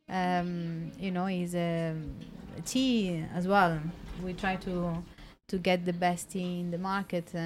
um, 0.08 0.92
you 1.04 1.10
know, 1.10 1.26
is 1.26 1.54
um, 1.54 1.98
tea 2.64 3.24
as 3.34 3.44
well. 3.54 3.80
We 4.24 4.32
try 4.34 4.56
to 4.66 4.74
to 5.48 5.58
get 5.58 5.84
the 5.84 5.92
best 5.92 6.30
tea 6.32 6.60
in 6.60 6.70
the 6.70 6.78
market, 6.78 7.26
uh, 7.34 7.40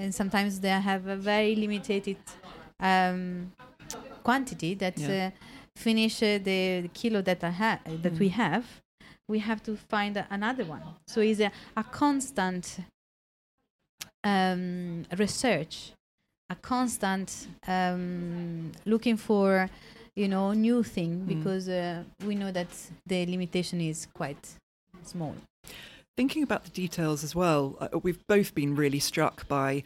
and 0.00 0.14
sometimes 0.14 0.60
they 0.60 0.68
have 0.90 1.06
a 1.06 1.16
very 1.16 1.54
limited 1.64 2.16
um, 2.80 3.52
quantity 4.22 4.74
that 4.74 4.96
Yeah. 4.98 5.26
uh, 5.26 5.30
finish 5.76 6.22
uh, 6.22 6.38
the 6.48 6.88
kilo 6.98 7.22
that 7.22 7.42
I 7.44 7.50
have 7.50 7.80
that 8.02 8.14
we 8.18 8.28
have. 8.28 8.64
We 9.32 9.40
have 9.40 9.62
to 9.64 9.76
find 9.76 10.14
another 10.30 10.64
one. 10.64 10.82
So 11.06 11.20
it's 11.20 11.40
a, 11.40 11.50
a 11.76 11.84
constant 11.84 12.64
um, 14.22 15.04
research, 15.16 15.92
a 16.50 16.54
constant 16.54 17.48
um, 17.66 18.72
looking 18.84 19.16
for 19.16 19.68
you 20.14 20.28
know 20.28 20.52
new 20.52 20.82
thing 20.82 21.24
because 21.24 21.68
uh, 21.68 22.02
we 22.26 22.34
know 22.34 22.52
that 22.52 22.68
the 23.06 23.26
limitation 23.26 23.80
is 23.80 24.06
quite 24.12 24.44
small 25.02 25.34
Thinking 26.14 26.42
about 26.42 26.64
the 26.64 26.70
details 26.70 27.24
as 27.24 27.34
well, 27.34 27.76
uh, 27.80 27.98
we've 28.02 28.26
both 28.26 28.54
been 28.54 28.76
really 28.76 28.98
struck 28.98 29.48
by. 29.48 29.82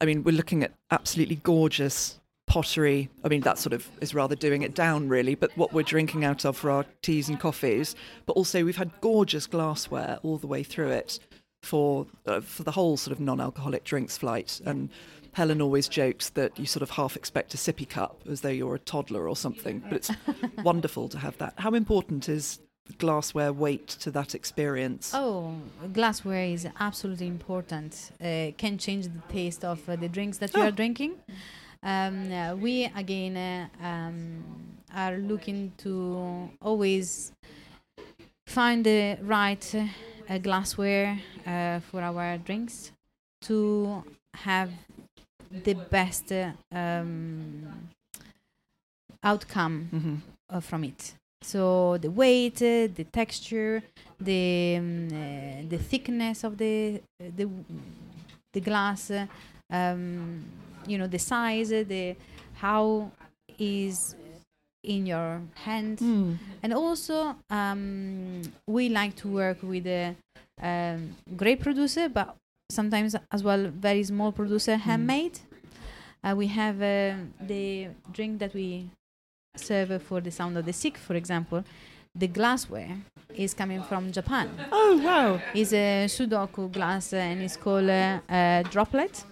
I 0.00 0.04
mean, 0.04 0.24
we're 0.24 0.34
looking 0.34 0.64
at 0.64 0.72
absolutely 0.90 1.36
gorgeous 1.36 2.19
pottery. 2.50 3.08
I 3.24 3.28
mean, 3.28 3.42
that 3.42 3.58
sort 3.58 3.72
of 3.72 3.88
is 4.00 4.14
rather 4.14 4.34
doing 4.34 4.62
it 4.62 4.74
down, 4.74 5.08
really. 5.08 5.34
But 5.34 5.56
what 5.56 5.72
we're 5.72 5.82
drinking 5.84 6.24
out 6.24 6.44
of 6.44 6.56
for 6.56 6.70
our 6.70 6.84
teas 7.02 7.28
and 7.28 7.38
coffees, 7.38 7.94
but 8.26 8.32
also 8.34 8.64
we've 8.64 8.76
had 8.76 8.90
gorgeous 9.00 9.46
glassware 9.46 10.18
all 10.22 10.36
the 10.36 10.46
way 10.48 10.62
through 10.62 10.90
it 10.90 11.20
for 11.62 12.06
uh, 12.26 12.40
for 12.40 12.62
the 12.64 12.72
whole 12.72 12.96
sort 12.96 13.12
of 13.12 13.20
non-alcoholic 13.20 13.84
drinks 13.84 14.16
flight. 14.18 14.60
And 14.66 14.88
Helen 15.32 15.62
always 15.62 15.86
jokes 15.88 16.30
that 16.30 16.58
you 16.58 16.66
sort 16.66 16.82
of 16.82 16.90
half 16.90 17.14
expect 17.16 17.54
a 17.54 17.56
sippy 17.56 17.88
cup 17.88 18.20
as 18.28 18.40
though 18.40 18.48
you're 18.48 18.74
a 18.74 18.78
toddler 18.80 19.28
or 19.28 19.36
something. 19.36 19.78
But 19.88 19.92
it's 19.92 20.10
wonderful 20.64 21.08
to 21.10 21.18
have 21.18 21.38
that. 21.38 21.54
How 21.56 21.72
important 21.74 22.28
is 22.28 22.58
glassware 22.98 23.52
weight 23.52 23.86
to 23.86 24.10
that 24.10 24.34
experience? 24.34 25.12
oh 25.14 25.54
glassware 25.92 26.46
is 26.46 26.66
absolutely 26.80 27.28
important 27.28 28.10
uh, 28.20 28.50
can 28.58 28.76
change 28.78 29.04
the 29.06 29.22
taste 29.32 29.64
of 29.64 29.88
uh, 29.88 29.94
the 29.94 30.08
drinks 30.08 30.38
that 30.38 30.52
you 30.56 30.60
Oh. 30.62 30.66
are 30.66 30.72
drinking 30.72 31.12
um, 31.82 32.60
we 32.60 32.84
again 32.96 33.36
uh, 33.36 33.86
um, 33.86 34.44
are 34.94 35.16
looking 35.18 35.72
to 35.78 36.50
always 36.60 37.32
find 38.46 38.84
the 38.84 39.18
right 39.22 39.74
uh, 40.28 40.38
glassware 40.38 41.18
uh, 41.46 41.80
for 41.80 42.02
our 42.02 42.38
drinks 42.38 42.92
to 43.42 44.04
have 44.34 44.70
the 45.50 45.74
best 45.74 46.32
um, 46.72 47.90
outcome 49.22 49.88
hmm 49.90 50.16
uh, 50.50 50.60
from 50.60 50.84
it. 50.84 51.14
So 51.42 51.96
the 51.98 52.10
weight, 52.10 52.56
the 52.56 53.06
texture, 53.12 53.82
the 54.20 54.76
um, 54.76 55.08
the 55.68 55.78
thickness 55.78 56.44
of 56.44 56.58
the 56.58 57.00
the 57.18 57.48
the 58.52 58.60
glass, 58.60 59.10
um, 59.70 60.44
you 60.86 60.98
know, 60.98 61.06
the 61.06 61.18
size, 61.18 61.70
the 61.70 62.16
how 62.54 63.10
is 63.58 64.14
in 64.82 65.06
your 65.06 65.40
hand, 65.64 65.98
Mm. 65.98 66.38
and 66.62 66.72
also 66.72 67.36
um, 67.50 68.40
we 68.66 68.88
like 68.88 69.14
to 69.16 69.28
work 69.28 69.58
with 69.62 69.86
a 69.86 70.14
um, 70.62 71.14
great 71.36 71.60
producer, 71.60 72.08
but 72.08 72.34
sometimes 72.70 73.14
as 73.30 73.42
well 73.42 73.68
very 73.68 74.02
small 74.04 74.32
producer, 74.32 74.76
handmade. 74.76 75.38
Uh, 76.24 76.34
we 76.36 76.46
have 76.48 76.76
uh, 76.82 77.14
the 77.46 77.88
drink 78.12 78.38
that 78.38 78.52
we 78.54 78.88
serve 79.56 80.02
for 80.02 80.20
the 80.20 80.30
sound 80.30 80.56
of 80.56 80.64
the 80.64 80.72
sea, 80.72 80.92
for 80.96 81.14
example. 81.14 81.64
The 82.14 82.26
glassware 82.26 82.96
is 83.34 83.54
coming 83.54 83.82
from 83.82 84.12
Japan. 84.12 84.50
Oh 84.72 85.00
wow! 85.04 85.40
It's 85.54 85.72
a 85.72 86.06
Sudoku 86.08 86.70
glass 86.72 87.12
uh, 87.12 87.16
and 87.16 87.40
it's 87.42 87.56
called 87.56 87.88
uh, 87.88 88.18
uh, 88.28 88.62
Droplet. 88.64 89.24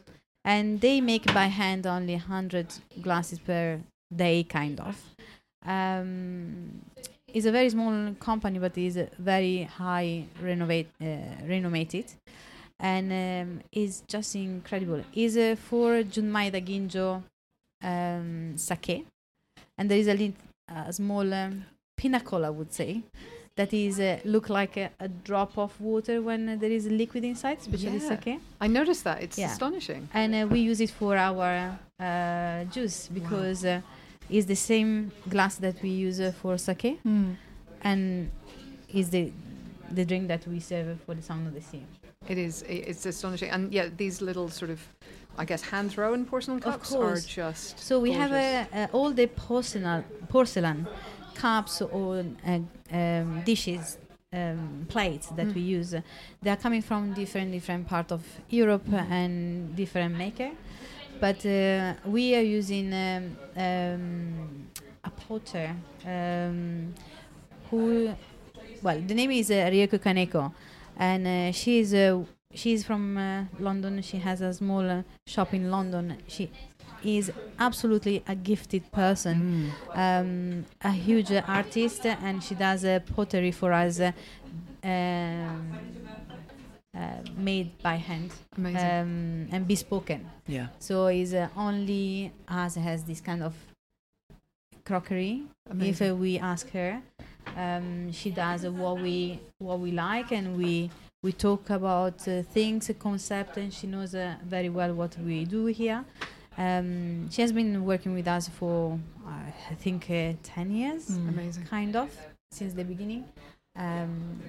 And 0.45 0.81
they 0.81 1.01
make 1.01 1.33
by 1.35 1.47
hand 1.47 1.87
only 1.87 2.15
100 2.15 2.67
glasses 3.03 3.39
per 3.39 3.81
day, 4.15 4.45
kind 4.45 4.81
of. 4.81 4.97
Um, 5.65 6.81
it's 7.27 7.47
a 7.47 7.53
very 7.53 7.69
small 7.71 8.15
company, 8.15 8.59
but 8.59 8.79
is 8.79 8.99
very 9.19 9.65
high 9.65 10.25
renovate, 10.41 10.89
uh. 11.01 12.17
And 12.81 13.13
um, 13.13 13.61
is 13.73 14.03
just 14.07 14.37
incredible. 14.37 15.03
Is 15.13 15.37
uh, 15.37 15.57
for 15.59 16.03
Junmai 16.05 16.51
Ginjo 16.53 17.23
um, 17.83 18.57
sake. 18.57 19.05
And 19.77 19.91
there 19.91 19.99
is 19.99 20.07
a, 20.09 20.15
lit- 20.15 20.35
a 20.69 20.93
small 20.93 21.33
um, 21.35 21.65
pinnacle, 21.97 22.45
I 22.45 22.51
would 22.51 22.73
say, 22.73 23.03
that 23.59 23.73
is 23.73 23.99
uh, 23.99 24.19
look 24.25 24.49
like 24.49 24.75
a, 24.85 24.89
a 25.01 25.09
drop 25.09 25.59
of 25.59 25.71
water 25.81 26.17
when 26.29 26.49
uh, 26.49 26.57
there 26.63 26.71
is 26.79 26.87
a 26.87 26.91
liquid 27.03 27.25
inside, 27.25 27.59
especially 27.59 27.99
Yeah. 28.01 28.09
sake. 28.13 28.39
I 28.61 28.69
noticed 28.69 29.03
that. 29.09 29.19
It's 29.25 29.39
Yeah. 29.39 29.51
astonishing. 29.53 30.03
And 30.15 30.31
uh, 30.35 30.47
we 30.55 30.61
use 30.71 30.81
it 30.87 30.91
for 31.01 31.17
our 31.29 31.51
uh, 32.01 32.65
juice 32.75 33.09
because 33.19 33.61
uh, 33.65 33.81
it's 34.31 34.47
the 34.47 34.61
same 34.73 35.11
glass 35.29 35.55
that 35.57 35.77
we 35.83 35.91
use 36.07 36.19
uh, 36.21 36.33
for 36.43 36.57
sake, 36.59 36.93
Mm. 37.05 37.37
and 37.91 38.31
is 39.01 39.09
the 39.11 39.33
the 39.99 40.05
drink 40.05 40.29
that 40.29 40.43
we 40.47 40.61
serve 40.61 40.89
for 41.07 41.15
the 41.15 41.23
sound 41.23 41.47
of 41.49 41.55
the 41.59 41.63
sea. 41.71 41.83
It 42.29 42.39
is. 42.39 42.63
It's 42.69 43.07
astonishing. 43.07 43.51
And 43.55 43.73
yeah, 43.73 43.87
these 43.97 44.17
little 44.29 44.49
sort 44.51 44.71
of, 44.71 44.81
I 45.43 45.45
guess, 45.51 45.63
hand 45.73 45.91
thrown 45.93 46.25
porcelain 46.27 46.61
cups 46.61 46.93
are 46.95 47.17
just. 47.39 47.79
So 47.89 47.95
we 48.07 48.11
have 48.21 48.33
uh, 48.33 48.67
uh, 48.79 48.97
all 48.97 49.11
the 49.21 49.27
porcelain 49.27 50.05
porcelain 50.29 50.87
cups 51.43 51.83
or 51.83 52.25
uh, 52.47 52.59
um, 52.99 53.43
dishes. 53.45 53.99
Um, 54.31 54.85
plates 54.91 55.29
that 55.39 55.47
Mm. 55.47 55.55
we 55.55 55.63
use, 55.79 55.95
uh, 55.95 56.03
they 56.43 56.51
are 56.51 56.61
coming 56.65 56.83
from 56.83 57.15
different 57.15 57.51
different 57.51 57.85
part 57.89 58.13
of 58.13 58.21
Europe 58.51 58.87
and 59.11 59.75
different 59.75 60.15
maker, 60.19 60.51
but 61.19 61.39
uh, 61.47 61.95
we 62.05 62.35
are 62.39 62.43
using 62.61 62.93
um, 62.93 63.25
um, 63.57 64.67
a 65.03 65.11
potter 65.23 65.69
um, 66.05 66.93
who, 67.71 68.11
well, 68.83 69.01
the 69.01 69.15
name 69.15 69.31
is 69.31 69.51
uh, 69.51 69.55
Ryoko 69.73 69.99
Kaneko, 69.99 70.53
and 70.99 71.27
uh, 71.27 71.53
she 71.53 71.79
is 71.81 71.95
uh, 71.95 72.23
she's 72.53 72.85
from 72.85 73.17
uh, 73.17 73.45
London. 73.59 74.03
She 74.03 74.19
has 74.19 74.43
a 74.43 74.53
small 74.53 74.85
uh, 74.91 75.03
shop 75.27 75.55
in 75.55 75.71
London. 75.71 76.17
She 76.27 76.51
is 77.05 77.33
absolutely 77.59 78.23
a 78.27 78.35
gifted 78.35 78.91
person, 78.93 79.73
um, 79.95 80.65
a 80.83 80.91
huge 80.91 81.33
artist, 81.47 82.07
and 82.07 82.43
she 82.43 82.55
does 82.55 82.85
uh, 82.85 83.01
pottery 83.15 83.53
for 83.53 83.73
us, 83.73 84.01
uh, 84.01 84.13
um, 84.85 85.79
uh, 86.97 87.01
made 87.37 87.71
by 87.83 87.97
hand 87.97 88.33
Amazing. 88.57 88.91
um, 88.91 89.49
and 89.53 89.69
bespoken. 89.69 90.29
Yeah. 90.47 90.69
So 90.79 91.07
is 91.07 91.35
uh, 91.35 91.49
only 91.57 92.33
us 92.49 92.75
has 92.77 93.05
this 93.05 93.21
kind 93.21 93.43
of 93.43 93.55
crockery. 94.85 95.43
If 95.81 96.01
uh, 96.01 96.17
we 96.17 96.39
ask 96.39 96.71
her, 96.71 97.01
um, 97.57 98.11
she 98.13 98.31
does 98.31 98.67
what 98.67 99.01
we 99.01 99.39
what 99.59 99.81
we 99.81 99.93
like, 99.93 100.33
and 100.33 100.57
we 100.57 100.91
we 101.23 101.33
talk 101.33 101.71
about 101.71 102.27
uh, 102.27 102.43
things, 102.43 102.89
a 102.89 102.95
concept, 102.95 103.57
and 103.59 103.73
she 103.73 103.87
knows 103.87 104.15
uh, 104.15 104.37
very 104.45 104.71
well 104.71 104.95
what 104.95 105.17
we 105.19 105.45
do 105.45 105.67
here. 105.67 106.05
Um, 106.59 107.31
she 107.31 107.41
has 107.43 107.53
been 107.53 107.85
working 107.85 108.13
with 108.15 108.27
us 108.27 108.49
for 108.49 108.99
uh, 109.27 109.31
I 109.71 109.75
think 109.75 110.11
uh, 110.11 110.33
ten 110.43 110.71
years, 110.73 111.09
Amazing. 111.33 111.65
kind 111.67 111.95
of 111.97 112.11
since 112.51 112.73
the 112.75 112.85
beginning. 112.85 113.25
Um, 113.77 114.41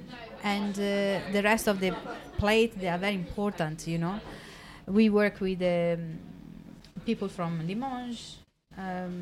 and 0.43 0.73
uh, 0.73 1.19
the 1.31 1.41
rest 1.43 1.67
of 1.67 1.79
the 1.79 1.93
plate 2.39 2.79
they 2.79 2.87
are 2.87 2.97
very 2.97 3.13
important 3.13 3.85
you 3.85 3.99
know 3.99 4.19
we 4.87 5.09
work 5.11 5.39
with 5.39 5.61
um, 5.61 6.17
people 7.05 7.27
from 7.27 7.51
Limoges 7.67 8.37
um, 8.75 9.21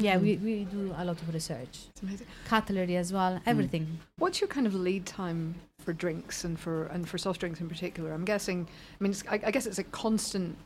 yeah 0.00 0.16
Mm. 0.18 0.22
we, 0.22 0.36
we 0.36 0.64
do 0.64 0.92
a 0.98 1.04
lot 1.04 1.16
of 1.22 1.32
research 1.32 1.86
It's 2.12 2.22
cutlery 2.46 2.96
as 2.96 3.14
well 3.14 3.40
everything 3.46 3.98
What's 4.18 4.42
your 4.42 4.48
kind 4.48 4.66
of 4.66 4.74
lead 4.74 5.06
time 5.06 5.54
for 5.78 5.94
drinks 5.94 6.44
and 6.44 6.58
for 6.58 6.86
and 6.86 7.08
for 7.08 7.16
soft 7.16 7.40
drinks 7.40 7.60
in 7.60 7.68
particular? 7.68 8.12
I'm 8.12 8.24
guessing. 8.24 8.66
I 8.68 9.04
mean, 9.04 9.12
it's, 9.12 9.22
I, 9.30 9.40
I 9.46 9.50
guess 9.52 9.64
it's 9.66 9.78
a 9.78 9.84
constant 9.84 10.56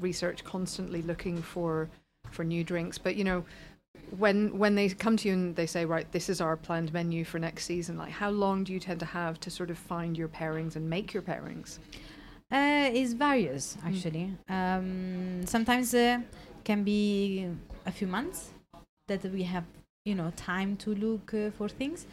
research, 0.00 0.44
constantly 0.44 1.02
looking 1.02 1.42
for 1.42 1.88
for 2.30 2.44
new 2.44 2.62
drinks. 2.64 2.98
But 2.98 3.16
you 3.16 3.24
know, 3.24 3.44
when 4.18 4.58
when 4.58 4.74
they 4.74 4.88
come 4.90 5.16
to 5.18 5.28
you 5.28 5.34
and 5.34 5.56
they 5.56 5.66
say, 5.66 5.84
right, 5.84 6.10
this 6.12 6.28
is 6.28 6.40
our 6.40 6.56
planned 6.56 6.92
menu 6.92 7.24
for 7.24 7.38
next 7.38 7.64
season. 7.64 7.96
Like, 7.98 8.12
how 8.12 8.30
long 8.30 8.64
do 8.64 8.72
you 8.72 8.80
tend 8.80 9.00
to 9.00 9.06
have 9.06 9.38
to 9.40 9.50
sort 9.50 9.70
of 9.70 9.78
find 9.78 10.16
your 10.16 10.28
pairings 10.28 10.76
and 10.76 10.88
make 10.88 11.12
your 11.14 11.22
pairings? 11.22 11.78
Uh, 12.50 12.88
it's 12.92 13.12
various 13.12 13.76
actually. 13.84 14.32
Um, 14.48 15.44
sometimes 15.46 15.94
uh, 15.94 16.20
can 16.64 16.82
be 16.84 17.46
a 17.84 17.92
few 17.92 18.06
months 18.06 18.50
that 19.06 19.22
we 19.24 19.42
have, 19.42 19.64
you 20.04 20.14
know, 20.14 20.32
time 20.36 20.76
to 20.76 20.94
look 20.94 21.34
uh, 21.34 21.50
for 21.50 21.68
things. 21.68 22.06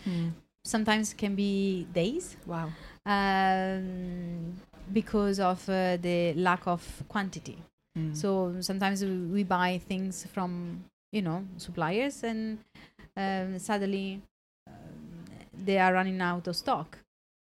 Sometimes 0.65 1.13
can 1.13 1.35
be 1.35 1.85
days 1.93 2.35
Wow. 2.45 2.69
um, 3.05 4.53
because 4.91 5.39
of 5.39 5.67
uh, 5.69 5.97
the 5.97 6.33
lack 6.33 6.67
of 6.67 6.81
quantity. 7.07 7.57
Mm. 7.97 8.15
So 8.15 8.55
sometimes 8.59 9.03
we, 9.03 9.43
buy 9.43 9.79
things 9.87 10.25
from 10.33 10.83
you 11.11 11.21
know 11.21 11.45
suppliers 11.57 12.23
and 12.23 12.57
um, 13.15 13.57
suddenly 13.59 14.21
um, 14.67 15.25
they 15.53 15.77
are 15.77 15.93
running 15.93 16.19
out 16.21 16.47
of 16.47 16.55
stock, 16.55 16.97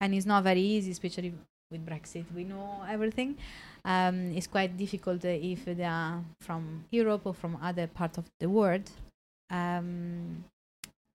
and 0.00 0.14
it's 0.14 0.26
not 0.26 0.44
very 0.44 0.60
easy, 0.60 0.92
especially 0.92 1.34
with 1.70 1.84
Brexit. 1.84 2.24
We 2.34 2.44
know 2.44 2.84
everything. 2.88 3.36
Um, 3.84 4.32
it's 4.32 4.46
quite 4.46 4.76
difficult 4.76 5.24
if 5.24 5.64
they 5.64 5.84
are 5.84 6.22
from 6.40 6.84
Europe 6.90 7.22
or 7.24 7.34
from 7.34 7.58
other 7.62 7.86
part 7.86 8.18
of 8.18 8.24
the 8.38 8.48
world 8.48 8.90
um, 9.50 10.44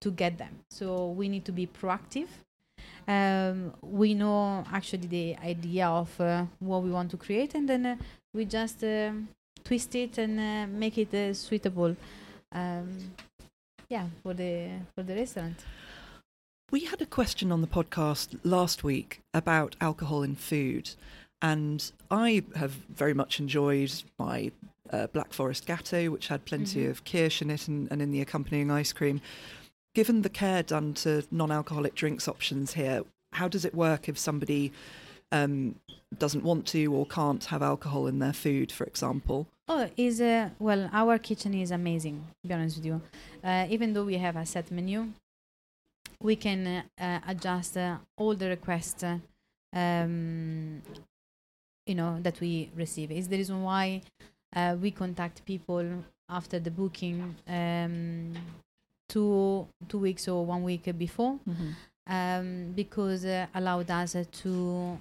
to 0.02 0.12
get 0.12 0.38
them. 0.38 0.60
So 0.72 1.10
we 1.12 1.30
need 1.30 1.46
to 1.46 1.52
be 1.52 1.68
proactive. 1.68 2.28
Um, 3.08 3.74
we 3.82 4.14
know 4.14 4.64
actually 4.72 5.08
the 5.08 5.38
idea 5.38 5.88
of 5.88 6.20
uh, 6.20 6.46
what 6.60 6.84
we 6.84 6.92
want 6.92 7.12
to 7.12 7.18
create, 7.18 7.54
and 7.56 7.68
then 7.68 7.86
uh, 7.86 7.96
we 8.34 8.46
just 8.46 8.84
um 8.84 9.28
twist 9.64 9.96
it 9.96 10.18
and 10.18 10.40
uh, 10.40 10.68
make 10.78 10.98
it 10.98 11.14
uh, 11.14 11.34
suitable. 11.34 11.96
Um, 12.52 13.12
yeah, 13.90 14.08
for 14.22 14.34
the 14.34 14.70
for 14.96 15.04
the 15.04 15.16
restaurant. 15.16 15.58
We 16.72 16.86
had 16.86 17.02
a 17.02 17.06
question 17.06 17.52
on 17.52 17.62
the 17.62 17.68
podcast 17.68 18.40
last 18.44 18.84
week 18.84 19.22
about 19.34 19.76
alcohol 19.80 20.24
in 20.24 20.36
food, 20.36 20.90
and 21.42 21.92
I 22.10 22.44
have 22.56 22.72
very 22.90 23.14
much 23.14 23.40
enjoyed 23.40 23.94
my 24.18 24.52
uh, 24.92 25.08
Black 25.08 25.34
Forest 25.34 25.66
Gateau, 25.68 26.10
which 26.10 26.28
had 26.28 26.46
plenty 26.46 26.82
Mhm. 26.84 26.90
of 26.90 27.04
kirsch 27.06 27.42
in 27.42 27.50
it 27.52 27.68
and, 27.68 27.88
and 27.92 28.02
in 28.02 28.12
the 28.12 28.22
accompanying 28.22 28.72
ice 28.72 28.92
cream. 28.94 29.22
Given 29.94 30.24
the 30.24 30.30
care 30.30 30.64
done 30.64 30.94
to 30.96 31.24
non 31.30 31.52
alcoholic 31.52 31.94
drinks 31.94 32.28
options 32.28 32.74
here, 32.74 33.04
how 33.34 33.48
does 33.48 33.66
it 33.66 33.76
work 33.76 34.10
if 34.10 34.18
somebody 34.18 34.72
um, 35.34 35.76
doesn't 36.18 36.44
want 36.44 36.66
to 36.68 36.86
or 36.94 37.06
can't 37.06 37.44
have 37.46 37.62
alcohol 37.62 38.08
in 38.08 38.20
their 38.20 38.34
food, 38.34 38.72
for 38.72 38.86
example? 38.86 39.48
Oh, 39.68 39.90
is 39.98 40.22
uh, 40.22 40.50
well, 40.60 40.90
our 40.94 41.18
kitchen 41.18 41.54
is 41.54 41.72
amazing. 41.72 42.18
To 42.42 42.48
be 42.48 42.54
honest 42.54 42.78
with 42.78 42.86
you, 42.86 43.02
uh, 43.44 43.66
even 43.70 43.94
though 43.94 44.06
we 44.06 44.18
have 44.18 44.36
a 44.36 44.46
set 44.46 44.72
menu, 44.72 45.08
we 46.22 46.36
can 46.36 46.68
uh, 46.68 46.82
uh, 47.00 47.20
adjust 47.28 47.78
uh, 47.78 47.98
all 48.18 48.36
the 48.36 48.50
requests. 48.50 49.04
Uh, 49.04 49.18
um, 49.76 50.82
you 51.86 51.96
know 51.96 52.18
that 52.22 52.40
we 52.40 52.70
receive 52.76 53.12
is 53.12 53.28
the 53.28 53.38
reason 53.38 53.64
why 53.64 54.02
uh, 54.56 54.76
we 54.80 54.92
contact 54.92 55.44
people 55.46 55.86
after 56.30 56.60
the 56.60 56.72
booking 56.72 57.36
um, 57.48 58.34
two 59.10 59.68
two 59.90 59.98
weeks 59.98 60.28
or 60.28 60.46
one 60.46 60.64
week 60.64 60.86
before 60.98 61.40
Mm-hmm. 61.50 61.72
um, 62.08 62.72
because 62.74 63.26
uh, 63.26 63.48
allowed 63.56 63.90
us 63.92 64.16
uh, 64.16 64.24
to 64.44 64.98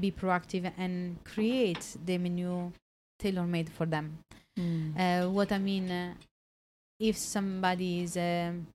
be 0.00 0.10
proactive 0.10 0.70
and 0.78 1.22
create 1.24 1.96
the 2.04 2.18
menu 2.18 2.70
tailor 3.18 3.46
made 3.46 3.68
for 3.68 3.86
them. 3.86 4.18
Mm. 4.58 4.98
Uh, 4.98 5.30
what 5.30 5.52
I 5.52 5.58
mean, 5.58 5.90
uh, 5.90 6.14
if 7.00 7.16
somebody 7.16 8.02
is 8.02 8.16
um, 8.16 8.66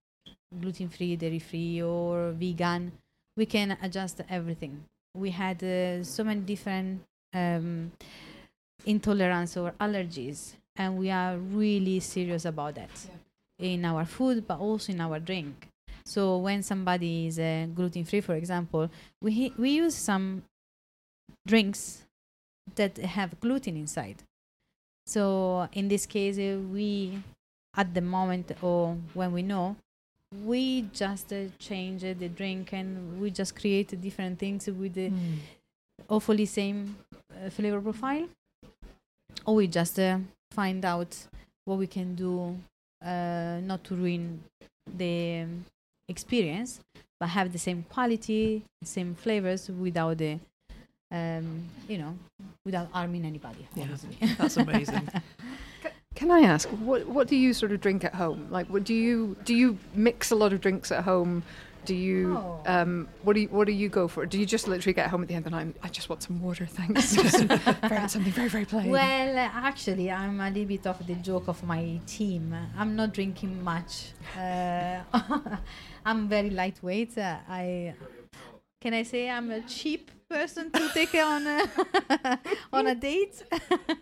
gluten 0.59 0.89
free, 0.89 1.15
dairy 1.15 1.39
free, 1.39 1.81
or 1.81 2.31
vegan, 2.31 2.91
we 3.35 3.45
can 3.45 3.77
adjust 3.81 4.21
everything. 4.29 4.83
We 5.15 5.31
had 5.31 5.63
uh, 5.63 6.03
so 6.03 6.23
many 6.23 6.41
different 6.41 7.01
um, 7.33 7.91
intolerance 8.85 9.57
or 9.57 9.71
allergies, 9.79 10.53
and 10.75 10.97
we 10.97 11.09
are 11.11 11.37
really 11.37 11.99
serious 11.99 12.45
about 12.45 12.75
that 12.75 12.89
in 13.59 13.85
our 13.85 14.05
food, 14.05 14.47
but 14.47 14.59
also 14.59 14.91
in 14.93 15.01
our 15.01 15.19
drink. 15.19 15.67
So 16.05 16.37
when 16.37 16.63
somebody 16.63 17.27
is 17.27 17.37
uh, 17.39 17.67
gluten 17.73 18.05
free, 18.05 18.21
for 18.21 18.35
example, 18.35 18.89
we 19.21 19.53
we 19.57 19.71
use 19.71 19.95
some 19.95 20.43
drinks 21.47 22.03
that 22.75 22.97
have 22.97 23.39
gluten 23.39 23.75
inside. 23.77 24.17
So 25.05 25.67
in 25.73 25.87
this 25.87 26.05
case, 26.05 26.37
we 26.37 27.19
at 27.75 27.93
the 27.93 28.01
moment 28.01 28.51
or 28.61 28.97
when 29.13 29.31
we 29.31 29.41
know, 29.41 29.75
we 30.45 30.81
just 30.93 31.31
uh, 31.31 31.45
change 31.57 32.01
the 32.01 32.29
drink 32.39 32.73
and 32.73 33.19
we 33.21 33.31
just 33.31 33.55
create 33.55 33.89
different 34.01 34.35
things 34.39 34.67
with 34.67 34.93
the 34.93 35.09
Mm. 35.09 35.37
hopefully 36.09 36.45
same 36.45 36.79
uh, 37.31 37.49
flavor 37.49 37.81
profile, 37.81 38.27
or 39.45 39.55
we 39.55 39.67
just 39.67 39.97
uh, 39.99 40.17
find 40.51 40.83
out 40.83 41.11
what 41.65 41.77
we 41.79 41.87
can 41.87 42.15
do 42.15 42.57
uh, 43.11 43.59
not 43.69 43.83
to 43.85 43.95
ruin 43.95 44.23
the 44.97 45.43
um, 45.43 45.65
experience, 46.09 46.81
but 47.19 47.29
have 47.29 47.51
the 47.51 47.57
same 47.67 47.83
quality, 47.93 48.63
same 48.83 49.15
flavors 49.15 49.69
without 49.69 50.17
the, 50.17 50.39
um, 51.11 51.63
you 51.87 51.97
know, 51.97 52.17
without 52.65 52.89
harming 52.91 53.25
anybody. 53.25 53.67
Yeah, 53.75 53.83
obviously. 53.83 54.17
that's 54.37 54.57
amazing. 54.57 55.07
Can 56.15 56.31
I 56.31 56.39
ask 56.41 56.67
what 56.69 57.05
what 57.07 57.27
do 57.27 57.35
you 57.35 57.53
sort 57.53 57.71
of 57.71 57.79
drink 57.79 58.03
at 58.03 58.15
home? 58.15 58.47
Like, 58.49 58.67
what 58.67 58.83
do 58.83 58.93
you 58.93 59.37
do? 59.45 59.53
You 59.53 59.77
mix 59.93 60.31
a 60.31 60.35
lot 60.35 60.51
of 60.51 60.61
drinks 60.61 60.91
at 60.91 61.03
home. 61.03 61.43
Do 61.85 61.93
you 61.95 62.35
Oh. 62.37 62.61
um 62.65 63.07
what 63.23 63.33
do 63.33 63.41
you 63.41 63.47
what 63.49 63.67
do 63.67 63.71
you 63.71 63.87
go 63.87 64.07
for? 64.09 64.25
Do 64.25 64.37
you 64.39 64.45
just 64.45 64.67
literally 64.67 64.93
get 64.93 65.07
home 65.09 65.21
at 65.21 65.29
the 65.29 65.35
end 65.35 65.45
of 65.45 65.51
the 65.51 65.57
night? 65.57 65.75
I 65.83 65.87
just 65.89 66.09
want 66.09 66.23
some 66.23 66.41
water, 66.41 66.65
thanks. 66.65 67.15
Just 67.23 67.43
very, 67.45 68.09
something 68.09 68.33
very 68.33 68.49
very 68.49 68.65
plain. 68.65 68.89
Well, 68.89 69.37
uh, 69.37 69.49
actually, 69.53 70.11
I'm 70.11 70.41
a 70.41 70.49
little 70.49 70.65
bit 70.65 70.85
of 70.87 71.05
the 71.07 71.15
joke 71.15 71.47
of 71.47 71.63
my 71.63 72.01
team. 72.07 72.53
I'm 72.77 72.95
not 72.95 73.13
drinking 73.13 73.63
much. 73.63 74.11
Uh, 74.35 74.99
I'm 76.05 76.27
very 76.27 76.49
lightweight. 76.49 77.17
Uh, 77.17 77.37
I 77.47 77.93
can 78.81 78.93
I 78.93 79.03
say 79.03 79.29
I'm 79.29 79.51
a 79.51 79.61
cheap 79.61 80.11
person 80.29 80.69
to 80.71 80.89
take 80.93 81.13
on 81.15 81.47
a, 81.47 82.39
on 82.73 82.87
a 82.87 82.95
date 82.95 83.43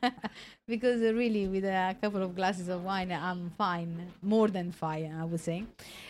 because 0.67 1.01
really 1.01 1.47
with 1.47 1.65
a 1.65 1.95
couple 2.01 2.21
of 2.23 2.35
glasses 2.35 2.67
of 2.67 2.83
wine 2.83 3.11
I'm 3.11 3.51
fine, 3.57 4.11
more 4.21 4.47
than 4.47 4.71
fine, 4.71 5.13
I 5.19 5.25
would 5.25 5.39
say. 5.39 5.63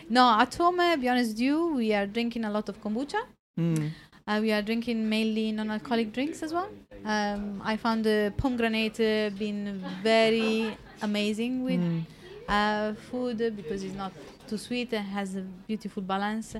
No, 0.08 0.24
at 0.38 0.54
home, 0.54 0.80
uh, 0.80 0.96
be 0.96 1.08
honest 1.08 1.30
with 1.32 1.40
you, 1.40 1.74
we 1.74 1.92
are 1.92 2.06
drinking 2.06 2.44
a 2.44 2.50
lot 2.50 2.68
of 2.68 2.80
kombucha. 2.82 3.20
Mm. 3.58 3.90
Uh, 4.26 4.38
we 4.40 4.50
are 4.52 4.62
drinking 4.62 5.08
mainly 5.08 5.52
non-alcoholic 5.52 6.12
drinks 6.12 6.42
as 6.42 6.52
well. 6.52 6.68
Um, 7.04 7.62
I 7.64 7.76
found 7.76 8.04
the 8.04 8.32
pomegranate 8.36 8.98
uh, 9.00 9.30
being 9.38 9.80
very 10.02 10.76
amazing 11.02 11.62
with 11.62 11.80
Mm. 11.80 12.02
uh, 12.48 12.94
food 13.10 13.38
because 13.56 13.82
it's 13.84 13.94
not 13.94 14.12
too 14.48 14.58
sweet 14.58 14.92
and 14.92 15.06
has 15.06 15.36
a 15.36 15.42
beautiful 15.68 16.02
balance. 16.02 16.56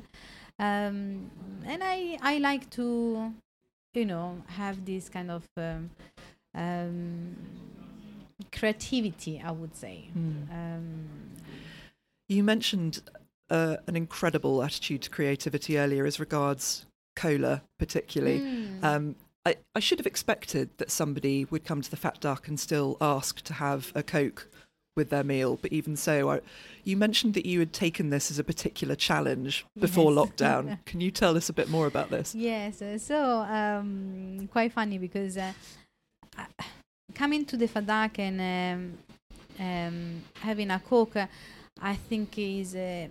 Um, 0.58 1.30
and 1.66 1.82
I, 1.82 2.18
I 2.22 2.38
like 2.38 2.70
to, 2.70 3.32
you 3.96 4.04
know, 4.04 4.42
have 4.46 4.84
this 4.84 5.08
kind 5.08 5.30
of 5.30 5.44
um, 5.56 5.90
um, 6.54 7.36
creativity, 8.52 9.42
I 9.44 9.50
would 9.50 9.74
say. 9.74 10.10
Mm. 10.16 10.50
Um, 10.52 11.08
You 12.28 12.42
mentioned 12.42 13.02
uh, 13.50 13.76
an 13.86 13.96
incredible 13.96 14.62
attitude 14.62 15.02
to 15.02 15.10
creativity 15.10 15.78
earlier 15.78 16.04
as 16.04 16.20
regards 16.20 16.86
cola, 17.14 17.62
particularly. 17.78 18.40
mm. 18.40 18.84
Um, 18.84 19.16
I, 19.46 19.56
I 19.76 19.80
should 19.80 20.00
have 20.00 20.06
expected 20.06 20.70
that 20.78 20.90
somebody 20.90 21.44
would 21.44 21.64
come 21.64 21.80
to 21.80 21.90
the 21.90 21.96
Fat 21.96 22.20
Duck 22.20 22.48
and 22.48 22.58
still 22.58 22.96
ask 23.00 23.40
to 23.42 23.54
have 23.54 23.92
a 23.94 24.02
Coke 24.02 24.50
with 24.96 25.10
their 25.10 25.22
meal, 25.22 25.58
but 25.60 25.72
even 25.72 25.94
so, 25.94 26.30
I, 26.30 26.40
you 26.82 26.96
mentioned 26.96 27.34
that 27.34 27.44
you 27.46 27.58
had 27.60 27.72
taken 27.72 28.08
this 28.10 28.30
as 28.30 28.38
a 28.38 28.44
particular 28.44 28.96
challenge 28.96 29.66
before 29.78 30.10
Yes. 30.10 30.18
lockdown. 30.18 30.78
Can 30.86 31.00
you 31.02 31.10
tell 31.10 31.36
us 31.36 31.48
a 31.48 31.52
bit 31.52 31.68
more 31.68 31.86
about 31.86 32.10
this? 32.10 32.34
Yes, 32.34 32.80
uh, 32.80 32.98
so 32.98 33.40
um, 33.40 34.48
quite 34.50 34.72
funny 34.72 34.96
because 34.98 35.36
uh, 35.36 35.52
coming 37.14 37.44
to 37.44 37.56
the 37.56 37.68
Fat 37.68 37.86
Duck 37.86 38.18
and 38.18 38.98
um, 39.60 39.64
um, 39.64 40.22
having 40.40 40.70
a 40.70 40.80
Coke, 40.80 41.16
uh, 41.16 41.26
I 41.80 41.94
think 41.94 42.38
is 42.38 42.74
uh, 42.74 43.08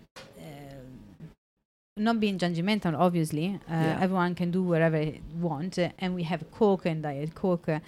not 1.98 2.20
being 2.20 2.38
judgmental. 2.38 2.94
Obviously, 2.98 3.60
uh, 3.70 3.74
Yeah. 3.74 4.00
everyone 4.02 4.36
can 4.36 4.52
do 4.52 4.62
whatever 4.64 4.98
they 4.98 5.22
want, 5.40 5.80
uh, 5.80 5.90
and 6.00 6.14
we 6.14 6.24
have 6.24 6.44
Coke 6.52 6.86
and 6.86 7.02
Diet 7.04 7.34
Coke. 7.34 7.70
uh, 7.70 7.80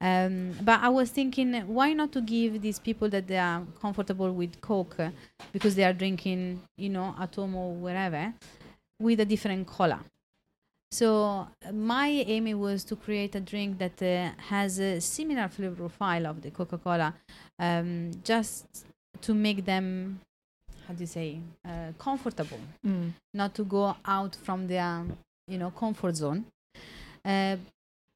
Um, 0.00 0.52
but 0.60 0.80
I 0.82 0.90
was 0.90 1.10
thinking, 1.10 1.54
why 1.66 1.94
not 1.94 2.12
to 2.12 2.20
give 2.20 2.60
these 2.60 2.78
people 2.78 3.08
that 3.08 3.26
they 3.26 3.38
are 3.38 3.62
comfortable 3.80 4.30
with 4.32 4.60
Coke 4.60 5.00
uh, 5.00 5.10
because 5.52 5.76
they 5.76 5.84
are 5.84 5.94
drinking, 5.94 6.60
you 6.76 6.90
know, 6.90 7.14
at 7.18 7.34
home 7.34 7.54
or 7.54 7.72
wherever, 7.72 8.34
with 9.00 9.20
a 9.20 9.24
different 9.24 9.66
cola. 9.66 10.00
So 10.92 11.46
uh, 11.66 11.72
my 11.72 12.08
aim 12.08 12.58
was 12.58 12.84
to 12.84 12.96
create 12.96 13.34
a 13.34 13.40
drink 13.40 13.78
that 13.78 14.02
uh, 14.02 14.32
has 14.50 14.78
a 14.78 15.00
similar 15.00 15.48
flavor 15.48 15.76
profile 15.76 16.26
of 16.26 16.42
the 16.42 16.50
Coca-Cola, 16.50 17.14
um, 17.58 18.10
just 18.22 18.84
to 19.22 19.32
make 19.32 19.64
them, 19.64 20.20
how 20.86 20.94
do 20.94 21.00
you 21.00 21.06
say, 21.06 21.38
uh, 21.66 21.92
comfortable, 21.98 22.58
Mm. 22.84 23.12
not 23.32 23.54
to 23.54 23.64
go 23.64 23.96
out 24.04 24.34
from 24.36 24.66
their, 24.66 25.04
you 25.48 25.58
know, 25.58 25.70
comfort 25.70 26.16
zone, 26.16 26.44
uh, 27.24 27.56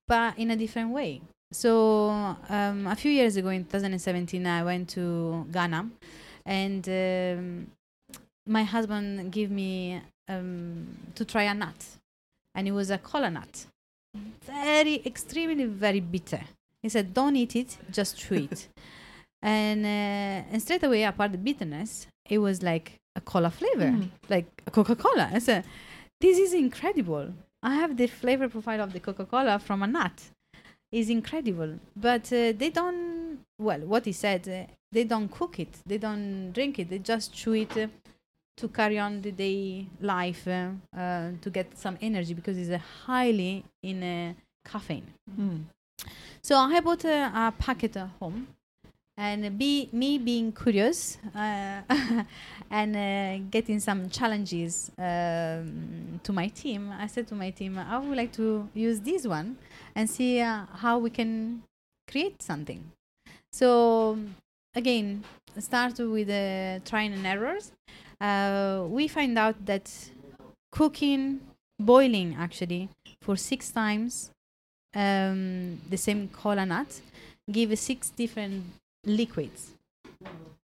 but 0.06 0.38
in 0.38 0.50
a 0.50 0.56
different 0.56 0.90
way. 0.90 1.20
So 1.52 2.10
um, 2.48 2.86
a 2.86 2.94
few 2.94 3.10
years 3.10 3.36
ago, 3.36 3.48
in 3.48 3.64
2017, 3.64 4.46
I 4.46 4.62
went 4.64 4.88
to 4.90 5.46
Ghana, 5.50 5.88
and 6.44 6.88
um, 6.88 7.66
my 8.46 8.64
husband 8.64 9.32
gave 9.32 9.50
me 9.50 10.00
um, 10.28 10.86
to 11.14 11.24
try 11.24 11.44
a 11.44 11.54
nut, 11.54 11.86
and 12.54 12.68
it 12.68 12.72
was 12.72 12.90
a 12.90 12.98
cola 12.98 13.30
nut, 13.30 13.66
very 14.44 15.02
extremely 15.06 15.64
very 15.64 16.00
bitter. 16.00 16.40
He 16.82 16.88
said, 16.90 17.14
"Don't 17.14 17.34
eat 17.36 17.56
it, 17.56 17.78
just 17.90 18.18
chew 18.18 18.46
it." 18.50 18.68
and 19.42 19.84
uh, 19.86 20.52
and 20.52 20.60
straight 20.60 20.82
away, 20.82 21.04
apart 21.04 21.32
the 21.32 21.38
bitterness, 21.38 22.06
it 22.28 22.38
was 22.38 22.62
like 22.62 22.92
a 23.16 23.20
cola 23.20 23.50
flavor, 23.50 23.90
Mm. 23.92 24.10
like 24.28 24.46
a 24.66 24.70
Coca-Cola. 24.70 25.30
I 25.32 25.38
said, 25.40 25.64
"This 26.20 26.38
is 26.38 26.52
incredible. 26.54 27.26
I 27.62 27.74
have 27.74 27.96
the 27.96 28.06
flavor 28.06 28.48
profile 28.48 28.80
of 28.80 28.92
the 28.92 29.00
Coca-Cola 29.00 29.58
from 29.58 29.82
a 29.82 29.86
nut. 29.86 30.30
It's 30.92 31.10
incredible." 31.10 31.78
But 31.96 32.26
uh, 32.32 32.52
they 32.60 32.70
don't. 32.70 33.38
Well, 33.58 33.80
what 33.80 34.04
he 34.04 34.12
said, 34.12 34.48
uh, 34.48 34.72
they 34.92 35.04
don't 35.04 35.28
cook 35.30 35.58
it. 35.58 35.72
They 35.84 35.98
don't 35.98 36.52
drink 36.52 36.78
it. 36.78 36.88
They 36.90 36.98
just 37.00 37.32
chew 37.32 37.54
it. 37.54 37.76
Uh, 37.76 37.88
to 38.58 38.66
carry 38.68 38.98
on 38.98 39.22
the 39.22 39.30
day 39.30 39.86
life 40.00 40.48
uh, 40.48 40.70
uh, 40.96 41.30
to 41.40 41.48
get 41.48 41.78
some 41.78 41.96
energy 42.00 42.34
because 42.34 42.58
it's 42.58 42.70
uh, 42.70 42.78
highly 43.06 43.64
in 43.84 44.02
uh, 44.02 44.34
caffeine. 44.64 45.06
Mm. 45.40 45.62
So 46.42 46.56
I 46.56 46.80
bought 46.80 47.04
a, 47.04 47.30
a 47.32 47.54
packet 47.56 47.96
at 47.96 48.08
home, 48.18 48.48
and 49.18 49.58
be 49.58 49.88
me 49.92 50.16
being 50.16 50.52
curious 50.52 51.18
uh, 51.34 51.82
and 52.70 52.96
uh, 52.96 53.44
getting 53.50 53.80
some 53.80 54.08
challenges 54.08 54.92
um, 54.96 56.20
to 56.22 56.32
my 56.32 56.46
team. 56.46 56.92
I 56.96 57.08
said 57.08 57.26
to 57.28 57.34
my 57.34 57.50
team, 57.50 57.78
I 57.78 57.98
would 57.98 58.16
like 58.16 58.32
to 58.34 58.68
use 58.74 59.00
this 59.00 59.26
one 59.26 59.56
and 59.96 60.08
see 60.08 60.40
uh, 60.40 60.66
how 60.72 60.98
we 60.98 61.10
can 61.10 61.64
create 62.08 62.40
something. 62.40 62.92
So 63.52 64.18
again, 64.76 65.24
start 65.58 65.98
with 65.98 66.30
uh, 66.30 66.78
trying 66.84 67.12
and 67.12 67.26
errors. 67.26 67.72
Uh, 68.20 68.84
we 68.88 69.08
find 69.08 69.36
out 69.36 69.66
that 69.66 69.92
cooking, 70.70 71.40
boiling 71.80 72.36
actually 72.38 72.88
for 73.20 73.34
six 73.34 73.72
times 73.72 74.30
um, 74.94 75.80
the 75.90 75.96
same 75.96 76.28
cola 76.28 76.64
nut 76.64 77.00
give 77.50 77.76
six 77.78 78.10
different 78.10 78.64
liquids. 79.08 79.72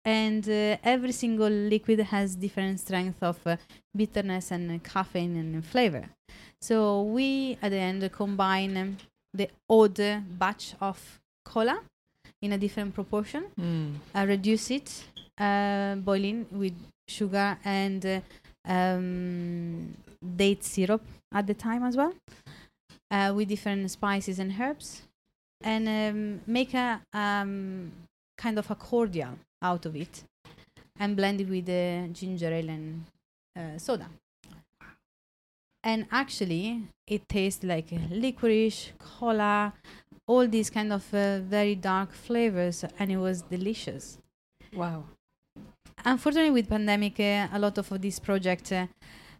And 0.04 0.48
uh, 0.48 0.78
every 0.82 1.12
single 1.12 1.50
liquid 1.50 2.00
has 2.00 2.34
different 2.34 2.80
strength 2.80 3.22
of 3.22 3.38
uh, 3.46 3.56
bitterness 3.94 4.50
and 4.50 4.70
uh, 4.70 4.78
caffeine 4.82 5.36
and 5.36 5.64
flavor. 5.64 6.08
So 6.62 7.02
we 7.02 7.58
at 7.60 7.70
the 7.70 7.78
end 7.78 8.10
combine 8.12 8.76
um, 8.76 8.96
the 9.34 9.48
odd 9.68 9.98
batch 10.38 10.74
of 10.80 11.20
cola 11.44 11.80
in 12.42 12.52
a 12.52 12.58
different 12.58 12.94
proportion. 12.94 13.44
Mm. 13.58 13.94
uh, 14.14 14.26
reduce 14.26 14.70
it 14.70 15.04
uh, 15.38 15.96
boiling 15.96 16.46
with 16.50 16.74
sugar 17.08 17.58
and 17.64 18.04
uh, 18.06 18.20
um, 18.64 19.94
date 20.36 20.64
syrup 20.64 21.02
at 21.32 21.46
the 21.46 21.54
time 21.54 21.82
as 21.82 21.96
well, 21.96 22.14
uh, 23.10 23.32
with 23.34 23.48
different 23.48 23.90
spices 23.90 24.38
and 24.38 24.54
herbs, 24.60 25.02
and 25.62 25.88
um, 25.88 26.40
make 26.46 26.74
a 26.74 27.00
um, 27.12 27.90
kind 28.42 28.58
of 28.58 28.70
a 28.70 28.74
cordial 28.74 29.34
out 29.62 29.86
of 29.86 29.94
it, 29.94 30.24
and 30.98 31.16
blend 31.16 31.40
it 31.40 31.48
with 31.48 31.66
the 31.66 32.08
ginger 32.12 32.52
ale 32.52 32.70
and 32.70 32.86
uh, 33.58 33.78
soda. 33.78 34.08
And 35.82 36.06
actually, 36.10 36.82
it 37.06 37.28
tastes 37.28 37.64
like 37.64 37.88
licorice, 38.10 38.92
cola, 38.98 39.72
all 40.26 40.46
these 40.46 40.70
kind 40.70 40.92
of 40.92 41.04
uh, 41.14 41.40
very 41.40 41.74
dark 41.74 42.12
flavors, 42.12 42.84
and 42.98 43.10
it 43.10 43.16
was 43.16 43.42
delicious 43.42 44.18
Wow. 44.72 45.04
unfortunately 46.04 46.50
with 46.50 46.68
pandemic 46.68 47.18
uh, 47.20 47.48
a 47.52 47.58
lot 47.58 47.76
of 47.78 48.00
these 48.00 48.18
projects 48.20 48.72
uh, 48.72 48.86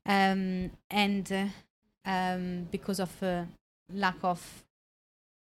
um, 0.07 0.71
and 0.91 1.33
uh, 1.33 1.47
um, 2.05 2.67
because 2.71 3.01
of 3.01 3.23
uh, 3.23 3.45
lack 3.93 4.17
of 4.23 4.41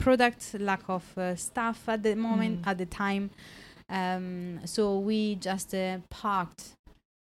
product 0.06 0.42
lack 0.60 0.84
of 0.90 1.04
uh, 1.18 1.36
staff 1.36 1.78
at 1.94 2.02
the 2.04 2.16
moment 2.16 2.56
Mm. 2.62 2.68
at 2.70 2.78
the 2.78 2.86
time 3.04 3.30
um, 3.90 4.60
so 4.66 5.00
we 5.10 5.36
just 5.36 5.74
uh, 5.76 5.98
parked 6.10 6.64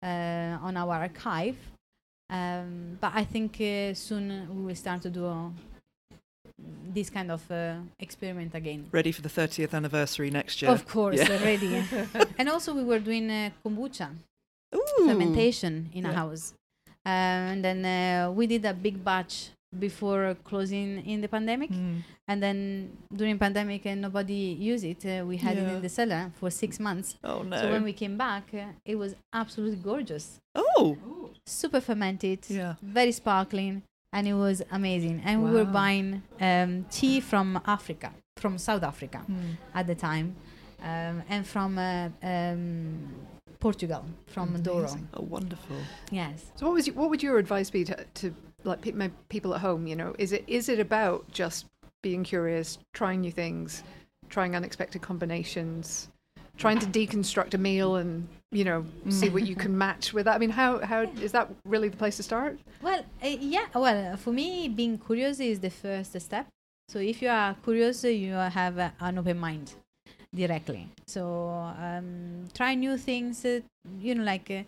uh, 0.03 0.67
on 0.67 0.77
our 0.77 0.95
archive 1.07 1.57
um, 2.31 2.99
but 3.03 3.13
i 3.15 3.25
think 3.33 3.51
uh, 3.61 3.95
soon 3.95 4.25
we 4.55 4.61
will 4.67 4.77
start 4.85 5.01
to 5.03 5.11
do 5.11 5.25
uh, 5.27 5.49
this 6.95 7.09
kind 7.11 7.31
of 7.31 7.43
uh, 7.51 7.75
experiment 8.01 8.55
again 8.55 8.87
Ready 8.93 9.13
for 9.13 9.23
the 9.23 9.29
30th 9.29 9.75
anniversary 9.75 10.31
next 10.31 10.61
year. 10.63 10.71
of 10.71 10.87
course 10.87 11.17
Yeah. 11.19 11.37
already 11.37 11.73
and 12.39 12.49
also 12.49 12.75
we 12.75 12.85
were 12.85 12.99
doing 12.99 13.31
uh, 13.31 13.51
kombucha 13.65 14.09
Ooh. 14.75 15.07
fermentation 15.07 15.89
in 15.95 16.05
a 16.07 16.13
house. 16.13 16.53
Um, 17.07 17.13
and 17.55 17.65
then 17.65 17.85
uh, 17.85 18.31
we 18.33 18.47
did 18.47 18.65
a 18.67 18.75
big 18.75 19.03
batch 19.03 19.51
before 19.77 20.37
closing 20.45 21.05
in 21.07 21.21
the 21.21 21.29
pandemic. 21.29 21.71
Mm. 21.71 22.03
And 22.27 22.43
then 22.43 22.97
during 23.15 23.39
pandemic 23.39 23.87
and 23.87 24.01
nobody 24.03 24.57
used 24.59 24.85
it, 24.85 25.05
uh, 25.05 25.25
we 25.27 25.37
had 25.37 25.57
it 25.59 25.69
in 25.69 25.83
the 25.83 25.89
cellar 25.89 26.31
for 26.39 26.51
six 26.51 26.79
months. 26.81 27.17
Oh 27.25 27.43
no. 27.43 27.61
So 27.61 27.71
when 27.71 27.83
we 27.85 27.93
came 27.93 28.17
back, 28.17 28.45
uh, 28.55 28.67
it 28.85 28.97
was 28.97 29.15
absolutely 29.33 29.77
gorgeous, 29.77 30.41
oh. 30.55 30.97
super 31.47 31.81
fermented, 31.81 32.41
Yeah. 32.49 32.75
very 32.83 33.13
sparkling, 33.13 33.83
and 34.13 34.27
it 34.27 34.35
was 34.35 34.63
amazing. 34.73 35.21
And 35.25 35.45
we 35.45 35.51
were 35.51 35.65
buying 35.67 36.23
um, 36.41 36.85
tea 36.91 37.21
from 37.21 37.61
Africa, 37.67 38.13
from 38.39 38.57
South 38.59 38.83
Africa 38.83 39.21
Mm. 39.29 39.57
at 39.75 39.87
the 39.87 39.95
time, 39.95 40.37
um, 40.83 41.23
and 41.29 41.47
from 41.47 41.79
uh, 41.79 42.09
um, 42.23 43.15
Portugal, 43.61 44.05
from 44.27 44.61
Douro. 44.63 44.79
Amazing. 44.81 45.09
Oh, 45.15 45.23
wonderful. 45.23 45.77
Yes. 46.11 46.53
So 46.57 46.67
what 46.67 46.75
was 46.75 46.87
y- 46.89 46.95
what 46.95 47.11
would 47.11 47.23
your 47.23 47.39
advice 47.39 47.71
be 47.71 47.85
to, 47.85 47.97
to 48.15 48.35
like 48.65 48.81
pe- 48.81 48.93
my 48.93 49.11
people 49.29 49.55
at 49.55 49.61
home? 49.61 49.87
You 49.87 49.97
know, 49.97 50.15
is 50.19 50.33
it 50.33 50.45
is 50.47 50.69
it 50.69 50.81
about 50.81 51.31
just 51.31 51.67
being 52.03 52.25
curious, 52.25 52.79
trying 52.93 53.21
new 53.21 53.33
things, 53.33 53.83
trying 54.29 54.55
unexpected 54.55 55.03
combinations, 55.03 56.09
trying 56.57 56.79
to 56.79 56.87
deconstruct 56.87 57.55
a 57.55 57.59
meal 57.59 57.97
and 57.97 58.29
you 58.51 58.65
know 58.65 58.85
see 59.09 59.29
what 59.29 59.47
you 59.47 59.55
can 59.55 59.77
match 59.87 60.13
with 60.13 60.25
that? 60.27 60.35
I 60.35 60.39
mean, 60.39 60.51
how 60.51 60.79
how 60.79 61.03
is 61.21 61.33
that 61.33 61.49
really 61.65 61.89
the 61.89 61.97
place 61.97 62.17
to 62.17 62.23
start? 62.23 62.59
Well, 62.83 63.05
uh, 63.23 63.27
yeah. 63.27 63.67
Well, 63.75 64.13
uh, 64.13 64.17
for 64.17 64.33
me, 64.33 64.69
being 64.69 64.99
curious 64.99 65.41
is 65.41 65.61
the 65.61 65.71
first 65.71 66.19
step. 66.21 66.47
So 66.89 66.99
if 67.01 67.21
you 67.21 67.29
are 67.29 67.55
curious, 67.63 68.05
uh, 68.05 68.09
you 68.09 68.33
have 68.33 68.79
uh, 68.79 68.91
an 69.01 69.19
open 69.19 69.39
mind 69.39 69.75
directly. 70.35 70.89
So 71.07 71.51
um, 71.79 72.49
try 72.55 72.75
new 72.75 72.97
things. 72.97 73.45
Uh, 73.45 73.61
you 74.01 74.15
know, 74.15 74.25
like 74.25 74.51
uh, 74.51 74.63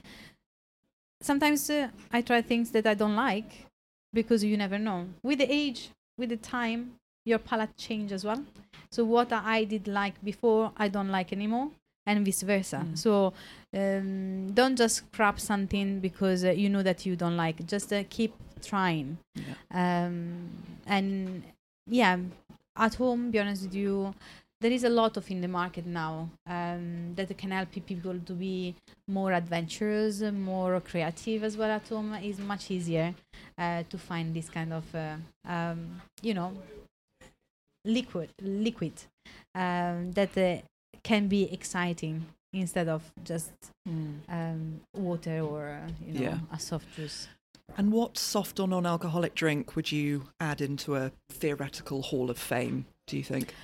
sometimes 1.20 1.68
uh, 1.70 1.88
I 2.12 2.22
try 2.22 2.42
things 2.42 2.70
that 2.72 2.86
I 2.86 2.94
don't 2.94 3.16
like 3.16 3.66
because 4.12 4.44
you 4.44 4.56
never 4.56 4.78
know. 4.78 5.06
With 5.22 5.38
the 5.38 5.52
age, 5.52 5.90
with 6.18 6.30
the 6.30 6.36
time, 6.36 6.96
your 7.24 7.38
palate 7.38 7.76
change 7.76 8.12
as 8.12 8.24
well. 8.24 8.44
So 8.90 9.04
what 9.04 9.32
I 9.32 9.64
did 9.64 9.86
like 9.86 10.22
before, 10.24 10.72
I 10.76 10.88
don't 10.88 11.10
like 11.10 11.32
anymore, 11.32 11.70
and 12.06 12.24
vice 12.24 12.42
versa. 12.42 12.84
Mm. 12.84 12.98
So 12.98 13.32
um, 13.74 14.52
don't 14.52 14.76
just 14.76 14.96
scrap 14.96 15.38
something 15.38 16.00
because 16.00 16.44
uh, 16.44 16.50
you 16.50 16.68
know 16.68 16.82
that 16.82 17.06
you 17.06 17.16
don't 17.16 17.36
like. 17.36 17.64
Just 17.66 17.92
uh, 17.92 18.04
keep 18.08 18.34
trying. 18.62 19.18
Yeah. 19.34 20.06
Um, 20.06 20.50
and 20.86 21.42
yeah, 21.86 22.18
at 22.76 22.94
home, 22.94 23.30
be 23.30 23.38
honest 23.38 23.62
with 23.64 23.74
you, 23.74 24.14
there 24.60 24.70
is 24.72 24.84
a 24.84 24.88
lot 24.88 25.16
of 25.16 25.30
in 25.30 25.40
the 25.40 25.48
market 25.48 25.86
now 25.86 26.28
um, 26.46 27.14
that 27.14 27.36
can 27.38 27.50
help 27.50 27.70
people 27.86 28.18
to 28.26 28.32
be 28.34 28.74
more 29.08 29.32
adventurous, 29.32 30.20
more 30.20 30.80
creative 30.80 31.42
as 31.44 31.56
well 31.56 31.70
at 31.70 31.88
home. 31.88 32.12
It's 32.14 32.38
much 32.38 32.70
easier 32.70 33.14
uh, 33.58 33.82
to 33.88 33.98
find 33.98 34.34
this 34.34 34.48
kind 34.50 34.72
of, 34.72 34.84
uh, 34.94 35.16
um, 35.48 36.02
you 36.22 36.34
know, 36.34 36.52
liquid, 37.84 38.30
liquid 38.42 38.92
um, 39.54 40.12
that 40.12 40.36
uh, 40.36 40.58
can 41.02 41.28
be 41.28 41.50
exciting 41.52 42.26
instead 42.52 42.88
of 42.88 43.02
just 43.24 43.52
Mm. 43.88 44.18
um, 44.28 44.80
water 44.94 45.40
or 45.40 45.68
uh, 45.68 45.90
you 46.06 46.12
know 46.12 46.20
Yeah. 46.20 46.38
a 46.52 46.60
soft 46.60 46.86
juice. 46.94 47.28
And 47.78 47.92
what 47.92 48.18
soft 48.18 48.60
or 48.60 48.68
non-alcoholic 48.68 49.34
drink 49.34 49.74
would 49.74 49.90
you 49.90 50.28
add 50.38 50.60
into 50.60 50.96
a 50.96 51.12
theoretical 51.30 52.02
hall 52.02 52.28
of 52.30 52.38
fame? 52.38 52.84
Do 53.06 53.16
you 53.16 53.24
think? 53.24 53.54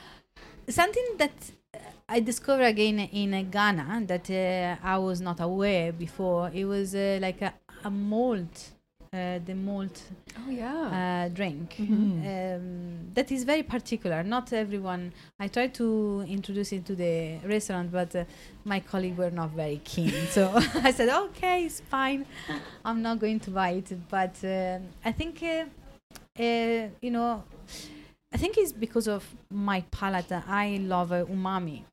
Something 0.68 1.04
that 1.18 1.32
uh, 1.74 1.78
I 2.08 2.20
discovered 2.20 2.64
again 2.64 2.98
in 3.00 3.34
uh, 3.34 3.42
Ghana 3.42 4.02
that 4.06 4.30
uh, 4.30 4.76
I 4.86 4.98
was 4.98 5.20
not 5.20 5.40
aware 5.40 5.92
before. 5.92 6.50
It 6.54 6.64
was 6.64 6.94
uh, 6.94 7.18
like 7.20 7.42
a, 7.42 7.54
a 7.84 7.90
malt, 7.90 8.70
uh, 9.12 9.38
the 9.44 9.54
malt 9.54 10.02
Oh 10.46 10.50
yeah. 10.50 11.26
uh, 11.26 11.28
drink. 11.34 11.76
Mhm. 11.78 12.56
Um, 12.56 13.10
that 13.14 13.30
is 13.32 13.44
very 13.44 13.62
particular. 13.62 14.22
Not 14.22 14.52
everyone. 14.52 15.12
I 15.40 15.48
tried 15.48 15.74
to 15.74 16.24
introduce 16.28 16.72
it 16.72 16.84
to 16.86 16.94
the 16.94 17.38
restaurant, 17.44 17.90
but 17.92 18.14
uh, 18.14 18.24
my 18.64 18.80
colleague 18.80 19.16
were 19.16 19.30
not 19.30 19.50
very 19.50 19.80
keen. 19.84 20.10
so 20.30 20.52
I 20.82 20.90
said, 20.92 21.08
"Okay, 21.08 21.64
it's 21.64 21.80
fine. 21.80 22.26
I'm 22.84 23.02
not 23.02 23.18
going 23.18 23.40
to 23.40 23.50
buy 23.50 23.70
it." 23.70 23.92
But 24.08 24.36
uh, 24.44 24.78
I 25.04 25.12
think, 25.12 25.42
uh, 25.42 25.64
uh, 26.38 26.88
you 27.00 27.10
know, 27.10 27.42
I 28.36 28.38
think 28.38 28.58
it's 28.58 28.70
because 28.72 29.08
of 29.08 29.24
my 29.50 29.80
palate. 29.90 30.28
that 30.28 30.44
I 30.46 30.76
love 30.94 31.10
uh, 31.10 31.24
umami, 31.24 31.84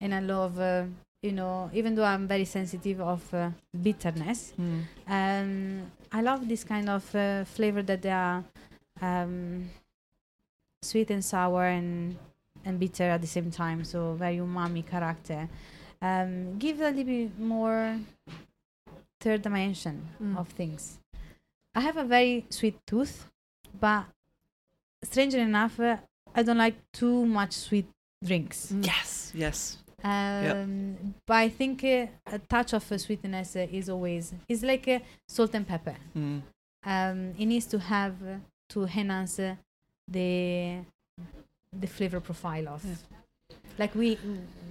and 0.00 0.14
I 0.14 0.20
love, 0.20 0.58
uh, 0.58 0.84
you 1.20 1.32
know, 1.32 1.70
even 1.74 1.94
though 1.94 2.04
I'm 2.04 2.26
very 2.26 2.46
sensitive 2.46 3.02
of 3.02 3.22
uh, 3.34 3.50
bitterness, 3.82 4.54
Mm. 4.58 4.80
um, 5.06 5.92
I 6.10 6.22
love 6.22 6.48
this 6.48 6.64
kind 6.64 6.88
of 6.88 7.04
uh, 7.14 7.44
flavor 7.44 7.82
that 7.82 8.00
they 8.00 8.10
are 8.10 8.42
um, 9.02 9.68
sweet 10.80 11.10
and 11.10 11.22
sour 11.22 11.64
and 11.66 12.16
and 12.64 12.80
bitter 12.80 13.04
at 13.04 13.20
the 13.20 13.26
same 13.26 13.50
time. 13.50 13.84
So 13.84 14.14
very 14.14 14.38
umami 14.38 14.82
character. 14.86 15.48
Um, 16.00 16.58
give 16.58 16.80
a 16.80 16.88
little 16.88 17.04
bit 17.04 17.38
more 17.38 18.00
third 19.20 19.42
dimension 19.42 19.96
Mm. 20.22 20.38
of 20.38 20.48
things. 20.48 20.98
I 21.74 21.80
have 21.80 21.98
a 21.98 22.04
very 22.04 22.46
sweet 22.48 22.78
tooth, 22.86 23.28
but 23.78 24.06
strangely 25.02 25.40
enough, 25.40 25.78
uh, 25.80 25.96
I 26.34 26.42
don't 26.42 26.58
like 26.58 26.76
too 26.92 27.24
much 27.26 27.52
sweet 27.52 27.86
drinks. 28.24 28.72
Mm. 28.72 28.86
Yes. 28.86 29.32
Yes. 29.34 29.78
Um, 30.02 31.14
But 31.26 31.36
I 31.36 31.48
think 31.48 31.82
uh, 31.84 32.06
a 32.26 32.38
touch 32.38 32.72
of 32.72 32.90
uh, 32.92 32.98
sweetness 32.98 33.56
uh, 33.56 33.66
is 33.70 33.88
always 33.88 34.32
it's 34.48 34.62
like 34.62 34.86
uh, 34.88 35.00
salt 35.28 35.54
and 35.54 35.66
pepper. 35.66 35.96
Mm. 36.16 36.42
Um, 36.84 37.34
it 37.38 37.46
needs 37.46 37.66
to 37.66 37.78
have 37.78 38.14
uh, 38.22 38.36
to 38.70 38.82
enhance 38.84 39.40
uh, 39.40 39.56
the 40.06 40.84
the 41.72 41.86
flavor 41.86 42.20
profile 42.20 42.68
of. 42.68 42.84
Yeah. 42.84 42.94
Like 43.78 43.94
we 43.94 44.18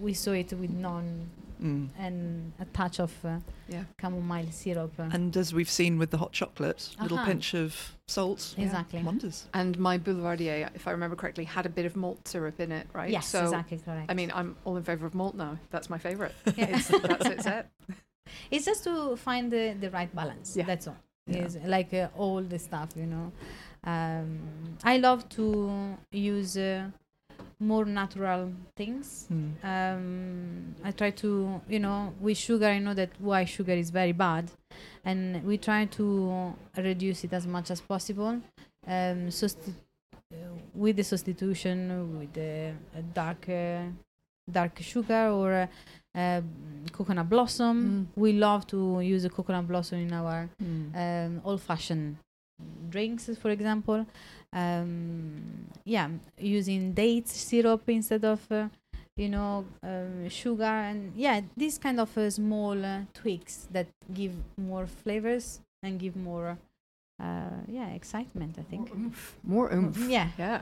we 0.01 0.13
saw 0.13 0.31
it 0.31 0.53
with 0.53 0.69
Non 0.71 1.29
Mm. 1.61 1.89
and 1.97 2.53
a 2.59 2.65
touch 2.65 2.99
of 2.99 3.13
uh, 3.25 3.39
Yeah. 3.67 3.83
chamomile 3.99 4.51
syrup. 4.51 4.93
uh, 4.99 5.09
And 5.11 5.35
as 5.35 5.53
we've 5.53 5.69
seen 5.69 5.97
with 5.97 6.11
the 6.11 6.17
hot 6.17 6.31
chocolate, 6.31 6.95
a 6.99 7.03
little 7.03 7.17
pinch 7.19 7.53
of 7.53 7.95
salt. 8.07 8.53
exactly. 8.57 9.01
Wonders. 9.03 9.47
And 9.53 9.77
my 9.79 9.97
boulevardier, 9.97 10.69
if 10.75 10.87
I 10.87 10.91
remember 10.91 11.15
correctly, 11.15 11.45
had 11.45 11.65
a 11.65 11.69
bit 11.69 11.85
of 11.85 11.95
malt 11.95 12.27
syrup 12.27 12.59
in 12.59 12.71
it, 12.71 12.87
right? 12.93 13.09
Yes, 13.09 13.27
so, 13.27 13.43
exactly 13.43 13.79
correct. 13.79 14.09
I 14.09 14.13
mean, 14.13 14.31
I'm 14.35 14.55
all 14.65 14.77
in 14.77 14.83
favour 14.83 15.05
of 15.05 15.15
malt 15.15 15.35
now. 15.35 15.57
That's 15.71 15.89
my 15.89 15.97
favourite. 15.97 16.33
Yeah. 16.57 16.77
It's, 16.77 16.87
that's 16.87 17.25
it's 17.25 17.45
it. 17.45 17.65
it's 18.51 18.65
just 18.65 18.83
to 18.83 19.15
find 19.15 19.51
the, 19.51 19.75
the 19.79 19.89
right 19.89 20.13
balance. 20.15 20.55
Yeah. 20.55 20.65
That's 20.65 20.87
all. 20.87 20.97
Yeah. 21.27 21.43
Is 21.45 21.57
like 21.65 21.93
uh, 21.93 22.07
all 22.17 22.41
the 22.41 22.59
stuff, 22.59 22.89
you 22.95 23.05
know. 23.05 23.31
Um, 23.83 24.39
I 24.83 24.97
love 24.97 25.27
to 25.29 25.95
use 26.11 26.55
uh, 26.57 26.89
more 27.59 27.85
natural 27.85 28.51
things. 28.75 29.27
Mm. 29.31 29.51
Um, 29.63 30.75
I 30.83 30.91
try 30.91 31.11
to, 31.11 31.61
you 31.67 31.79
know, 31.79 32.13
with 32.19 32.37
sugar. 32.37 32.67
I 32.67 32.79
know 32.79 32.93
that 32.93 33.09
white 33.19 33.49
sugar 33.49 33.73
is 33.73 33.89
very 33.89 34.13
bad, 34.13 34.51
and 35.03 35.43
we 35.43 35.57
try 35.57 35.85
to 35.85 36.53
reduce 36.77 37.23
it 37.23 37.33
as 37.33 37.47
much 37.47 37.71
as 37.71 37.81
possible. 37.81 38.41
Um, 38.87 39.29
uh, 40.29 40.35
with 40.73 40.97
the 40.97 41.03
substitution 41.03 42.19
with 42.19 42.33
the 42.33 42.73
uh, 42.95 43.01
dark, 43.13 43.47
uh, 43.49 43.83
dark 44.51 44.77
sugar 44.81 45.29
or 45.29 45.53
uh, 45.53 45.67
uh, 46.17 46.41
coconut 46.91 47.29
blossom. 47.29 48.09
We 48.15 48.33
love 48.33 48.67
to 48.67 49.01
use 49.01 49.23
a 49.25 49.29
coconut 49.29 49.67
blossom 49.67 49.99
in 49.99 50.13
our 50.13 50.49
um, 50.95 51.41
old-fashioned 51.45 52.17
drinks, 52.89 53.29
for 53.41 53.51
example. 53.51 54.05
Um, 54.53 55.67
yeah, 55.85 56.09
using 56.37 56.93
dates 56.93 57.31
syrup 57.31 57.83
instead 57.87 58.23
of 58.25 58.41
uh, 58.51 58.67
you 59.15 59.29
know 59.29 59.65
um, 59.83 60.29
sugar, 60.29 60.63
and 60.63 61.13
yeah, 61.15 61.41
these 61.55 61.77
kind 61.77 61.99
of 61.99 62.17
uh, 62.17 62.29
small 62.29 62.83
uh, 62.85 63.01
tweaks 63.13 63.67
that 63.71 63.87
give 64.13 64.33
more 64.57 64.87
flavors 64.87 65.59
and 65.83 65.99
give 65.99 66.15
more 66.15 66.57
uh, 67.21 67.49
yeah 67.67 67.89
excitement. 67.89 68.55
I 68.59 68.63
think. 68.63 68.91
More 69.43 69.71
oomph. 69.73 69.97
Yeah, 70.09 70.29
Yeah. 70.37 70.61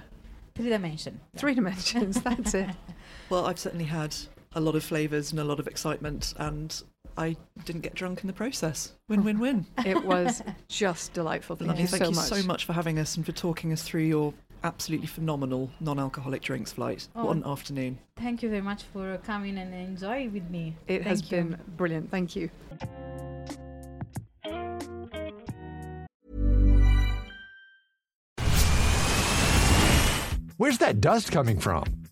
three 0.55 0.69
dimension. 0.69 1.19
Three 1.37 1.53
dimensions. 1.55 2.21
That's 2.21 2.53
it. 2.53 2.69
Well, 3.29 3.45
I've 3.47 3.57
certainly 3.59 3.85
had 3.85 4.15
a 4.53 4.59
lot 4.61 4.75
of 4.75 4.83
flavours 4.83 5.31
and 5.31 5.39
a 5.39 5.43
lot 5.43 5.59
of 5.59 5.67
excitement, 5.67 6.33
and 6.37 6.83
I 7.17 7.35
didn't 7.63 7.81
get 7.81 7.95
drunk 7.95 8.21
in 8.21 8.27
the 8.27 8.33
process. 8.33 8.91
Win, 9.07 9.23
win, 9.23 9.39
win. 9.39 9.65
It 9.85 10.03
was 10.03 10.43
just 10.67 11.13
delightful. 11.13 11.55
Thank 11.55 11.67
Melania, 11.67 11.83
you 11.83 11.87
thank 11.87 12.03
so 12.03 12.09
you 12.09 12.15
much. 12.15 12.25
so 12.25 12.43
much 12.47 12.65
for 12.65 12.73
having 12.73 12.99
us 12.99 13.15
and 13.15 13.25
for 13.25 13.31
talking 13.31 13.71
us 13.71 13.83
through 13.83 14.03
your 14.03 14.33
absolutely 14.63 15.07
phenomenal 15.07 15.69
non-alcoholic 15.79 16.41
drinks 16.41 16.73
flight. 16.73 17.07
Oh. 17.15 17.25
What 17.25 17.37
an 17.37 17.43
afternoon! 17.45 17.99
Thank 18.17 18.41
you 18.43 18.49
very 18.49 18.61
much 18.61 18.83
for 18.83 19.17
coming 19.19 19.57
and 19.57 19.73
enjoy 19.73 20.29
with 20.29 20.49
me. 20.49 20.75
It 20.87 21.03
has 21.03 21.21
you. 21.23 21.29
been 21.29 21.57
brilliant. 21.77 22.11
Thank 22.11 22.35
you. 22.35 22.49
Where's 30.57 30.77
that 30.77 31.01
dust 31.01 31.31
coming 31.31 31.59
from? 31.59 32.04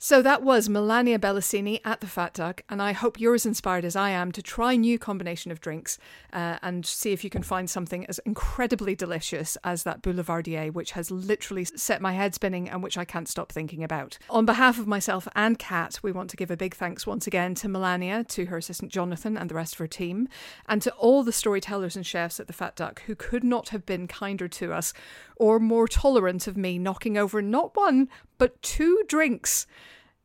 So 0.00 0.22
that 0.22 0.44
was 0.44 0.68
Melania 0.68 1.18
Bellesini 1.18 1.80
at 1.84 2.00
the 2.00 2.06
Fat 2.06 2.32
Duck, 2.32 2.62
and 2.68 2.80
I 2.80 2.92
hope 2.92 3.18
you're 3.18 3.34
as 3.34 3.44
inspired 3.44 3.84
as 3.84 3.96
I 3.96 4.10
am 4.10 4.30
to 4.30 4.40
try 4.40 4.76
new 4.76 4.96
combination 4.96 5.50
of 5.50 5.60
drinks 5.60 5.98
uh, 6.32 6.56
and 6.62 6.86
see 6.86 7.10
if 7.10 7.24
you 7.24 7.30
can 7.30 7.42
find 7.42 7.68
something 7.68 8.06
as 8.06 8.20
incredibly 8.20 8.94
delicious 8.94 9.58
as 9.64 9.82
that 9.82 10.00
Boulevardier, 10.00 10.70
which 10.72 10.92
has 10.92 11.10
literally 11.10 11.64
set 11.64 12.00
my 12.00 12.12
head 12.12 12.32
spinning 12.32 12.68
and 12.68 12.80
which 12.80 12.96
I 12.96 13.04
can't 13.04 13.26
stop 13.26 13.50
thinking 13.50 13.82
about. 13.82 14.18
On 14.30 14.46
behalf 14.46 14.78
of 14.78 14.86
myself 14.86 15.26
and 15.34 15.58
Kat, 15.58 15.98
we 16.00 16.12
want 16.12 16.30
to 16.30 16.36
give 16.36 16.52
a 16.52 16.56
big 16.56 16.76
thanks 16.76 17.04
once 17.04 17.26
again 17.26 17.56
to 17.56 17.68
Melania, 17.68 18.22
to 18.22 18.46
her 18.46 18.58
assistant 18.58 18.92
Jonathan, 18.92 19.36
and 19.36 19.50
the 19.50 19.56
rest 19.56 19.72
of 19.74 19.78
her 19.80 19.88
team, 19.88 20.28
and 20.68 20.80
to 20.80 20.92
all 20.92 21.24
the 21.24 21.32
storytellers 21.32 21.96
and 21.96 22.06
chefs 22.06 22.38
at 22.38 22.46
the 22.46 22.52
Fat 22.52 22.76
Duck 22.76 23.02
who 23.06 23.16
could 23.16 23.42
not 23.42 23.70
have 23.70 23.84
been 23.84 24.06
kinder 24.06 24.46
to 24.46 24.72
us 24.72 24.94
or 25.34 25.58
more 25.58 25.88
tolerant 25.88 26.46
of 26.46 26.56
me 26.56 26.78
knocking 26.78 27.18
over 27.18 27.42
not 27.42 27.76
one, 27.76 28.08
but 28.38 28.60
two 28.62 29.02
drinks. 29.08 29.66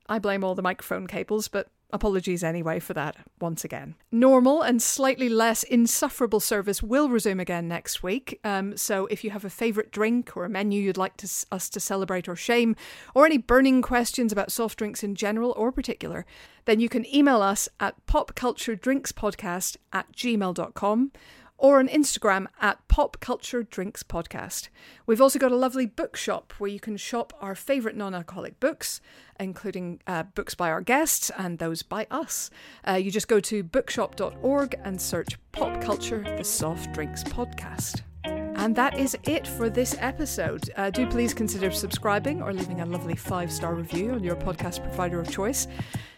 I 0.07 0.20
blame 0.20 0.43
all 0.43 0.55
the 0.55 0.61
microphone 0.61 1.07
cables, 1.07 1.47
but 1.47 1.68
apologies 1.93 2.43
anyway 2.43 2.80
for 2.80 2.93
that 2.95 3.16
once 3.39 3.64
again. 3.64 3.95
Normal 4.11 4.64
and 4.64 4.82
slightly 4.82 5.30
less 5.30 5.61
insufferable 5.64 6.39
service 6.39 6.82
will 6.82 7.07
resume 7.07 7.39
again 7.39 7.68
next 7.68 8.01
week. 8.01 8.39
Um, 8.43 8.76
so 8.76 9.05
if 9.05 9.24
you 9.24 9.30
have 9.30 9.45
a 9.45 9.49
favourite 9.49 9.91
drink 9.91 10.36
or 10.36 10.43
a 10.43 10.49
menu 10.49 10.82
you'd 10.82 10.97
like 10.97 11.16
to, 11.18 11.45
us 11.51 11.70
to 11.70 11.80
celebrate 11.80 12.28
or 12.28 12.36
shame, 12.36 12.76
or 13.14 13.26
any 13.26 13.38
burning 13.38 13.82
questions 13.84 14.32
about 14.32 14.51
soft 14.51 14.80
drinks 14.80 15.03
in 15.03 15.14
general 15.14 15.53
or 15.55 15.72
particular, 15.72 16.26
then 16.66 16.80
you 16.80 16.89
can 16.89 17.05
email 17.16 17.41
us 17.41 17.70
at 17.80 18.03
popculturedrinkspodcast 18.07 19.78
at 19.93 20.11
gmail.com 20.14 21.11
or 21.58 21.80
on 21.80 21.88
Instagram 21.88 22.47
at 22.60 22.86
Pop 22.88 23.18
Culture 23.20 23.64
Drinks 23.64 24.04
Podcast. 24.04 24.70
We've 25.06 25.22
also 25.22 25.39
got 25.39 25.51
a 25.51 25.56
lovely 25.56 25.86
bookshop 25.86 26.54
where 26.58 26.70
you 26.70 26.80
can 26.80 26.97
shop 26.97 27.34
our 27.39 27.56
favourite 27.56 27.95
non 27.95 28.14
alcoholic 28.14 28.60
books, 28.60 29.01
including 29.39 30.01
uh, 30.08 30.24
books 30.24 30.56
by 30.56 30.70
our 30.70 30.82
guests 30.82 31.32
and 31.38 31.60
those 31.60 31.84
by 31.84 32.08
us. 32.12 32.49
Uh, 32.88 32.93
you 32.93 33.12
just 33.12 33.28
go 33.28 33.39
to 33.39 33.64
bookshop.org 33.64 34.76
and 34.84 35.01
search 35.01 35.38
Pop 35.51 35.82
Culture 35.82 36.24
the 36.38 36.43
Soft 36.43 36.93
Drinks 36.93 37.24
Podcast. 37.24 38.01
And 38.26 38.76
that 38.76 38.97
is 38.97 39.18
it 39.24 39.45
for 39.45 39.70
this 39.70 39.95
episode. 39.99 40.70
Uh, 40.78 40.89
do 40.89 41.08
please 41.08 41.34
consider 41.34 41.72
subscribing 41.72 42.41
or 42.41 42.54
leaving 42.54 42.82
a 42.82 42.86
lovely 42.86 43.16
five 43.16 43.51
star 43.51 43.76
review 43.76 44.12
on 44.12 44.24
your 44.24 44.36
podcast 44.36 44.82
provider 44.84 45.20
of 45.20 45.30
choice. 45.30 45.68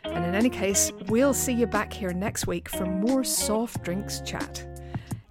And 0.03 0.23
in 0.23 0.35
any 0.35 0.49
case, 0.49 0.91
we'll 1.07 1.33
see 1.33 1.53
you 1.53 1.65
back 1.65 1.91
here 1.91 2.13
next 2.13 2.45
week 2.45 2.69
for 2.69 2.85
more 2.85 3.23
soft 3.23 3.83
drinks 3.83 4.21
chat. 4.21 4.74